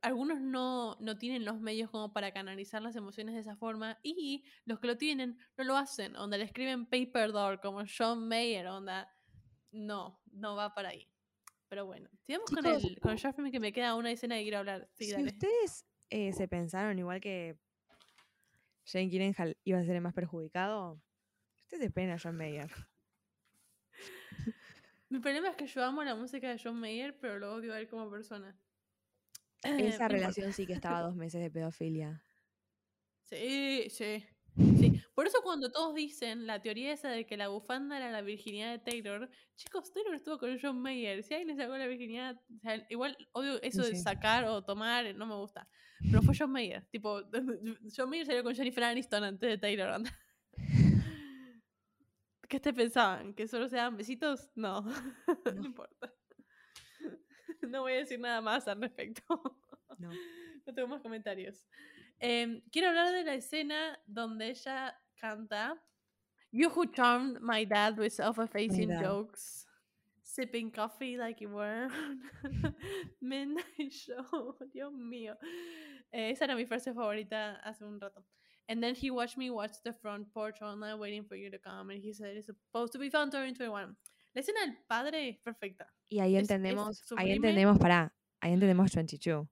[0.00, 4.44] algunos no, no tienen los medios como para canalizar las emociones de esa forma y
[4.64, 8.66] los que lo tienen no lo hacen, onda le escriben Paper Doll como John Mayer,
[8.68, 9.12] onda
[9.72, 11.08] no, no va para ahí.
[11.68, 14.88] Pero bueno, sigamos con el, con el que me queda una escena que quiero hablar.
[14.94, 15.28] Sí, si dale.
[15.28, 17.58] ustedes eh, se pensaron igual que
[18.86, 21.02] Jane Gyllenhaal iba a ser el más perjudicado,
[21.62, 22.70] ustedes esperen a John Mayer.
[25.10, 27.80] Mi problema es que yo amo la música de John Mayer, pero lo odio a
[27.80, 28.58] él como persona.
[29.76, 32.22] Eh, Esa relación sí que estaba dos meses de pedofilia.
[33.22, 34.24] Sí, sí.
[34.80, 38.22] Sí, por eso cuando todos dicen la teoría esa de que la bufanda era la
[38.22, 42.40] virginidad de Taylor, chicos, Taylor estuvo con John Mayer, si alguien le sacó la virginidad,
[42.56, 45.68] o sea, igual, obvio, eso de sacar o tomar no me gusta,
[46.10, 47.20] pero fue John Mayer, tipo,
[47.96, 50.02] John Mayer salió con Jennifer Aniston antes de Taylor.
[52.48, 53.34] ¿Qué te pensaban?
[53.34, 54.50] ¿Que solo se daban besitos?
[54.56, 54.80] No,
[55.44, 55.66] no, No.
[55.66, 56.12] importa.
[57.68, 59.22] No voy a decir nada más al respecto.
[59.98, 60.10] No.
[60.64, 61.66] No tengo más comentarios.
[62.20, 65.76] Em, quiero hablar de la escena donde ella canta
[66.50, 69.66] You who charmed my dad with self-effacing jokes,
[70.22, 71.88] sipping coffee like you were.
[73.20, 75.34] Midnight show, Dios mío.
[76.10, 78.22] Eh, esa era mi frase favorita hace un rato.
[78.68, 81.58] And then he watched me watch the front porch all night waiting for you to
[81.58, 81.90] come.
[81.90, 83.94] And he said it's supposed to be found during 21.
[84.34, 85.92] La escena del padre es perfecta.
[86.08, 89.48] Y ahí Es- es entendemos, ahí entendemos, pará, ahí entendemos 22.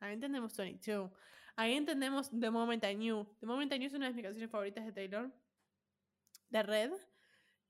[0.00, 1.10] Ahí entendemos 22.
[1.56, 3.24] Ahí entendemos The Moment I Knew.
[3.40, 5.30] The Moment I Knew es una de mis canciones favoritas de Taylor.
[6.50, 6.92] De Red.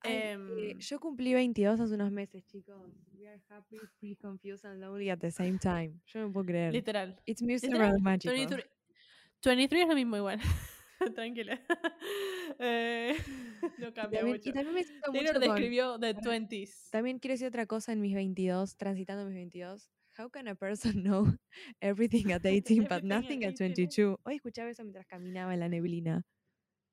[0.01, 2.77] Ay, eh, Em, yo cumplí 22 hace unos meses, chicos.
[3.13, 6.01] We are happy, free, confused and lonely at the same time.
[6.07, 6.73] Yo no puedo creer.
[6.73, 7.21] literal.
[7.27, 8.35] It's music Literal, around magical.
[8.35, 8.65] 23,
[9.45, 10.41] 23 es lo mismo igual.
[11.15, 11.61] Tranquila.
[12.59, 13.15] Eh,
[13.79, 14.51] no cambia También- mucho.
[14.51, 16.37] y también me siento Taylor mucho con- describió The pará.
[16.37, 16.91] 20s.
[16.91, 19.91] También quiero decir otra cosa en mis 22, transitando mis 22.
[20.19, 21.25] How can a person know
[21.81, 23.69] everything at 18 but nothing at at 18, eh.
[23.87, 24.19] 22?
[24.25, 26.27] Hoy escuchaba eso mientras caminaba en la neblina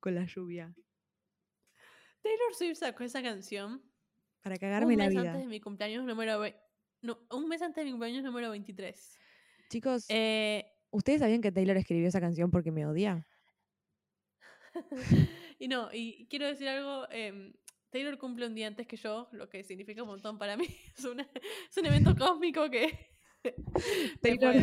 [0.00, 0.74] con la lluvia
[2.22, 3.82] Taylor Swift sacó esa canción
[4.42, 5.20] para un cagarme la mes vida.
[5.32, 6.42] antes de mi cumpleaños número
[7.02, 9.18] no, un mes antes de mi cumpleaños número 23.
[9.70, 13.26] Chicos, Eh, ¿ustedes sabían que Taylor escribió esa canción porque me odia?
[15.58, 17.06] y no, y quiero decir algo.
[17.10, 17.52] em,
[17.90, 20.66] Taylor cumple un día antes que yo, lo que significa un montón para mí.
[20.96, 21.28] Es, una-
[21.70, 23.10] es un evento cósmico que.
[24.22, 24.54] Taylor,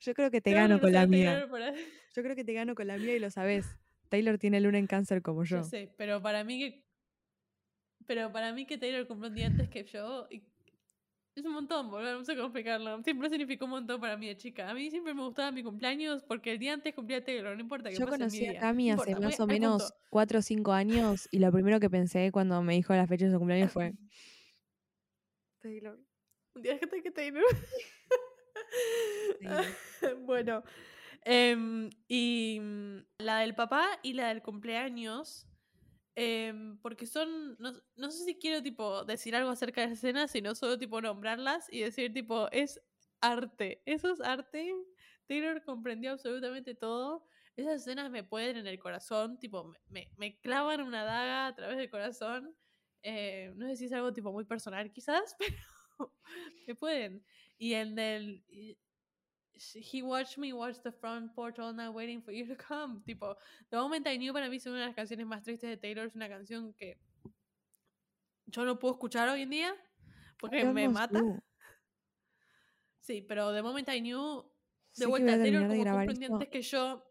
[0.00, 1.46] yo creo que te gano con la mía.
[1.50, 3.66] Para- Yo creo que te gano con la mía y lo sabes.
[4.08, 5.58] Taylor tiene luna en cáncer como yo.
[5.58, 6.84] Yo sé, pero para mí que.
[8.06, 10.26] Pero para mí que Taylor cumple un día antes que yo.
[10.30, 10.42] y-
[11.40, 13.02] es un montón, boludo, no sé cómo explicarlo.
[13.02, 14.68] Siempre significó un montón para mí de chica.
[14.68, 17.90] A mí siempre me gustaba mi cumpleaños porque el día antes cumplía Taylor, no importa
[17.90, 19.96] que Yo pase mi conocí a Cami hace importa, más o menos punto.
[20.10, 23.32] 4 o 5 años y lo primero que pensé cuando me dijo la fecha de
[23.32, 23.94] su cumpleaños fue
[25.60, 25.98] Taylor.
[26.54, 27.42] Un día que Taylor.
[29.40, 29.64] Taylor.
[30.20, 30.62] bueno,
[31.24, 35.47] em, y mm, la del papá y la del cumpleaños,
[36.18, 40.28] em, porque son, no, no sé si quiero tipo decir algo acerca de esa escena,
[40.28, 42.80] sino solo tipo nombrarlas y decir tipo, es
[43.20, 44.74] arte, eso es arte.
[45.26, 47.26] Taylor comprendió absolutamente todo.
[47.56, 51.76] Esas escenas me pueden en el corazón, tipo, me- me clavan una daga a través
[51.76, 52.54] del corazón.
[53.02, 56.14] Eh, no sé si es algo tipo muy personal quizás, pero
[56.66, 57.24] me pueden.
[57.58, 58.44] Y en el...
[59.74, 63.02] He watched me watch the front porch all night waiting for you to come.
[63.06, 63.36] Tipo,
[63.70, 66.06] The Moment I Knew para mí es una de las canciones más tristes de Taylor.
[66.06, 66.98] Es una canción que
[68.46, 69.74] yo no puedo escuchar hoy en día
[70.38, 71.20] porque me mata.
[73.00, 74.52] Sí, pero The Moment I Knew,
[74.96, 76.34] de voy vuelta, a Taylor como esto.
[76.34, 77.04] antes que yo.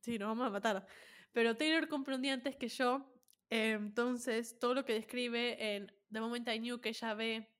[0.00, 0.86] Sí, nos vamos a matar.
[1.32, 3.10] Pero Taylor cumple un día antes que yo.
[3.48, 7.51] eh, entonces, todo lo que describe en The Moment I Knew que ella ve,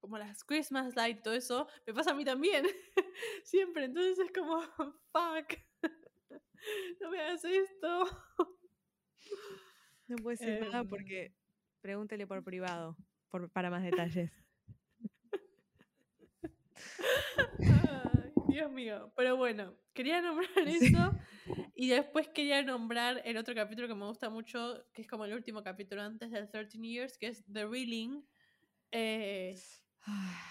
[0.00, 2.64] como las Christmas lights y todo eso, me pasa a mí también.
[3.44, 3.84] Siempre.
[3.84, 4.60] Entonces es como,
[5.12, 5.58] fuck.
[7.00, 8.04] no me hagas esto.
[10.08, 10.88] No puedo decir nada Em.
[10.88, 11.34] porque
[11.80, 12.96] pregúntele por privado
[13.30, 14.30] por, para más detalles.
[17.58, 19.12] Ay, Dios mío.
[19.16, 20.86] Pero bueno, quería nombrar Sí.
[20.86, 21.12] eso.
[21.74, 25.32] Y después quería nombrar el otro capítulo que me gusta mucho, que es como el
[25.32, 28.26] último capítulo antes del 13 Years, que es The Reeling.
[28.92, 29.56] eh,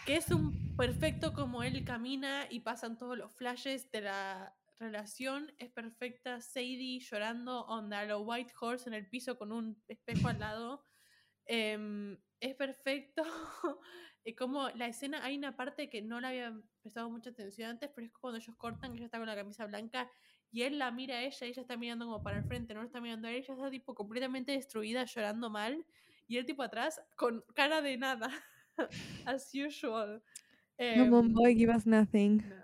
[0.05, 5.51] que es un perfecto como él camina y pasan todos los flashes de la relación.
[5.57, 10.39] Es perfecta Sadie llorando onda lo White Horse en el piso con un espejo al
[10.39, 10.85] lado.
[11.45, 13.23] Em, es perfecto.
[14.23, 17.89] y como la escena, hay una parte que no le había prestado mucha atención antes,
[17.93, 20.09] pero es cuando ellos cortan, que ella está con la camisa blanca
[20.51, 22.81] y él la mira a ella y ella está mirando como para el frente, no
[22.81, 25.85] lo está mirando a ella está tipo completamente destruida, llorando mal,
[26.27, 28.29] y él tipo atrás con cara de nada,
[29.25, 30.21] as usual.
[30.79, 32.37] On, Em, boy, give us nothing.
[32.47, 32.55] no.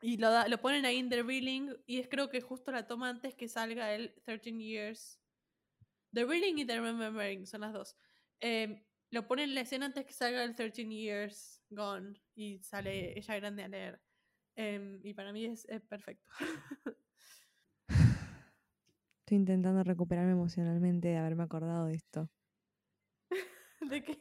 [0.00, 2.86] Y lo, da- lo ponen ahí en The Reeling y es creo que justo la
[2.88, 5.20] toma antes que salga el 13 Years.
[6.12, 7.96] The Reeling y The Remembering son las dos.
[8.40, 13.16] Em, lo ponen en la escena antes que salga el 13 Years Gone y sale
[13.18, 14.00] ella grande a leer.
[14.56, 16.28] Em, y para mí es, es perfecto.
[19.20, 22.28] Estoy intentando recuperarme emocionalmente de haberme acordado de esto.
[23.80, 24.18] ¿De qué?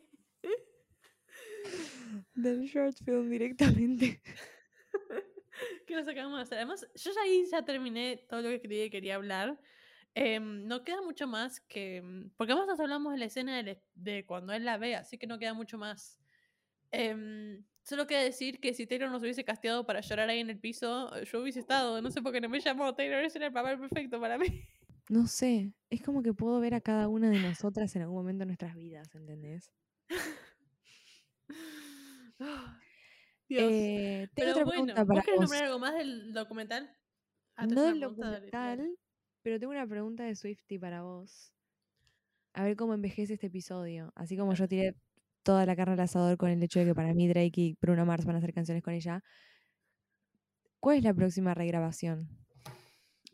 [2.41, 4.21] Del short film directamente.
[5.85, 6.57] ¿Qué nos acabamos de hacer?
[6.57, 9.59] Además, yo ya ahí ya terminé todo lo que quería, quería hablar.
[10.13, 11.97] Em, no queda mucho más que.
[11.97, 15.27] em, Porque además nos hablamos de la escena de, cuando él la ve, así que
[15.27, 16.19] no queda mucho más.
[16.91, 20.59] Em, solo queda decir que si Taylor nos hubiese casteado para llorar ahí en el
[20.59, 22.01] piso, eh, yo hubiese estado.
[22.01, 24.45] No sé por qué no me llamó Taylor, ese era el papel perfecto para mí.
[25.09, 28.41] No sé, es como que puedo ver a cada una de nosotras en algún momento
[28.41, 29.73] de nuestras vidas, ¿entendés?
[33.49, 33.63] Dios.
[33.71, 35.41] Eh, tengo Pero otra bueno, pregunta ¿vos para vos.
[35.41, 36.97] nombrar algo más del documental?
[37.55, 38.97] Ah, No del documental,
[39.41, 41.53] pero tengo una pregunta de Swifty para vos.
[42.53, 44.11] A ver cómo envejece este episodio.
[44.15, 44.95] Así como yo tiré
[45.43, 48.05] toda la carne al asador con el hecho de que para mí Drake y Bruno
[48.05, 49.23] Mars van a hacer canciones con ella.
[50.79, 52.29] ¿Cuál es la próxima regrabación?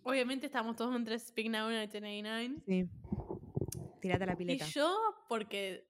[0.03, 2.55] Obviamente estamos todos entre Speak Now y 1989.
[2.65, 2.89] Sí.
[4.01, 4.65] Tirate a la Y pileta.
[4.67, 4.97] yo,
[5.27, 5.88] porque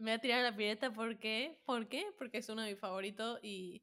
[0.00, 1.60] me voy a tirar a la pileta, ¿por qué?
[1.64, 2.06] ¿Por qué?
[2.18, 3.82] Porque es uno de mis favoritos y.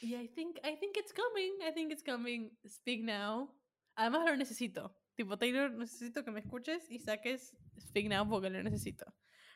[0.00, 1.54] Y I think, I think it's coming.
[1.66, 2.50] I think it's coming.
[2.66, 3.54] Speak Now.
[3.94, 4.94] Además lo necesito.
[5.14, 9.06] Tipo, Taylor, necesito que me escuches y saques Speak Now porque lo necesito.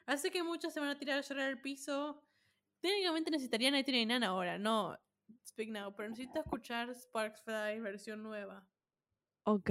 [0.07, 2.23] Así que muchos se van a tirar a llorar al piso.
[2.81, 4.97] Técnicamente necesitarían 1999 ahora, no
[5.47, 8.67] Speak Now, pero necesito escuchar Sparks Fly versión nueva.
[9.45, 9.71] Ok.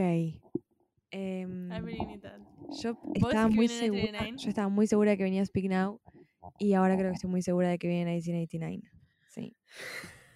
[1.11, 2.39] I really need that.
[2.81, 4.21] yo ¿Vos estaba muy segura.
[4.21, 4.37] 1989?
[4.37, 6.01] Yo estaba muy segura de que venía Speak Now.
[6.59, 8.91] Y ahora creo que estoy muy segura de que viene 1989.
[9.29, 9.55] Sí.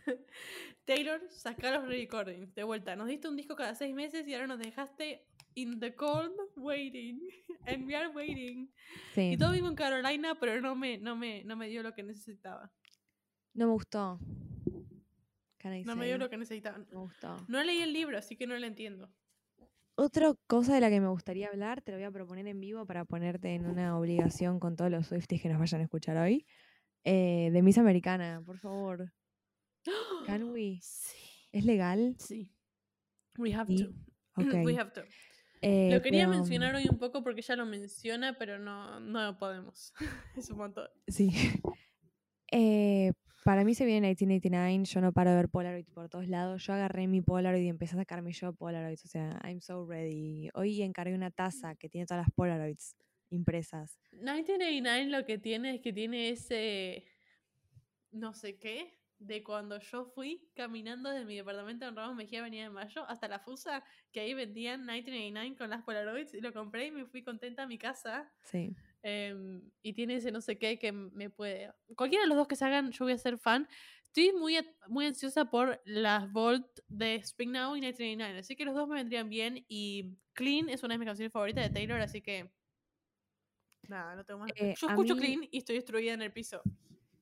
[0.86, 2.96] Taylor, saca los recordings de vuelta.
[2.96, 5.26] Nos diste un disco cada seis meses y ahora nos dejaste
[5.56, 7.20] in the cold waiting.
[7.66, 8.72] And we are waiting.
[9.14, 9.32] Sí.
[9.34, 12.04] Y todo vivo en Carolina, pero no me, no me, no me dio lo que
[12.04, 12.72] necesitaba.
[13.54, 14.20] No me gustó.
[15.86, 16.78] No me dio lo que necesitaba.
[16.78, 17.38] No me gustó.
[17.48, 19.12] No leí el libro, así que no lo entiendo.
[20.04, 22.88] Otra cosa de la que me gustaría hablar, te lo voy a proponer en vivo
[22.88, 26.48] para ponerte en una obligación con todos los Swifties que nos vayan a escuchar hoy.
[27.04, 29.14] Eh, de Miss Americana, por favor.
[30.26, 30.80] Can we?
[30.82, 31.18] Sí.
[31.52, 32.16] ¿Es legal?
[32.18, 32.52] Sí.
[33.38, 33.84] We have Sí.
[33.84, 33.92] to.
[34.38, 34.66] Ok.
[34.66, 35.02] We have to.
[35.62, 39.38] Eh, Lo quería pero, mencionar hoy un poco porque ya lo menciona, pero no, no
[39.38, 39.94] podemos.
[40.36, 40.88] es un montón.
[41.08, 41.30] Sí.
[42.54, 46.66] Eh, para mí se viene 1989, yo no paro de ver Polaroid por todos lados.
[46.66, 49.06] Yo agarré mi Polaroid y empecé a sacarme yo Polaroids.
[49.06, 50.50] O sea, I'm so ready.
[50.54, 52.96] Hoy encargué una taza que tiene todas las Polaroids
[53.30, 54.00] impresas.
[54.12, 57.06] 1989 lo que tiene es que tiene ese
[58.12, 62.64] no sé qué de cuando yo fui caminando desde mi departamento en Ramos Mejía Avenida
[62.64, 66.88] de Mayo hasta la Fusa, que ahí vendían 1989 con las Polaroids y lo compré
[66.88, 68.32] y me fui contenta a mi casa.
[68.44, 68.76] Sí.
[69.04, 71.72] Em, y tiene ese no sé qué que me puede...
[71.96, 73.68] Cualquiera de los dos que salgan, yo voy a ser fan.
[74.04, 74.58] Estoy muy,
[74.88, 78.96] muy ansiosa por las Volt de Spring Now y 1989, así que los dos me
[78.96, 79.66] vendrían bien.
[79.68, 82.52] Y Clean es una de mis canciones favoritas de Taylor, así que...
[83.88, 84.52] Nada, no tengo más.
[84.56, 86.62] Eh, yo escucho mí- Clean y estoy destruida en el piso.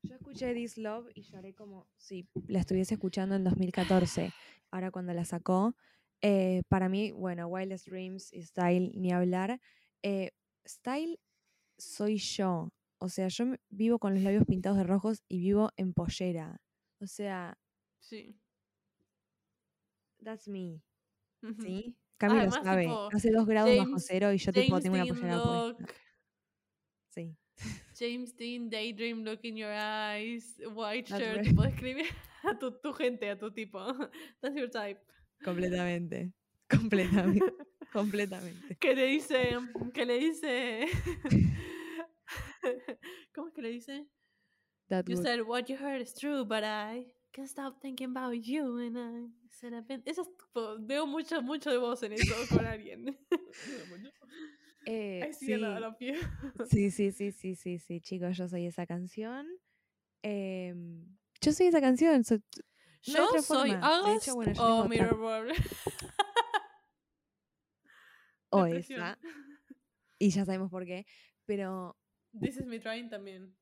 [0.03, 4.31] Yo escuché This Love y lloré como si la estuviese escuchando en 2014.
[4.71, 5.75] Ahora cuando la sacó,
[6.21, 9.59] eh, para mí, bueno, Wildest Dreams y Style, ni hablar.
[10.03, 10.31] Eh,
[10.67, 11.19] Style
[11.79, 12.71] soy yo.
[12.99, 16.61] O sea, yo vivo con los labios pintados de rojos y vivo en pollera.
[16.99, 17.57] O sea,
[17.99, 18.35] Sí.
[20.23, 20.81] that's me.
[21.61, 21.95] ¿Sí?
[22.17, 22.83] Cami lo sabe.
[22.83, 25.93] tipo, Hace dos grados bajo cero y yo tipo tengo una pollera look, puesta.
[27.11, 27.35] Sí.
[27.97, 31.47] James Dean, Daydream Look in Your Eyes, White That's Shirt, right.
[31.47, 32.03] tipo, describe
[32.43, 33.79] a tu, tu gente, a tu tipo.
[34.41, 34.99] That's your type.
[35.43, 36.33] Completamente.
[36.69, 37.41] Completamente.
[37.91, 38.75] completamente.
[38.79, 39.57] que le dice,
[39.93, 40.85] que le dice,
[43.33, 44.07] ¿cómo es que le dice?
[44.89, 48.33] That You would- said what you heard is true, but I can't stop thinking about
[48.43, 50.01] you and I said I've been...
[50.05, 53.17] Eso es tipo, veo mucho, mucho de vos en eso con alguien.
[54.85, 55.45] Eh, sí.
[56.69, 59.47] Sí, sí, sí, sí, sí, sí, chicos, yo soy esa canción.
[60.23, 61.05] Em,
[61.41, 62.23] yo soy esa canción.
[62.23, 62.41] so- no
[63.13, 64.15] Yo otra soy forma.
[64.15, 64.83] Hecho, bueno, yo o
[68.51, 69.17] o esa,
[70.17, 71.05] y ya sabemos por qué.
[71.45, 71.97] Pero,
[72.33, 73.53] This is me trying también.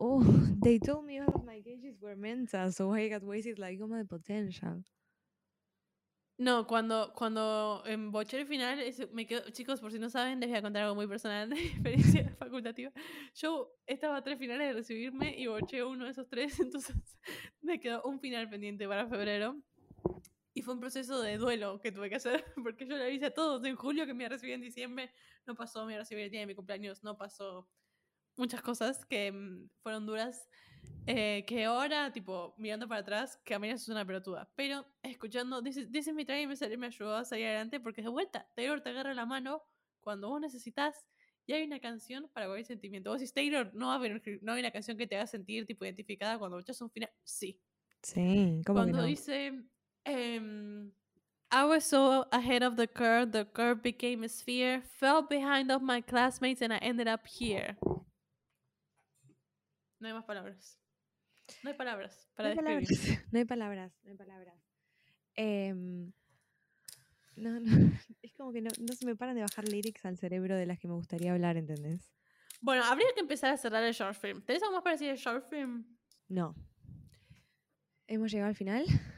[0.00, 0.20] oh,
[0.62, 3.88] they told me all of my cages were mental, so I got wasted like all
[3.88, 4.82] my potential.
[6.38, 10.38] No, cuando, cuando en boché el final, es- me quedo, chicos, por si no saben,
[10.38, 12.92] les voy a contar algo muy personal de mi experiencia facultativa.
[13.34, 16.94] Yo estaba a tres finales de recibirme y boché uno de esos tres, entonces
[17.62, 19.56] me quedó un final pendiente para febrero.
[20.56, 23.34] Y fue un proceso de duelo que tuve que hacer, porque yo le avisé a
[23.34, 25.10] todos en julio que me iba a recibir en diciembre,
[25.46, 27.68] no pasó, me iba a recibir el día de mi cumpleaños, no pasó.
[28.36, 30.48] Muchas cosas que mm, fueron duras,
[31.06, 34.50] eh, que ahora, tipo, mirando para atrás, que a mí eso es una pelotuda.
[34.56, 38.08] Pero escuchando, dice, dice mi traje me, salió- me ayudó a salir adelante porque de
[38.08, 39.62] vuelta, Taylor te agarra la mano
[40.00, 41.06] cuando vos necesitas
[41.46, 43.10] y hay una canción para cualquier sentimiento.
[43.10, 45.66] Vos decís, Taylor, no va a haber, no hay una canción que te haga sentir
[45.66, 47.10] tipo identificada cuando escuchas un final.
[47.24, 47.60] Sí.
[48.02, 49.04] Sí, ¿cómo que Cuando no?
[49.04, 49.52] dice,
[50.06, 50.92] em,
[51.52, 55.82] I was so ahead of the curve, the curve became a sphere, fell behind of
[55.82, 57.76] my classmates and I ended up here.
[60.00, 60.78] No hay más palabras.
[61.62, 62.86] No hay palabras para no, hay describir.
[62.86, 64.54] palabras, no hay palabras, no hay palabras.
[65.36, 66.12] Em,
[67.36, 67.92] no, no,
[68.22, 70.78] es como que no, no se me paran de bajar lyrics al cerebro de las
[70.78, 72.10] que me gustaría hablar, ¿entendés?
[72.60, 74.42] Bueno, habría que empezar a cerrar el short film.
[74.42, 75.84] ¿Tenés algo más para decir del short film?
[76.28, 76.54] No.
[78.08, 78.84] ¿Hemos llegado al final?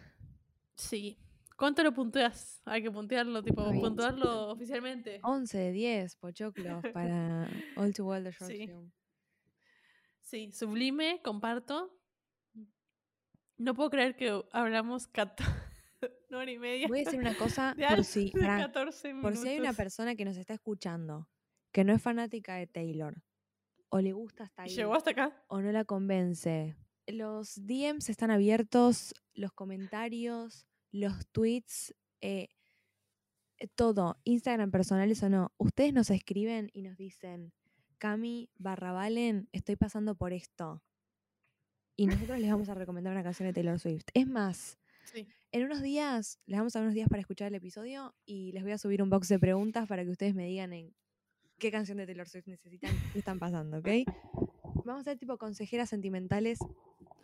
[0.79, 1.19] Sí.
[1.57, 2.63] ¿Cuánto lo punteas?
[2.65, 5.19] Hay que puntearlo, tipo, Ay, puntuarlo oficialmente.
[5.25, 8.67] 11 de 10 pochoclos para All Too Well the Short Sí.
[8.69, 8.91] Film.
[10.21, 11.93] Sí, sublime, comparto.
[13.57, 15.41] No puedo creer que hablamos cat-
[16.31, 16.87] una hora y media.
[16.87, 19.73] Voy a decir una cosa de por si, de pará, 14 por si hay una
[19.73, 21.29] persona que nos está escuchando
[21.73, 23.21] que no es fanática de Taylor
[23.89, 25.45] o le gusta hasta ahí Llegó hasta acá.
[25.49, 26.77] o no la convence.
[27.09, 32.49] Los DMs están abiertos, los comentarios, los tweets, eh,
[33.59, 35.53] eh, todo, Instagram personales o no.
[35.57, 37.53] Ustedes nos escriben y nos dicen,
[37.99, 40.83] Cami barra Valen, estoy pasando por esto.
[42.01, 44.05] y nosotros les vamos a recomendar una canción de Taylor Swift.
[44.15, 44.79] Es más,
[45.13, 45.27] Sí.
[45.51, 48.63] en unos días, les vamos a dar unos días para escuchar el episodio y les
[48.63, 50.95] voy a subir un box de preguntas para que ustedes me digan en
[51.59, 53.89] qué canción de Taylor Swift necesitan, qué están pasando, ¿ok?
[54.85, 56.61] Vamos a ser tipo consejeras sentimentales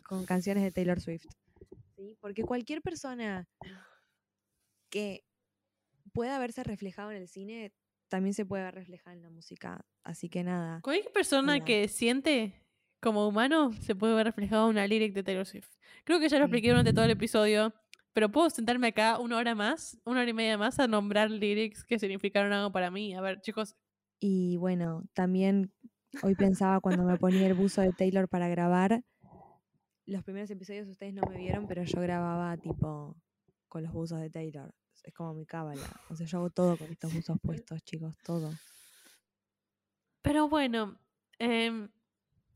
[0.07, 1.25] con canciones de Taylor Swift.
[1.95, 2.17] ¿sí?
[2.21, 3.47] Porque cualquier persona
[4.89, 5.25] que
[6.13, 7.73] pueda verse reflejado en el cine
[8.07, 9.85] también se puede ver reflejada en la música.
[10.03, 10.79] Así que nada.
[10.81, 11.65] Cualquier persona Mira.
[11.65, 12.61] que siente
[13.01, 15.69] como humano se puede ver reflejado en una lyric de Taylor Swift.
[16.03, 17.73] Creo que ya lo expliqué durante todo el episodio,
[18.13, 21.83] pero puedo sentarme acá una hora más, una hora y media más a nombrar lyrics
[21.83, 23.13] que significaron algo para mí.
[23.13, 23.75] A ver, chicos,
[24.19, 25.73] Y bueno, también
[26.23, 29.03] hoy pensaba cuando me ponía el buzo de Taylor para grabar,
[30.05, 33.15] los primeros episodios ustedes no me vieron, pero yo grababa tipo
[33.67, 34.73] con los buzos de Taylor.
[35.03, 35.87] Es como mi cábala.
[36.09, 38.51] O sea, yo hago todo con estos buzos puestos, chicos, todo.
[40.21, 40.97] pero bueno,
[41.39, 41.89] em,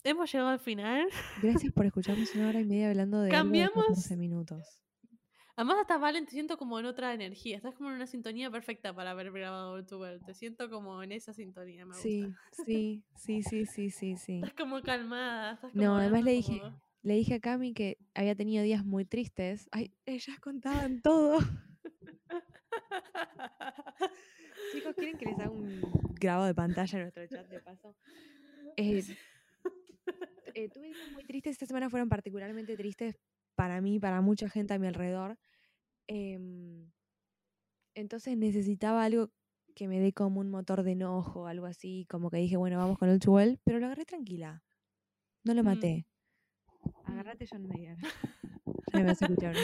[0.04, 1.08] hemos llegado al final.
[1.42, 4.80] Gracias por escucharnos una hora y media hablando de Cambiamos- 14 minutos.
[5.56, 7.58] Además, hasta Valen, te siento como en otra energía.
[7.58, 10.22] Estás como en una sintonía perfecta para haber grabado Well.
[10.26, 12.02] Te siento como en esa sintonía, me gusta.
[12.02, 12.34] Sí,
[12.66, 14.36] sí, sí, sí, sí, sí, sí.
[14.38, 15.54] Estás como calmada.
[15.56, 18.86] Estás No, como además le dije- como- Le dije a Cami que había tenido días
[18.86, 19.68] muy tristes.
[19.72, 21.40] Ay, ellas contaban todo.
[24.74, 25.82] Chicos, ¿quieren que les haga un
[26.20, 27.96] grabado de pantalla en nuestro chat de paso?
[28.78, 29.04] Eh,
[30.54, 31.54] eh, tuve días muy tristes.
[31.54, 33.16] Esta semana fueron particularmente tristes
[33.56, 35.38] para mí, para mucha gente a mi alrededor.
[36.08, 36.92] Em,
[37.96, 39.30] entonces necesitaba algo
[39.76, 42.06] que me dé como un motor de enojo, algo así.
[42.10, 44.64] Como que dije, bueno, vamos con el Well, pero lo agarré tranquila.
[45.44, 45.66] No lo Mm.
[46.86, 47.12] Maté.
[47.12, 47.98] Agarrate John Mayer.
[48.94, 49.56] Ya me vas a escuchar.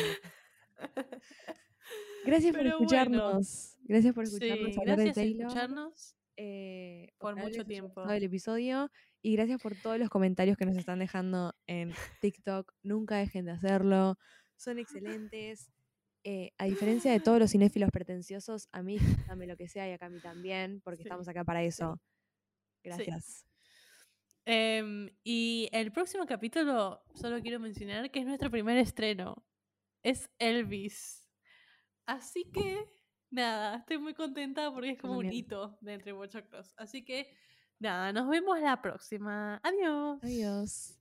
[2.25, 3.77] Gracias por bueno, escucharnos.
[3.83, 5.41] Gracias por escucharnos Sí, de gracias por Taylor.
[5.47, 6.15] escucharnos.
[6.37, 8.03] eh, por mucho tiempo.
[8.09, 12.71] el episodio y gracias por todos los comentarios que nos están dejando en TikTok.
[12.83, 14.17] Nunca dejen de hacerlo.
[14.57, 15.71] Son excelentes.
[16.23, 18.97] Eh, a diferencia de todos los cinéfilos pretenciosos, a mí
[19.27, 21.99] dame lo que sea y acá a mí también, porque Sí, estamos acá para eso.
[22.83, 23.45] Gracias.
[24.45, 29.43] Em, y el próximo capítulo, solo quiero mencionar que es nuestro primer estreno.
[30.03, 31.27] Es Elvis.
[32.05, 32.87] Así que,
[33.31, 36.73] nada, estoy muy contenta porque es como un hito de Entre Bochoclos.
[36.77, 37.35] Así que,
[37.79, 39.59] nada, nos vemos la próxima.
[39.63, 40.19] Adiós.
[40.21, 40.94] Adiós.